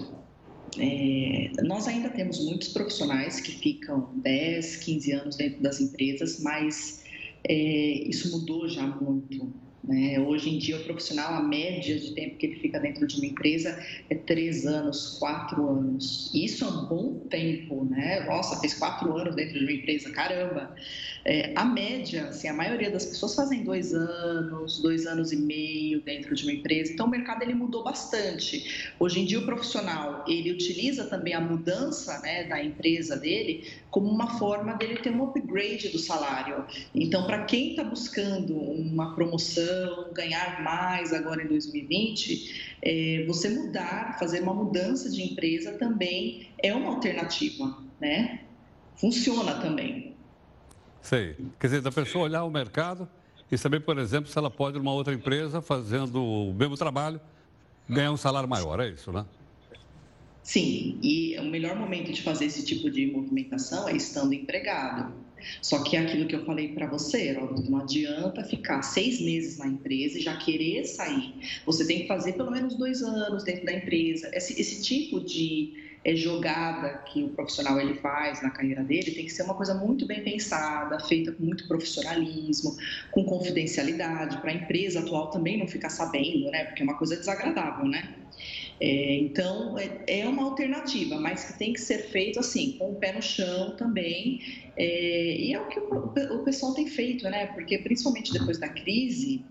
É, 0.77 1.51
nós 1.63 1.87
ainda 1.87 2.09
temos 2.09 2.39
muitos 2.45 2.69
profissionais 2.69 3.41
que 3.41 3.51
ficam 3.51 4.09
10, 4.15 4.77
15 4.77 5.11
anos 5.11 5.35
dentro 5.35 5.61
das 5.61 5.81
empresas, 5.81 6.39
mas 6.39 7.03
é, 7.43 7.53
isso 8.07 8.31
mudou 8.31 8.67
já 8.69 8.87
muito. 8.87 9.51
Né? 9.83 10.19
Hoje 10.19 10.49
em 10.49 10.59
dia, 10.59 10.77
o 10.77 10.83
profissional, 10.83 11.33
a 11.33 11.41
média 11.41 11.97
de 11.97 12.11
tempo 12.13 12.37
que 12.37 12.45
ele 12.45 12.55
fica 12.57 12.79
dentro 12.79 13.07
de 13.07 13.15
uma 13.17 13.25
empresa 13.25 13.83
é 14.09 14.15
três 14.15 14.65
anos, 14.65 15.17
quatro 15.17 15.67
anos. 15.69 16.29
Isso 16.33 16.63
é 16.63 16.67
um 16.67 16.85
bom 16.85 17.13
tempo, 17.29 17.83
né? 17.85 18.23
Nossa, 18.25 18.59
fez 18.59 18.75
quatro 18.75 19.15
anos 19.17 19.35
dentro 19.35 19.57
de 19.57 19.65
uma 19.65 19.71
empresa, 19.71 20.11
caramba! 20.11 20.75
É, 21.25 21.51
a 21.55 21.65
média, 21.65 22.25
assim, 22.25 22.47
a 22.47 22.53
maioria 22.53 22.91
das 22.91 23.05
pessoas 23.05 23.35
fazem 23.35 23.63
dois 23.63 23.93
anos, 23.93 24.79
dois 24.81 25.07
anos 25.07 25.31
e 25.31 25.37
meio 25.37 26.01
dentro 26.01 26.35
de 26.35 26.43
uma 26.43 26.53
empresa. 26.53 26.93
Então, 26.93 27.07
o 27.07 27.09
mercado 27.09 27.41
ele 27.41 27.55
mudou 27.55 27.83
bastante. 27.83 28.93
Hoje 28.99 29.19
em 29.19 29.25
dia, 29.25 29.39
o 29.39 29.45
profissional 29.45 30.23
ele 30.27 30.51
utiliza 30.51 31.05
também 31.05 31.33
a 31.33 31.41
mudança 31.41 32.19
né, 32.21 32.43
da 32.43 32.63
empresa 32.63 33.17
dele 33.17 33.67
como 33.91 34.09
uma 34.09 34.39
forma 34.39 34.73
dele 34.73 34.95
ter 34.95 35.11
um 35.11 35.23
upgrade 35.25 35.89
do 35.89 35.99
salário. 35.99 36.65
Então, 36.95 37.25
para 37.25 37.43
quem 37.43 37.71
está 37.71 37.83
buscando 37.83 38.55
uma 38.55 39.13
promoção, 39.13 40.07
ganhar 40.13 40.63
mais 40.63 41.11
agora 41.13 41.43
em 41.43 41.47
2020, 41.47 42.77
é, 42.81 43.25
você 43.27 43.49
mudar, 43.49 44.17
fazer 44.17 44.41
uma 44.41 44.53
mudança 44.53 45.09
de 45.09 45.21
empresa 45.21 45.73
também 45.73 46.47
é 46.57 46.73
uma 46.73 46.95
alternativa, 46.95 47.77
né? 47.99 48.39
Funciona 48.95 49.55
também. 49.55 50.15
Sei. 51.01 51.35
Quer 51.59 51.67
dizer, 51.67 51.81
da 51.81 51.91
pessoa 51.91 52.25
olhar 52.25 52.45
o 52.45 52.49
mercado 52.49 53.09
e 53.51 53.57
saber, 53.57 53.81
por 53.81 53.97
exemplo, 53.97 54.31
se 54.31 54.37
ela 54.37 54.49
pode, 54.49 54.77
numa 54.77 54.93
outra 54.93 55.13
empresa, 55.13 55.61
fazendo 55.61 56.23
o 56.23 56.53
mesmo 56.53 56.77
trabalho, 56.77 57.19
ganhar 57.89 58.11
um 58.11 58.17
salário 58.17 58.47
maior, 58.47 58.79
é 58.79 58.87
isso, 58.87 59.11
né? 59.11 59.25
Sim, 60.43 60.99
e 61.03 61.37
o 61.39 61.43
melhor 61.43 61.75
momento 61.75 62.11
de 62.11 62.21
fazer 62.21 62.45
esse 62.45 62.65
tipo 62.65 62.89
de 62.89 63.11
movimentação 63.11 63.87
é 63.87 63.95
estando 63.95 64.33
empregado. 64.33 65.13
Só 65.61 65.83
que 65.83 65.95
é 65.95 65.99
aquilo 65.99 66.27
que 66.27 66.35
eu 66.35 66.45
falei 66.45 66.73
para 66.73 66.87
você, 66.87 67.33
não 67.33 67.79
adianta 67.79 68.43
ficar 68.43 68.81
seis 68.81 69.19
meses 69.21 69.57
na 69.57 69.67
empresa 69.67 70.17
e 70.17 70.21
já 70.21 70.37
querer 70.37 70.85
sair. 70.85 71.33
Você 71.65 71.85
tem 71.85 72.01
que 72.01 72.07
fazer 72.07 72.33
pelo 72.33 72.51
menos 72.51 72.75
dois 72.75 73.01
anos 73.01 73.43
dentro 73.43 73.65
da 73.65 73.73
empresa. 73.73 74.29
Esse, 74.33 74.59
esse 74.59 74.83
tipo 74.83 75.19
de 75.23 75.73
é, 76.03 76.15
jogada 76.15 76.97
que 77.11 77.23
o 77.23 77.29
profissional 77.29 77.79
ele 77.79 77.95
faz 77.95 78.41
na 78.41 78.49
carreira 78.49 78.83
dele 78.83 79.11
tem 79.11 79.25
que 79.25 79.31
ser 79.31 79.43
uma 79.43 79.53
coisa 79.53 79.73
muito 79.73 80.05
bem 80.05 80.23
pensada, 80.23 80.99
feita 80.99 81.31
com 81.31 81.43
muito 81.43 81.67
profissionalismo, 81.67 82.75
com 83.11 83.23
confidencialidade, 83.23 84.37
para 84.41 84.51
a 84.51 84.55
empresa 84.55 84.99
atual 84.99 85.29
também 85.29 85.57
não 85.57 85.67
ficar 85.67 85.89
sabendo, 85.89 86.49
né? 86.51 86.65
Porque 86.65 86.81
é 86.81 86.85
uma 86.85 86.97
coisa 86.97 87.15
desagradável, 87.15 87.85
né? 87.85 88.15
É, 88.81 89.15
então, 89.17 89.77
é, 89.77 90.21
é, 90.21 90.27
uma 90.27 90.43
alternativa, 90.43 91.19
mas 91.19 91.43
que 91.43 91.59
tem 91.59 91.71
que 91.71 91.79
ser 91.79 92.09
feito 92.09 92.39
assim, 92.39 92.71
com 92.79 92.93
o 92.93 92.95
pé 92.95 93.13
no 93.13 93.21
chão 93.21 93.75
também. 93.77 94.41
É, 94.75 95.37
e 95.37 95.53
é 95.53 95.61
o 95.61 95.67
que 95.67 95.79
o, 95.79 96.05
o, 96.07 96.43
pessoal 96.43 96.73
tem 96.73 96.87
feito, 96.87 97.23
né? 97.25 97.45
Porque 97.45 97.77
principalmente 97.77 98.33
depois 98.33 98.57
da 98.57 98.67
crise, 98.67 99.45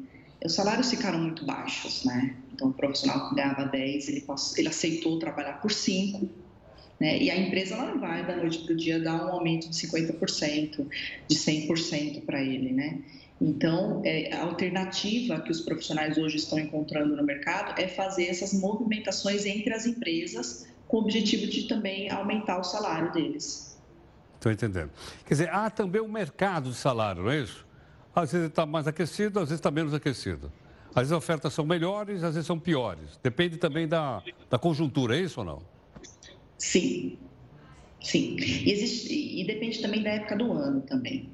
os 0.44 0.52
salários 0.52 0.90
ficaram 0.90 1.20
muito 1.20 1.44
baixos, 1.44 2.04
né? 2.04 2.34
Então, 2.52 2.70
o 2.70 2.72
profissional 2.72 3.28
que 3.28 3.36
ganhava 3.36 3.66
10, 3.66 4.08
ele, 4.08 4.24
ele 4.58 4.68
aceitou 4.68 5.16
trabalhar 5.20 5.60
por 5.60 5.70
5, 5.70 6.28
né? 6.98 7.22
E 7.22 7.30
a 7.30 7.38
empresa 7.38 7.76
não 7.76 8.00
vai 8.00 8.26
da 8.26 8.34
noite 8.34 8.58
para 8.64 8.72
o 8.72 8.76
dia 8.76 8.98
dar 8.98 9.26
um 9.26 9.28
aumento 9.28 9.70
de 9.70 9.76
50%, 9.76 10.88
de 11.28 11.36
100% 11.36 12.24
para 12.24 12.42
ele, 12.42 12.72
né? 12.72 12.98
Então, 13.40 14.02
é, 14.04 14.34
a 14.34 14.42
alternativa 14.42 15.40
que 15.40 15.50
os 15.50 15.62
profissionais 15.62 16.18
hoje 16.18 16.36
estão 16.36 16.58
encontrando 16.58 17.16
no 17.16 17.22
mercado 17.22 17.80
é 17.80 17.88
fazer 17.88 18.26
essas 18.26 18.52
movimentações 18.52 19.46
entre 19.46 19.72
as 19.72 19.86
empresas 19.86 20.68
com 20.86 20.98
o 20.98 21.00
objetivo 21.00 21.46
de 21.46 21.66
também 21.66 22.10
aumentar 22.10 22.58
o 22.58 22.64
salário 22.64 23.10
deles. 23.12 23.80
Estou 24.34 24.52
entendendo. 24.52 24.90
Quer 25.24 25.34
dizer, 25.34 25.50
há 25.50 25.70
também 25.70 26.02
um 26.02 26.08
mercado 26.08 26.70
de 26.70 26.76
salário, 26.76 27.22
não 27.22 27.30
é 27.30 27.40
isso? 27.40 27.66
Às 28.14 28.32
vezes 28.32 28.48
está 28.48 28.66
mais 28.66 28.86
aquecido, 28.86 29.38
às 29.38 29.48
vezes 29.48 29.58
está 29.58 29.70
menos 29.70 29.94
aquecido. 29.94 30.52
Às 30.90 31.02
vezes 31.02 31.12
as 31.12 31.18
ofertas 31.18 31.54
são 31.54 31.64
melhores, 31.64 32.22
às 32.22 32.34
vezes 32.34 32.46
são 32.46 32.58
piores. 32.58 33.18
Depende 33.22 33.56
também 33.56 33.86
da, 33.86 34.22
da 34.50 34.58
conjuntura, 34.58 35.16
é 35.16 35.20
isso 35.20 35.40
ou 35.40 35.46
não? 35.46 35.62
Sim, 36.58 37.16
sim. 38.02 38.36
E, 38.38 38.72
existe, 38.72 39.40
e 39.40 39.44
depende 39.46 39.80
também 39.80 40.02
da 40.02 40.10
época 40.10 40.36
do 40.36 40.52
ano 40.52 40.82
também. 40.82 41.30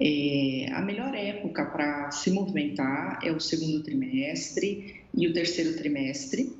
É, 0.00 0.66
a 0.72 0.80
melhor 0.80 1.14
época 1.14 1.64
para 1.66 2.10
se 2.10 2.30
movimentar 2.30 3.20
é 3.22 3.30
o 3.30 3.40
segundo 3.40 3.82
trimestre 3.82 5.02
e 5.14 5.26
o 5.26 5.32
terceiro 5.32 5.76
trimestre. 5.76 6.52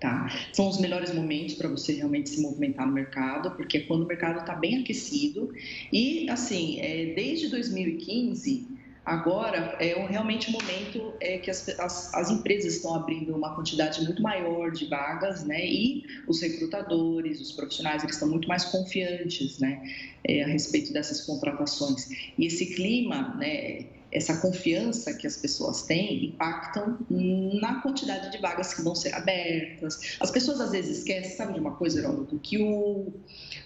Tá? 0.00 0.28
São 0.54 0.66
os 0.66 0.80
melhores 0.80 1.12
momentos 1.12 1.54
para 1.54 1.68
você 1.68 1.92
realmente 1.92 2.30
se 2.30 2.40
movimentar 2.40 2.86
no 2.86 2.92
mercado, 2.92 3.50
porque 3.50 3.78
é 3.78 3.80
quando 3.80 4.04
o 4.04 4.06
mercado 4.06 4.40
está 4.40 4.54
bem 4.54 4.80
aquecido. 4.80 5.52
E, 5.92 6.28
assim, 6.30 6.80
é, 6.80 7.12
desde 7.14 7.48
2015, 7.48 8.66
Agora 9.04 9.76
é 9.80 9.94
realmente 10.06 10.50
o 10.50 10.52
momento 10.52 11.14
é, 11.20 11.38
que 11.38 11.50
as, 11.50 11.68
as, 11.80 12.12
as, 12.12 12.30
empresas 12.30 12.74
estão 12.74 12.94
abrindo 12.94 13.34
uma 13.34 13.54
quantidade 13.54 14.04
muito 14.04 14.22
maior 14.22 14.70
de 14.70 14.86
vagas, 14.86 15.42
né? 15.44 15.64
E 15.64 16.04
os 16.28 16.40
recrutadores, 16.42 17.40
os 17.40 17.52
profissionais, 17.52 18.02
eles 18.02 18.16
estão 18.16 18.28
muito 18.28 18.46
mais 18.46 18.66
confiantes, 18.66 19.58
né? 19.58 19.82
É, 20.22 20.44
a 20.44 20.46
respeito 20.48 20.92
dessas 20.92 21.22
contratações. 21.22 22.08
E 22.36 22.44
esse 22.44 22.74
clima, 22.74 23.34
né? 23.36 23.86
Essa 24.12 24.36
confiança 24.38 25.14
que 25.14 25.26
as 25.26 25.36
pessoas 25.36 25.82
têm 25.82 26.26
impactam 26.26 26.98
na 27.08 27.80
quantidade 27.80 28.30
de 28.32 28.38
vagas 28.38 28.74
que 28.74 28.82
vão 28.82 28.94
ser 28.94 29.14
abertas. 29.14 30.16
As 30.20 30.30
pessoas 30.30 30.60
às 30.60 30.72
vezes 30.72 30.98
esquecem, 30.98 31.36
sabe 31.36 31.54
de 31.54 31.60
uma 31.60 31.76
coisa, 31.76 32.00
Heródoto, 32.00 32.38
que 32.40 32.58
o, 32.58 33.12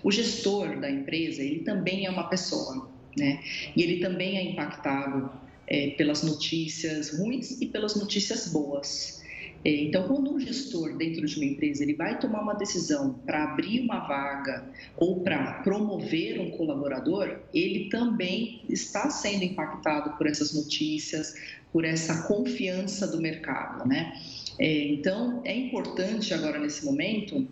o 0.03 0.11
gestor 0.13 0.79
da 0.79 0.91
empresa, 0.91 1.43
ele 1.43 1.61
também 1.61 2.05
é 2.05 2.11
uma 2.11 2.29
pessoa, 2.29 2.91
né? 3.17 3.41
E 3.77 3.83
ele 3.83 4.01
também 4.01 4.37
é 4.39 4.43
impactado 4.43 5.31
é, 5.67 5.91
pelas 5.91 6.23
notícias 6.23 7.19
ruins 7.19 7.61
e 7.61 7.67
pelas 7.67 7.95
notícias 7.97 8.49
boas. 8.49 9.23
É, 9.65 9.71
então, 9.71 10.07
quando 10.07 10.35
um 10.35 10.39
gestor 10.39 10.95
dentro 10.95 11.25
de 11.25 11.37
uma 11.37 11.47
empresa 11.47 11.83
ele 11.83 11.95
vai 11.95 12.19
tomar 12.19 12.43
uma 12.43 12.53
decisão 12.53 13.15
para 13.25 13.45
abrir 13.45 13.81
uma 13.81 14.01
vaga 14.07 14.69
ou 14.97 15.21
para 15.21 15.63
promover 15.63 16.39
um 16.39 16.51
colaborador, 16.51 17.39
ele 17.53 17.89
também 17.89 18.61
está 18.69 19.09
sendo 19.09 19.43
impactado 19.43 20.19
por 20.19 20.27
essas 20.27 20.53
notícias, 20.53 21.35
por 21.73 21.85
essa 21.85 22.29
confiança 22.29 23.07
do 23.07 23.21
mercado, 23.21 23.89
né? 23.89 24.13
É, 24.59 24.89
então, 24.89 25.41
é 25.45 25.57
importante 25.57 26.35
agora 26.35 26.59
nesse 26.61 26.85
momento 26.85 27.49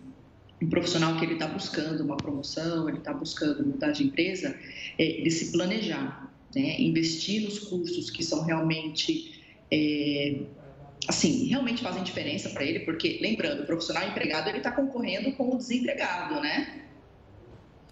um 0.63 0.69
profissional 0.69 1.17
que 1.17 1.25
ele 1.25 1.33
está 1.33 1.47
buscando 1.47 2.03
uma 2.03 2.17
promoção, 2.17 2.87
ele 2.87 2.99
está 2.99 3.13
buscando 3.13 3.65
mudar 3.65 3.91
de 3.91 4.03
empresa, 4.03 4.57
é, 4.97 5.03
ele 5.03 5.29
se 5.29 5.51
planejar, 5.51 6.33
né? 6.55 6.81
investir 6.81 7.43
nos 7.43 7.59
cursos 7.59 8.09
que 8.09 8.23
são 8.23 8.43
realmente 8.43 9.41
é, 9.71 10.41
assim, 11.07 11.47
realmente 11.47 11.81
fazem 11.81 12.03
diferença 12.03 12.49
para 12.49 12.63
ele, 12.63 12.81
porque, 12.81 13.19
lembrando, 13.21 13.63
o 13.63 13.65
profissional 13.65 14.07
empregado, 14.07 14.49
ele 14.49 14.57
está 14.57 14.71
concorrendo 14.71 15.31
com 15.33 15.53
o 15.53 15.57
desempregado, 15.57 16.39
né? 16.41 16.81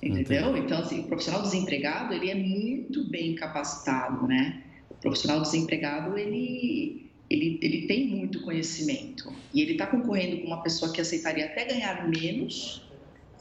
Entendeu? 0.01 0.49
Entendi. 0.49 0.65
Então, 0.65 0.80
assim, 0.80 1.01
o 1.01 1.03
profissional 1.03 1.41
desempregado, 1.41 2.13
ele 2.13 2.30
é 2.30 2.36
muito 2.36 3.09
bem 3.09 3.36
capacitado, 3.36 4.28
né? 4.28 4.63
O 4.89 4.95
profissional 4.95 5.41
desempregado, 5.41 6.17
ele, 6.17 7.11
ele, 7.32 7.59
ele 7.61 7.88
tem 7.88 8.07
muito 8.07 8.41
conhecimento 8.41 9.34
e 9.53 9.61
ele 9.61 9.73
está 9.73 9.88
concorrendo 9.88 10.41
com 10.41 10.47
uma 10.47 10.61
pessoa 10.61 10.91
que 10.91 10.99
aceitaria 10.99 11.45
até 11.45 11.65
ganhar 11.65 12.07
menos, 12.07 12.86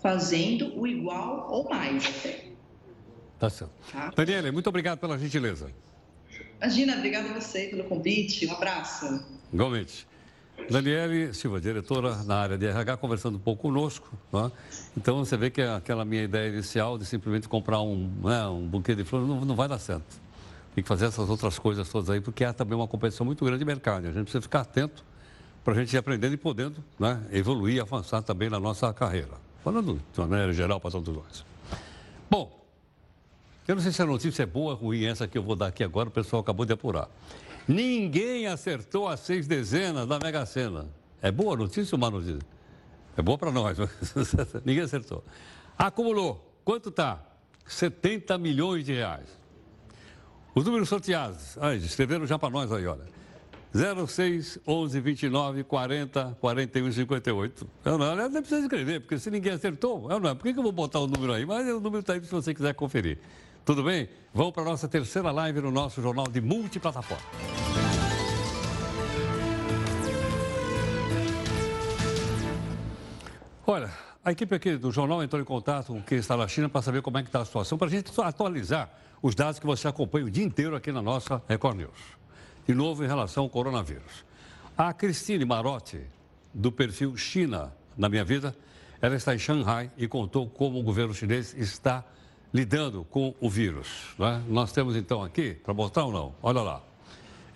fazendo 0.01 0.78
o 0.78 0.86
igual 0.86 1.51
ou 1.51 1.68
mais 1.68 2.07
até. 2.07 2.45
Tá 3.38 3.51
certo. 3.51 3.72
Tá? 3.91 4.12
Daniela, 4.14 4.53
muito 4.53 4.68
obrigado 4.68 4.99
pela 4.99 5.18
gentileza. 5.18 5.72
Imagina, 6.61 6.97
obrigada 6.97 7.30
a 7.30 7.41
você 7.41 7.68
pelo 7.68 7.84
convite. 7.84 8.47
Um 8.47 8.53
abraço. 8.53 9.24
Igualmente. 9.53 10.07
Daniele 10.70 11.32
Silva, 11.32 11.61
diretora 11.61 12.22
na 12.22 12.36
área 12.36 12.59
de 12.59 12.66
RH, 12.66 12.99
conversando 12.99 13.36
um 13.36 13.41
pouco 13.41 13.62
conosco. 13.62 14.12
Né? 14.32 14.53
Então 14.97 15.24
você 15.24 15.36
vê 15.36 15.51
que 15.51 15.62
aquela 15.62 16.05
minha 16.05 16.22
ideia 16.22 16.49
inicial 16.49 16.99
de 16.99 17.07
simplesmente 17.07 17.49
comprar 17.49 17.80
um, 17.80 18.09
né, 18.22 18.47
um 18.47 18.66
buquê 18.66 18.95
de 18.95 19.05
flores 19.05 19.26
não, 19.26 19.45
não 19.45 19.57
vai 19.57 19.66
dar 19.66 19.78
certo. 19.78 20.20
Tem 20.75 20.83
que 20.83 20.89
fazer 20.89 21.07
essas 21.07 21.29
outras 21.29 21.59
coisas 21.59 21.89
todas 21.89 22.11
aí, 22.11 22.21
porque 22.21 22.45
há 22.45 22.53
também 22.53 22.77
uma 22.77 22.87
competição 22.87 23.27
muito 23.27 23.45
grande 23.45 23.59
de 23.59 23.64
mercado. 23.64 24.07
A 24.07 24.12
gente 24.12 24.23
precisa 24.23 24.41
ficar 24.41 24.61
atento 24.61 25.05
para 25.64 25.75
a 25.75 25.77
gente 25.77 25.93
ir 25.93 25.99
aprendendo 25.99 26.33
e 26.33 26.37
podendo 26.37 26.83
né, 26.99 27.21
evoluir 27.33 27.83
avançar 27.83 28.23
também 28.23 28.49
na 28.49 28.61
nossa 28.61 28.93
carreira. 28.93 29.33
Falando 29.62 30.01
de 30.12 30.21
uma 30.21 30.27
maneira 30.27 30.53
geral 30.53 30.81
para 30.81 30.91
todos 30.91 31.14
nós. 31.14 31.45
Bom, 32.31 32.64
eu 33.66 33.75
não 33.75 33.83
sei 33.83 33.93
se 33.93 34.01
a 34.01 34.07
notícia 34.07 34.45
é 34.45 34.47
boa 34.47 34.73
ou 34.73 34.79
ruim, 34.79 35.05
essa 35.05 35.27
que 35.29 35.37
eu 35.37 35.43
vou 35.43 35.57
dar 35.57 35.66
aqui 35.66 35.85
agora, 35.85 36.09
o 36.09 36.12
pessoal 36.12 36.41
acabou 36.41 36.64
de 36.64 36.73
apurar. 36.73 37.09
Ninguém 37.68 38.47
acertou 38.47 39.09
as 39.09 39.21
seis 39.21 39.47
dezenas 39.47 40.07
da 40.07 40.18
Mega 40.18 40.47
Sena. 40.47 40.89
É 41.21 41.31
boa 41.31 41.57
notícia 41.57 41.95
ou 41.95 42.01
má 42.01 42.11
notícia? 42.11 42.41
É 43.16 43.23
boa 43.23 43.37
para 43.37 43.51
nós, 43.51 43.77
ninguém 44.64 44.83
acertou. 44.83 45.23
Acumulou, 45.77 46.55
quanto 46.64 46.89
está? 46.89 47.21
70 47.66 48.39
milhões 48.39 48.85
de 48.85 48.95
reais. 48.95 49.39
Os 50.55 50.64
números 50.64 50.88
sorteados, 50.88 51.57
aí, 51.59 51.78
escreveram 51.78 52.26
já 52.26 52.38
para 52.38 52.51
nós 52.51 52.72
aí, 52.72 52.86
olha. 52.86 53.05
06 53.72 54.59
11 54.66 55.01
29 55.01 55.62
40 55.64 56.36
41 56.40 56.92
58. 56.92 57.68
Eu 57.84 57.98
não, 57.98 58.07
eu 58.07 58.28
nem 58.28 58.42
precisa 58.42 58.62
escrever, 58.62 59.01
porque 59.01 59.16
se 59.16 59.30
ninguém 59.30 59.53
acertou, 59.53 60.11
eu 60.11 60.18
não, 60.18 60.34
por 60.34 60.42
que, 60.42 60.53
que 60.53 60.59
eu 60.59 60.62
vou 60.62 60.72
botar 60.72 60.98
o 60.98 61.07
número 61.07 61.32
aí? 61.32 61.46
Mas 61.46 61.68
o 61.68 61.78
número 61.78 62.01
está 62.01 62.14
aí 62.14 62.24
se 62.24 62.30
você 62.30 62.53
quiser 62.53 62.74
conferir. 62.74 63.18
Tudo 63.64 63.84
bem? 63.84 64.09
Vamos 64.34 64.53
para 64.53 64.62
a 64.62 64.66
nossa 64.66 64.88
terceira 64.88 65.30
live 65.30 65.61
no 65.61 65.70
nosso 65.70 66.03
jornal 66.03 66.26
de 66.26 66.40
multiplataforma. 66.40 67.22
Olha, 73.64 73.88
a 74.25 74.33
equipe 74.33 74.55
aqui 74.55 74.77
do 74.77 74.91
jornal 74.93 75.23
entrou 75.23 75.41
em 75.41 75.45
contato 75.45 75.89
com 75.89 76.03
quem 76.03 76.18
está 76.18 76.37
na 76.37 76.47
China 76.47 76.68
para 76.68 76.83
saber 76.83 77.03
como 77.03 77.18
é 77.18 77.23
que 77.23 77.29
está 77.29 77.41
a 77.41 77.45
situação, 77.45 77.79
para 77.79 77.87
a 77.89 77.91
gente 77.91 78.11
atualizar 78.21 78.91
os 79.23 79.35
dados 79.35 79.59
que 79.59 79.66
você 79.66 79.89
acompanha 79.89 80.27
o 80.27 80.31
dia 80.31 80.45
inteiro 80.45 80.77
aqui 80.77 80.93
na 80.93 81.03
nossa 81.03 81.43
Record 81.49 81.79
News 81.79 82.21
de 82.66 82.75
novo 82.75 83.05
em 83.05 83.07
relação 83.09 83.45
ao 83.45 83.51
coronavírus. 83.51 84.25
A 84.77 84.93
Cristine 84.93 85.45
Marotti, 85.45 86.01
do 86.55 86.71
perfil 86.71 87.16
China 87.16 87.73
na 87.97 88.09
minha 88.09 88.25
vida, 88.25 88.55
ela 89.01 89.16
está 89.16 89.35
em 89.35 89.39
Xangai 89.39 89.91
e 89.97 90.07
contou 90.07 90.49
como 90.49 90.79
o 90.79 90.83
governo 90.83 91.12
chinês 91.12 91.55
está 91.55 92.05
lidando 92.53 93.05
com 93.05 93.35
o 93.41 93.51
vírus. 93.51 94.14
Né? 94.18 94.43
Nós 94.47 94.73
temos 94.73 94.95
então 94.95 95.23
aqui, 95.23 95.55
para 95.55 95.75
mostrar 95.75 96.05
ou 96.05 96.12
não, 96.12 96.35
olha 96.43 96.61
lá. 96.61 96.83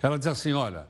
Ela 0.01 0.17
diz 0.17 0.27
assim: 0.27 0.51
olha, 0.51 0.85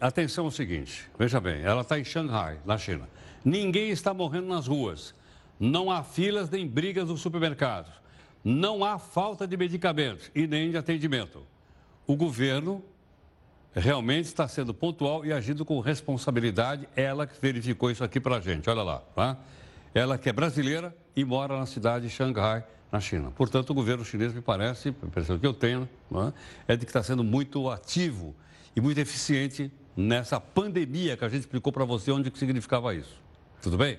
atenção 0.00 0.44
ao 0.44 0.50
seguinte, 0.50 1.10
veja 1.18 1.40
bem, 1.40 1.62
ela 1.62 1.80
está 1.80 1.98
em 1.98 2.04
Xangai, 2.04 2.58
na 2.64 2.78
China. 2.78 3.08
Ninguém 3.44 3.90
está 3.90 4.14
morrendo 4.14 4.48
nas 4.48 4.66
ruas. 4.66 5.14
Não 5.60 5.90
há 5.90 6.02
filas 6.02 6.48
nem 6.48 6.66
brigas 6.66 7.08
nos 7.08 7.20
supermercados. 7.20 7.92
Não 8.42 8.84
há 8.84 8.98
falta 8.98 9.46
de 9.46 9.56
medicamentos 9.56 10.30
e 10.34 10.46
nem 10.46 10.70
de 10.70 10.76
atendimento. 10.76 11.46
O 12.06 12.16
governo 12.16 12.82
realmente 13.72 14.26
está 14.26 14.46
sendo 14.46 14.72
pontual 14.72 15.24
e 15.24 15.32
agindo 15.32 15.64
com 15.64 15.80
responsabilidade. 15.80 16.88
Ela 16.94 17.26
que 17.26 17.40
verificou 17.40 17.90
isso 17.90 18.04
aqui 18.04 18.20
para 18.20 18.36
a 18.36 18.40
gente, 18.40 18.68
olha 18.68 18.82
lá. 18.82 18.98
Tá? 19.14 19.38
Ela 19.94 20.18
que 20.18 20.28
é 20.28 20.32
brasileira 20.32 20.94
e 21.16 21.24
mora 21.24 21.58
na 21.58 21.66
cidade 21.66 22.06
de 22.06 22.12
Xangai, 22.12 22.64
na 22.90 23.00
China. 23.00 23.30
Portanto, 23.30 23.70
o 23.70 23.74
governo 23.74 24.04
chinês, 24.04 24.32
me 24.32 24.40
parece, 24.40 24.94
a 25.02 25.06
impressão 25.06 25.38
que 25.38 25.46
eu 25.46 25.54
tenho, 25.54 25.88
é? 26.68 26.74
é 26.74 26.76
de 26.76 26.84
que 26.84 26.90
está 26.90 27.02
sendo 27.02 27.24
muito 27.24 27.70
ativo 27.70 28.34
e 28.76 28.80
muito 28.80 28.98
eficiente 28.98 29.70
nessa 29.96 30.40
pandemia 30.40 31.16
que 31.16 31.24
a 31.24 31.28
gente 31.28 31.42
explicou 31.42 31.72
para 31.72 31.84
você 31.84 32.10
onde 32.10 32.30
que 32.30 32.38
significava 32.38 32.94
isso. 32.94 33.23
Tudo 33.64 33.78
bem? 33.78 33.98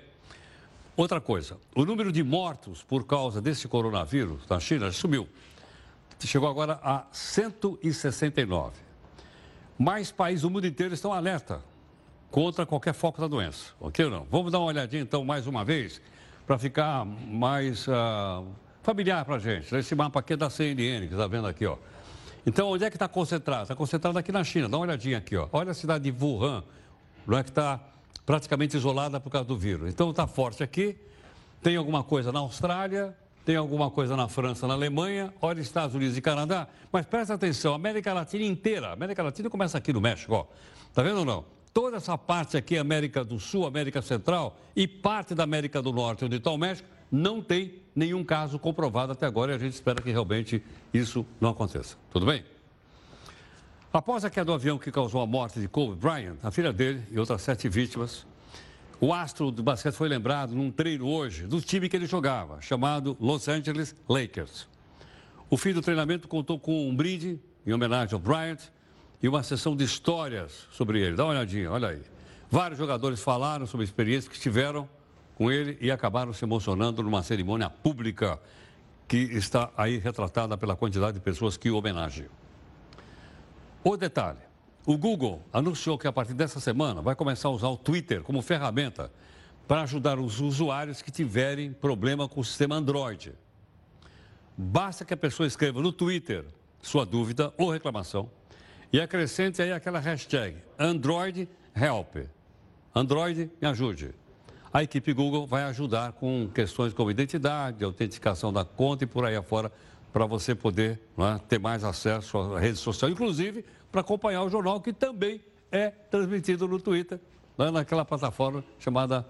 Outra 0.95 1.19
coisa, 1.19 1.57
o 1.75 1.83
número 1.83 2.11
de 2.11 2.21
mortos 2.21 2.83
por 2.83 3.03
causa 3.03 3.41
desse 3.41 3.67
coronavírus 3.67 4.47
na 4.47 4.59
China 4.59 4.91
subiu. 4.91 5.27
Chegou 6.19 6.47
agora 6.47 6.79
a 6.83 7.07
169. 7.11 8.75
Mais 9.75 10.11
países 10.11 10.43
do 10.43 10.51
mundo 10.51 10.67
inteiro 10.67 10.93
estão 10.93 11.11
alerta 11.11 11.63
contra 12.29 12.63
qualquer 12.63 12.93
foco 12.93 13.19
da 13.19 13.25
doença, 13.27 13.73
ok 13.79 14.05
ou 14.05 14.11
não? 14.11 14.27
Vamos 14.29 14.51
dar 14.51 14.59
uma 14.59 14.67
olhadinha 14.67 15.01
então 15.01 15.25
mais 15.25 15.47
uma 15.47 15.65
vez 15.65 15.99
para 16.45 16.59
ficar 16.59 17.03
mais 17.03 17.87
uh, 17.87 18.45
familiar 18.83 19.25
para 19.25 19.37
a 19.37 19.39
gente. 19.39 19.75
Esse 19.75 19.95
mapa 19.95 20.19
aqui 20.19 20.33
é 20.33 20.37
da 20.37 20.47
CNN, 20.51 21.07
que 21.07 21.15
está 21.15 21.25
vendo 21.25 21.47
aqui, 21.47 21.65
ó. 21.65 21.75
Então, 22.45 22.69
onde 22.69 22.85
é 22.85 22.89
que 22.91 22.97
está 22.97 23.07
concentrado? 23.07 23.63
Está 23.63 23.75
concentrado 23.75 24.15
aqui 24.19 24.31
na 24.31 24.43
China. 24.43 24.69
Dá 24.69 24.77
uma 24.77 24.83
olhadinha 24.83 25.17
aqui, 25.17 25.35
ó. 25.35 25.49
Olha 25.51 25.71
a 25.71 25.73
cidade 25.73 26.11
de 26.11 26.23
Wuhan, 26.23 26.63
não 27.25 27.35
é 27.35 27.41
que 27.41 27.49
está 27.49 27.79
praticamente 28.25 28.75
isolada 28.75 29.19
por 29.19 29.29
causa 29.29 29.47
do 29.47 29.57
vírus. 29.57 29.89
Então, 29.89 30.09
está 30.09 30.25
forte 30.25 30.63
aqui. 30.63 30.97
Tem 31.61 31.75
alguma 31.75 32.03
coisa 32.03 32.31
na 32.31 32.39
Austrália, 32.39 33.15
tem 33.45 33.55
alguma 33.55 33.91
coisa 33.91 34.17
na 34.17 34.27
França, 34.27 34.67
na 34.67 34.73
Alemanha, 34.73 35.31
olha 35.39 35.61
Estados 35.61 35.95
Unidos 35.95 36.17
e 36.17 36.21
Canadá, 36.21 36.67
mas 36.91 37.05
presta 37.05 37.35
atenção, 37.35 37.75
América 37.75 38.11
Latina 38.11 38.43
inteira, 38.43 38.91
América 38.91 39.21
Latina 39.21 39.49
começa 39.49 39.77
aqui 39.77 39.93
no 39.93 40.01
México, 40.01 40.33
ó. 40.33 40.47
Tá 40.93 41.03
vendo 41.03 41.19
ou 41.19 41.25
não? 41.25 41.45
Toda 41.71 41.97
essa 41.97 42.17
parte 42.17 42.57
aqui, 42.57 42.77
América 42.77 43.23
do 43.23 43.39
Sul, 43.39 43.67
América 43.67 44.01
Central 44.01 44.57
e 44.75 44.87
parte 44.87 45.35
da 45.35 45.43
América 45.43 45.81
do 45.81 45.91
Norte, 45.91 46.25
onde 46.25 46.37
está 46.37 46.49
o 46.49 46.57
México, 46.57 46.87
não 47.11 47.41
tem 47.41 47.83
nenhum 47.95 48.23
caso 48.23 48.57
comprovado 48.57 49.11
até 49.11 49.25
agora 49.25 49.51
e 49.51 49.55
a 49.55 49.59
gente 49.59 49.73
espera 49.73 50.01
que 50.01 50.09
realmente 50.09 50.63
isso 50.93 51.25
não 51.39 51.49
aconteça. 51.49 51.97
Tudo 52.11 52.25
bem? 52.25 52.43
Após 53.95 54.25
a 54.25 54.29
queda 54.29 54.43
do 54.43 54.53
avião 54.53 54.77
que 54.77 54.91
causou 54.91 55.21
a 55.21 55.25
morte 55.25 55.57
de 55.57 55.69
Kobe 55.69 55.95
Bryant, 55.95 56.35
a 56.43 56.51
filha 56.51 56.73
dele 56.73 57.01
e 57.09 57.17
outras 57.17 57.41
sete 57.41 57.69
vítimas 57.69 58.27
o 58.99 59.13
astro 59.13 59.49
do 59.51 59.63
basquete 59.63 59.95
foi 59.95 60.09
lembrado 60.09 60.53
num 60.53 60.69
treino 60.69 61.07
hoje 61.07 61.47
do 61.47 61.61
time 61.61 61.87
que 61.87 61.95
ele 61.95 62.05
jogava, 62.05 62.61
chamado 62.61 63.15
Los 63.21 63.47
Angeles 63.47 63.95
Lakers. 64.09 64.67
O 65.49 65.55
fim 65.55 65.71
do 65.71 65.81
treinamento 65.81 66.27
contou 66.27 66.59
com 66.59 66.89
um 66.89 66.93
brinde 66.93 67.39
em 67.65 67.71
homenagem 67.71 68.13
ao 68.13 68.19
Bryant 68.19 68.59
e 69.23 69.29
uma 69.29 69.43
sessão 69.43 69.77
de 69.77 69.85
histórias 69.85 70.67
sobre 70.71 70.99
ele. 70.99 71.15
Dá 71.15 71.23
uma 71.23 71.31
olhadinha, 71.31 71.71
olha 71.71 71.87
aí. 71.87 72.01
Vários 72.51 72.77
jogadores 72.77 73.21
falaram 73.21 73.65
sobre 73.65 73.85
a 73.85 73.87
experiência 73.87 74.29
que 74.29 74.37
tiveram 74.37 74.89
com 75.35 75.49
ele 75.49 75.77
e 75.79 75.89
acabaram 75.89 76.33
se 76.33 76.43
emocionando 76.43 77.01
numa 77.01 77.23
cerimônia 77.23 77.69
pública 77.69 78.41
que 79.07 79.15
está 79.15 79.71
aí 79.77 79.97
retratada 79.97 80.57
pela 80.57 80.75
quantidade 80.75 81.13
de 81.13 81.21
pessoas 81.21 81.55
que 81.55 81.69
o 81.69 81.77
homenageiam. 81.77 82.44
O 83.87 83.95
detalhe, 83.95 84.39
o 84.83 84.97
Google 84.97 85.43
anunciou 85.53 85.95
que 85.95 86.07
a 86.07 86.11
partir 86.11 86.33
dessa 86.33 86.59
semana 86.59 87.03
vai 87.03 87.13
começar 87.13 87.49
a 87.49 87.51
usar 87.51 87.67
o 87.67 87.77
Twitter 87.77 88.23
como 88.23 88.41
ferramenta 88.41 89.11
para 89.67 89.83
ajudar 89.83 90.17
os 90.17 90.41
usuários 90.41 91.03
que 91.03 91.11
tiverem 91.11 91.71
problema 91.71 92.27
com 92.27 92.39
o 92.39 92.43
sistema 92.43 92.77
Android. 92.77 93.35
Basta 94.57 95.05
que 95.05 95.13
a 95.13 95.17
pessoa 95.17 95.45
escreva 95.45 95.83
no 95.83 95.91
Twitter 95.91 96.45
sua 96.81 97.05
dúvida 97.05 97.53
ou 97.59 97.69
reclamação 97.69 98.27
e 98.91 98.99
acrescente 98.99 99.61
aí 99.61 99.71
aquela 99.71 99.99
hashtag 99.99 100.57
Android 100.79 101.47
Help. 101.75 102.27
Android 102.95 103.51
me 103.61 103.67
ajude. 103.67 104.15
A 104.73 104.81
equipe 104.81 105.13
Google 105.13 105.45
vai 105.45 105.61
ajudar 105.65 106.13
com 106.13 106.49
questões 106.51 106.91
como 106.91 107.11
identidade, 107.11 107.83
autenticação 107.83 108.51
da 108.51 108.65
conta 108.65 109.03
e 109.03 109.07
por 109.07 109.25
aí 109.25 109.35
afora, 109.35 109.71
para 110.15 110.25
você 110.25 110.55
poder 110.55 110.97
é, 111.17 111.37
ter 111.39 111.59
mais 111.59 111.83
acesso 111.83 112.37
à 112.37 112.57
rede 112.57 112.77
social, 112.77 113.11
inclusive 113.11 113.65
para 113.91 113.99
acompanhar 113.99 114.43
o 114.43 114.49
jornal, 114.49 114.79
que 114.79 114.93
também 114.93 115.43
é 115.69 115.89
transmitido 115.89 116.69
no 116.69 116.79
Twitter, 116.79 117.19
né, 117.57 117.69
naquela 117.69 118.05
plataforma 118.05 118.63
chamada. 118.79 119.27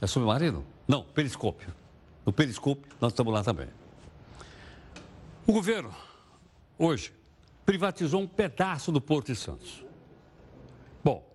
É 0.00 0.06
Submarino? 0.06 0.64
Não, 0.86 1.02
Periscópio. 1.02 1.74
No 2.24 2.32
Periscópio, 2.32 2.84
nós 3.00 3.10
estamos 3.10 3.34
lá 3.34 3.42
também. 3.42 3.66
O 5.44 5.52
governo, 5.52 5.92
hoje, 6.78 7.12
privatizou 7.66 8.20
um 8.20 8.26
pedaço 8.28 8.92
do 8.92 9.00
Porto 9.00 9.32
de 9.32 9.34
Santos. 9.34 9.84
Bom, 11.02 11.28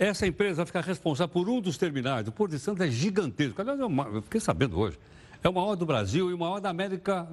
essa 0.00 0.26
empresa 0.26 0.56
vai 0.56 0.66
ficar 0.66 0.80
responsável 0.80 1.32
por 1.32 1.48
um 1.48 1.60
dos 1.60 1.78
terminais. 1.78 2.26
O 2.26 2.32
Porto 2.32 2.50
de 2.50 2.58
Santos 2.58 2.84
é 2.84 2.90
gigantesco. 2.90 3.60
Aliás, 3.60 3.78
eu 3.78 4.22
fiquei 4.22 4.40
sabendo 4.40 4.80
hoje. 4.80 4.98
É 5.44 5.48
o 5.50 5.52
maior 5.52 5.76
do 5.76 5.84
Brasil 5.84 6.30
e 6.30 6.32
o 6.32 6.38
maior 6.38 6.58
da 6.58 6.70
América 6.70 7.28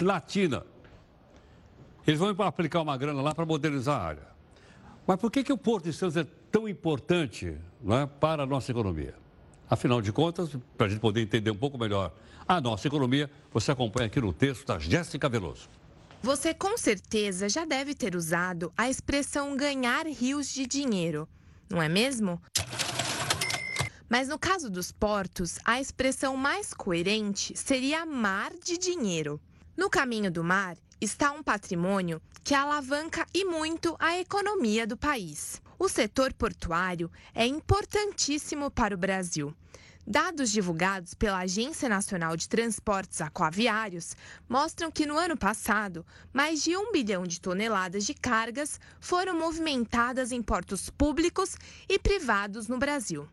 Latina. 0.00 0.64
Eles 2.06 2.20
vão 2.20 2.30
aplicar 2.46 2.80
uma 2.80 2.96
grana 2.96 3.20
lá 3.20 3.34
para 3.34 3.44
modernizar 3.44 4.00
a 4.00 4.04
área. 4.04 4.28
Mas 5.04 5.18
por 5.18 5.28
que, 5.28 5.42
que 5.42 5.52
o 5.52 5.58
Porto 5.58 5.86
de 5.86 5.92
Santos 5.92 6.16
é 6.16 6.24
tão 6.52 6.68
importante 6.68 7.48
é, 7.48 8.06
para 8.20 8.44
a 8.44 8.46
nossa 8.46 8.70
economia? 8.70 9.16
Afinal 9.68 10.00
de 10.00 10.12
contas, 10.12 10.56
para 10.76 10.86
a 10.86 10.88
gente 10.88 11.00
poder 11.00 11.20
entender 11.20 11.50
um 11.50 11.56
pouco 11.56 11.76
melhor 11.76 12.12
a 12.46 12.60
nossa 12.60 12.86
economia, 12.86 13.28
você 13.52 13.72
acompanha 13.72 14.06
aqui 14.06 14.20
no 14.20 14.32
texto 14.32 14.64
da 14.64 14.78
Jéssica 14.78 15.28
Veloso. 15.28 15.68
Você 16.22 16.54
com 16.54 16.78
certeza 16.78 17.48
já 17.48 17.64
deve 17.64 17.92
ter 17.92 18.14
usado 18.14 18.72
a 18.76 18.88
expressão 18.88 19.56
ganhar 19.56 20.06
rios 20.06 20.48
de 20.48 20.64
dinheiro, 20.64 21.28
não 21.68 21.82
é 21.82 21.88
mesmo? 21.88 22.40
Mas 24.12 24.28
no 24.28 24.38
caso 24.38 24.68
dos 24.68 24.92
portos, 24.92 25.58
a 25.64 25.80
expressão 25.80 26.36
mais 26.36 26.74
coerente 26.74 27.56
seria 27.56 28.04
mar 28.04 28.52
de 28.62 28.76
dinheiro. 28.76 29.40
No 29.74 29.88
caminho 29.88 30.30
do 30.30 30.44
mar, 30.44 30.76
está 31.00 31.32
um 31.32 31.42
patrimônio 31.42 32.20
que 32.44 32.54
alavanca 32.54 33.26
e 33.32 33.46
muito 33.46 33.96
a 33.98 34.18
economia 34.18 34.86
do 34.86 34.98
país. 34.98 35.62
O 35.78 35.88
setor 35.88 36.34
portuário 36.34 37.10
é 37.34 37.46
importantíssimo 37.46 38.70
para 38.70 38.94
o 38.94 38.98
Brasil. 38.98 39.56
Dados 40.06 40.50
divulgados 40.50 41.14
pela 41.14 41.38
Agência 41.38 41.88
Nacional 41.88 42.36
de 42.36 42.50
Transportes 42.50 43.22
Aquaviários 43.22 44.14
mostram 44.46 44.90
que 44.90 45.06
no 45.06 45.16
ano 45.16 45.38
passado, 45.38 46.04
mais 46.34 46.62
de 46.62 46.76
um 46.76 46.92
bilhão 46.92 47.26
de 47.26 47.40
toneladas 47.40 48.04
de 48.04 48.12
cargas 48.12 48.78
foram 49.00 49.38
movimentadas 49.38 50.32
em 50.32 50.42
portos 50.42 50.90
públicos 50.90 51.56
e 51.88 51.98
privados 51.98 52.68
no 52.68 52.76
Brasil. 52.76 53.26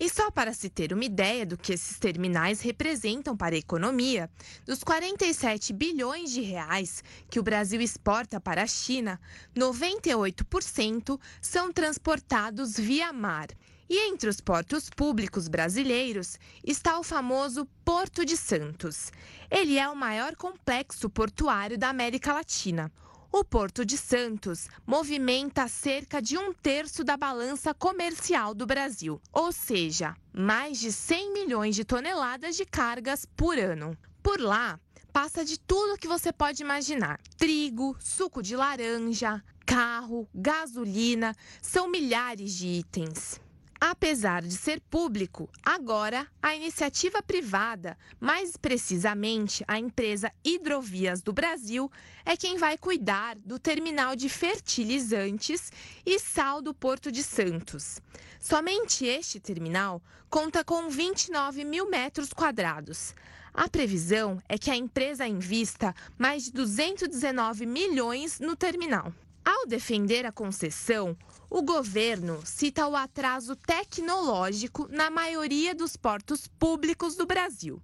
E 0.00 0.08
só 0.08 0.30
para 0.30 0.52
se 0.52 0.70
ter 0.70 0.92
uma 0.92 1.04
ideia 1.04 1.44
do 1.44 1.56
que 1.56 1.72
esses 1.72 1.98
terminais 1.98 2.60
representam 2.60 3.36
para 3.36 3.56
a 3.56 3.58
economia, 3.58 4.30
dos 4.64 4.84
47 4.84 5.72
bilhões 5.72 6.30
de 6.30 6.40
reais 6.40 7.02
que 7.28 7.40
o 7.40 7.42
Brasil 7.42 7.80
exporta 7.80 8.40
para 8.40 8.62
a 8.62 8.66
China, 8.66 9.20
98% 9.56 11.20
são 11.40 11.72
transportados 11.72 12.76
via 12.78 13.12
mar. 13.12 13.48
E 13.90 14.08
entre 14.08 14.28
os 14.28 14.40
portos 14.40 14.90
públicos 14.90 15.48
brasileiros 15.48 16.38
está 16.62 16.98
o 16.98 17.02
famoso 17.02 17.66
Porto 17.84 18.24
de 18.24 18.36
Santos. 18.36 19.10
Ele 19.50 19.78
é 19.78 19.88
o 19.88 19.96
maior 19.96 20.36
complexo 20.36 21.08
portuário 21.08 21.78
da 21.78 21.88
América 21.88 22.34
Latina. 22.34 22.92
O 23.30 23.44
Porto 23.44 23.84
de 23.84 23.98
Santos 23.98 24.68
movimenta 24.86 25.68
cerca 25.68 26.20
de 26.20 26.38
um 26.38 26.52
terço 26.52 27.04
da 27.04 27.14
balança 27.14 27.74
comercial 27.74 28.54
do 28.54 28.66
Brasil, 28.66 29.20
ou 29.30 29.52
seja, 29.52 30.16
mais 30.32 30.80
de 30.80 30.90
100 30.90 31.34
milhões 31.34 31.76
de 31.76 31.84
toneladas 31.84 32.56
de 32.56 32.64
cargas 32.64 33.26
por 33.36 33.58
ano. 33.58 33.96
Por 34.22 34.40
lá, 34.40 34.80
passa 35.12 35.44
de 35.44 35.60
tudo 35.60 35.98
que 35.98 36.08
você 36.08 36.32
pode 36.32 36.62
imaginar: 36.62 37.20
trigo, 37.36 37.94
suco 38.00 38.42
de 38.42 38.56
laranja, 38.56 39.44
carro, 39.66 40.26
gasolina, 40.34 41.36
são 41.60 41.86
milhares 41.90 42.54
de 42.54 42.66
itens. 42.66 43.38
Apesar 43.80 44.42
de 44.42 44.56
ser 44.56 44.80
público, 44.80 45.48
agora 45.62 46.26
a 46.42 46.52
iniciativa 46.52 47.22
privada, 47.22 47.96
mais 48.18 48.56
precisamente 48.56 49.64
a 49.68 49.78
empresa 49.78 50.32
Hidrovias 50.44 51.22
do 51.22 51.32
Brasil, 51.32 51.88
é 52.24 52.36
quem 52.36 52.56
vai 52.56 52.76
cuidar 52.76 53.36
do 53.36 53.56
terminal 53.56 54.16
de 54.16 54.28
fertilizantes 54.28 55.70
e 56.04 56.18
sal 56.18 56.60
do 56.60 56.74
Porto 56.74 57.12
de 57.12 57.22
Santos. 57.22 58.00
Somente 58.40 59.06
este 59.06 59.38
terminal 59.38 60.02
conta 60.28 60.64
com 60.64 60.88
29 60.88 61.64
mil 61.64 61.88
metros 61.88 62.32
quadrados. 62.32 63.14
A 63.54 63.68
previsão 63.68 64.42
é 64.48 64.58
que 64.58 64.72
a 64.72 64.76
empresa 64.76 65.26
invista 65.26 65.94
mais 66.18 66.44
de 66.44 66.50
219 66.50 67.64
milhões 67.64 68.40
no 68.40 68.56
terminal. 68.56 69.12
Ao 69.44 69.66
defender 69.66 70.26
a 70.26 70.32
concessão, 70.32 71.16
o 71.50 71.62
governo 71.62 72.40
cita 72.44 72.86
o 72.86 72.94
atraso 72.94 73.56
tecnológico 73.56 74.86
na 74.90 75.10
maioria 75.10 75.74
dos 75.74 75.96
portos 75.96 76.46
públicos 76.46 77.16
do 77.16 77.26
Brasil. 77.26 77.80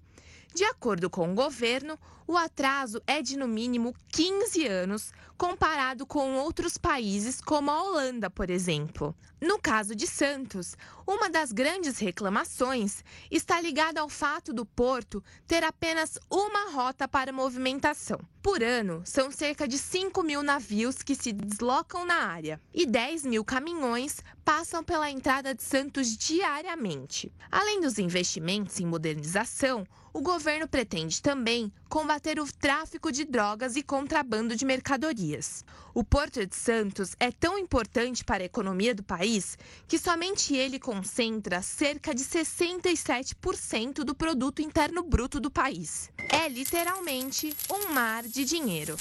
De 0.54 0.64
acordo 0.64 1.10
com 1.10 1.32
o 1.32 1.34
governo, 1.34 1.98
o 2.26 2.36
atraso 2.36 3.02
é 3.06 3.20
de 3.20 3.36
no 3.36 3.46
mínimo 3.46 3.94
15 4.08 4.66
anos, 4.66 5.12
comparado 5.36 6.06
com 6.06 6.36
outros 6.36 6.78
países 6.78 7.40
como 7.40 7.70
a 7.70 7.82
Holanda, 7.82 8.30
por 8.30 8.48
exemplo. 8.50 9.14
No 9.40 9.58
caso 9.58 9.94
de 9.94 10.06
Santos, 10.06 10.74
uma 11.06 11.28
das 11.28 11.52
grandes 11.52 11.98
reclamações 11.98 13.04
está 13.30 13.60
ligada 13.60 14.00
ao 14.00 14.08
fato 14.08 14.54
do 14.54 14.64
porto 14.64 15.22
ter 15.46 15.62
apenas 15.62 16.18
uma 16.30 16.70
rota 16.70 17.06
para 17.06 17.32
movimentação. 17.32 18.18
Por 18.42 18.62
ano, 18.62 19.02
são 19.04 19.30
cerca 19.30 19.68
de 19.68 19.76
5 19.76 20.22
mil 20.22 20.42
navios 20.42 21.02
que 21.02 21.14
se 21.14 21.32
deslocam 21.32 22.06
na 22.06 22.26
área 22.26 22.60
e 22.72 22.86
10 22.86 23.24
mil 23.26 23.44
caminhões 23.44 24.22
passam 24.44 24.82
pela 24.82 25.10
entrada 25.10 25.54
de 25.54 25.62
Santos 25.62 26.16
diariamente. 26.16 27.30
Além 27.50 27.80
dos 27.80 27.98
investimentos 27.98 28.80
em 28.80 28.86
modernização, 28.86 29.86
o 30.12 30.20
governo 30.20 30.68
pretende 30.68 31.20
também 31.20 31.72
combater 31.88 32.40
o 32.40 32.46
tráfico 32.52 33.12
de 33.12 33.24
drogas 33.24 33.76
e 33.76 33.82
contrabando 33.82 34.56
de 34.56 34.64
mercadorias. 34.64 35.64
O 35.92 36.02
Porto 36.02 36.44
de 36.44 36.56
Santos 36.56 37.14
é 37.20 37.30
tão 37.30 37.58
importante 37.58 38.24
para 38.24 38.42
a 38.42 38.46
economia 38.46 38.94
do 38.94 39.02
país 39.02 39.56
que 39.86 39.98
somente 39.98 40.54
ele 40.56 40.78
concentra 40.78 41.62
cerca 41.62 42.14
de 42.14 42.22
67% 42.22 44.04
do 44.04 44.14
produto 44.14 44.60
interno 44.60 45.02
bruto 45.02 45.38
do 45.38 45.50
país. 45.50 46.10
É 46.30 46.48
literalmente 46.48 47.54
um 47.70 47.92
mar 47.92 48.24
de 48.24 48.44
dinheiro. 48.44 48.96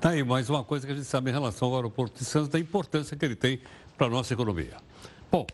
Tá 0.00 0.10
aí 0.10 0.22
mais 0.22 0.50
uma 0.50 0.62
coisa 0.62 0.86
que 0.86 0.92
a 0.92 0.96
gente 0.96 1.06
sabe 1.06 1.30
em 1.30 1.32
relação 1.32 1.68
ao 1.68 1.76
aeroporto 1.76 2.18
de 2.18 2.24
Santos, 2.24 2.48
da 2.48 2.58
importância 2.58 3.16
que 3.16 3.24
ele 3.24 3.34
tem 3.34 3.60
para 3.96 4.06
a 4.06 4.10
nossa 4.10 4.34
economia. 4.34 4.76
Bom, 5.30 5.46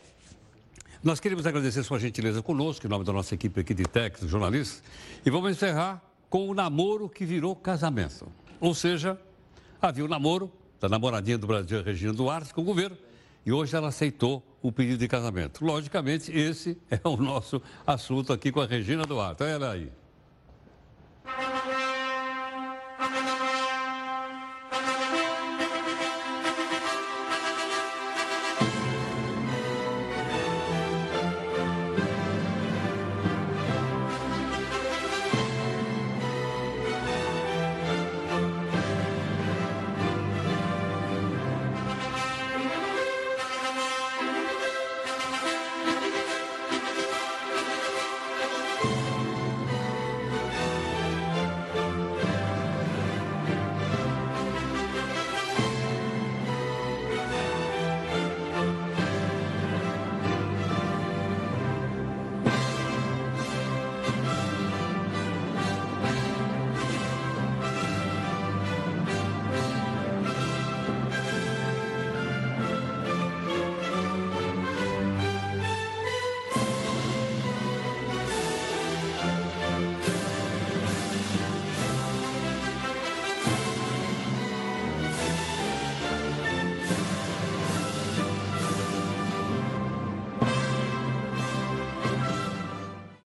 nós 1.03 1.19
queremos 1.19 1.47
agradecer 1.47 1.83
sua 1.83 1.99
gentileza 1.99 2.41
conosco, 2.41 2.87
em 2.87 2.89
nome 2.89 3.05
da 3.05 3.13
nossa 3.13 3.35
equipe 3.35 3.61
aqui 3.61 3.75
de 3.75 3.83
técnicos, 3.83 4.31
jornalistas, 4.31 4.83
e 5.27 5.31
vamos 5.31 5.51
encerrar 5.51 6.01
com 6.31 6.49
o 6.49 6.55
namoro 6.55 7.09
que 7.09 7.25
virou 7.25 7.57
casamento. 7.57 8.29
Ou 8.61 8.73
seja, 8.73 9.19
havia 9.81 10.05
o 10.05 10.09
namoro 10.09 10.51
da 10.81 10.89
namoradinha 10.89 11.37
do 11.37 11.47
Brasil, 11.47 11.83
Regina 11.83 12.13
Duarte, 12.13 12.55
com 12.55 12.61
o 12.61 12.65
governo, 12.65 12.97
e 13.45 13.53
hoje 13.53 13.75
ela 13.75 13.89
aceitou 13.89 14.43
o 14.63 14.71
pedido 14.71 14.99
de 14.99 15.09
casamento. 15.09 15.65
Logicamente, 15.65 16.31
esse 16.31 16.79
é 16.89 17.01
o 17.03 17.17
nosso 17.17 17.61
assunto 17.85 18.33
aqui 18.33 18.53
com 18.53 18.61
a 18.61 18.67
Regina 18.67 19.05
Duarte. 19.05 19.43
Olha 19.43 19.51
ela 19.51 19.73
aí. 19.73 19.91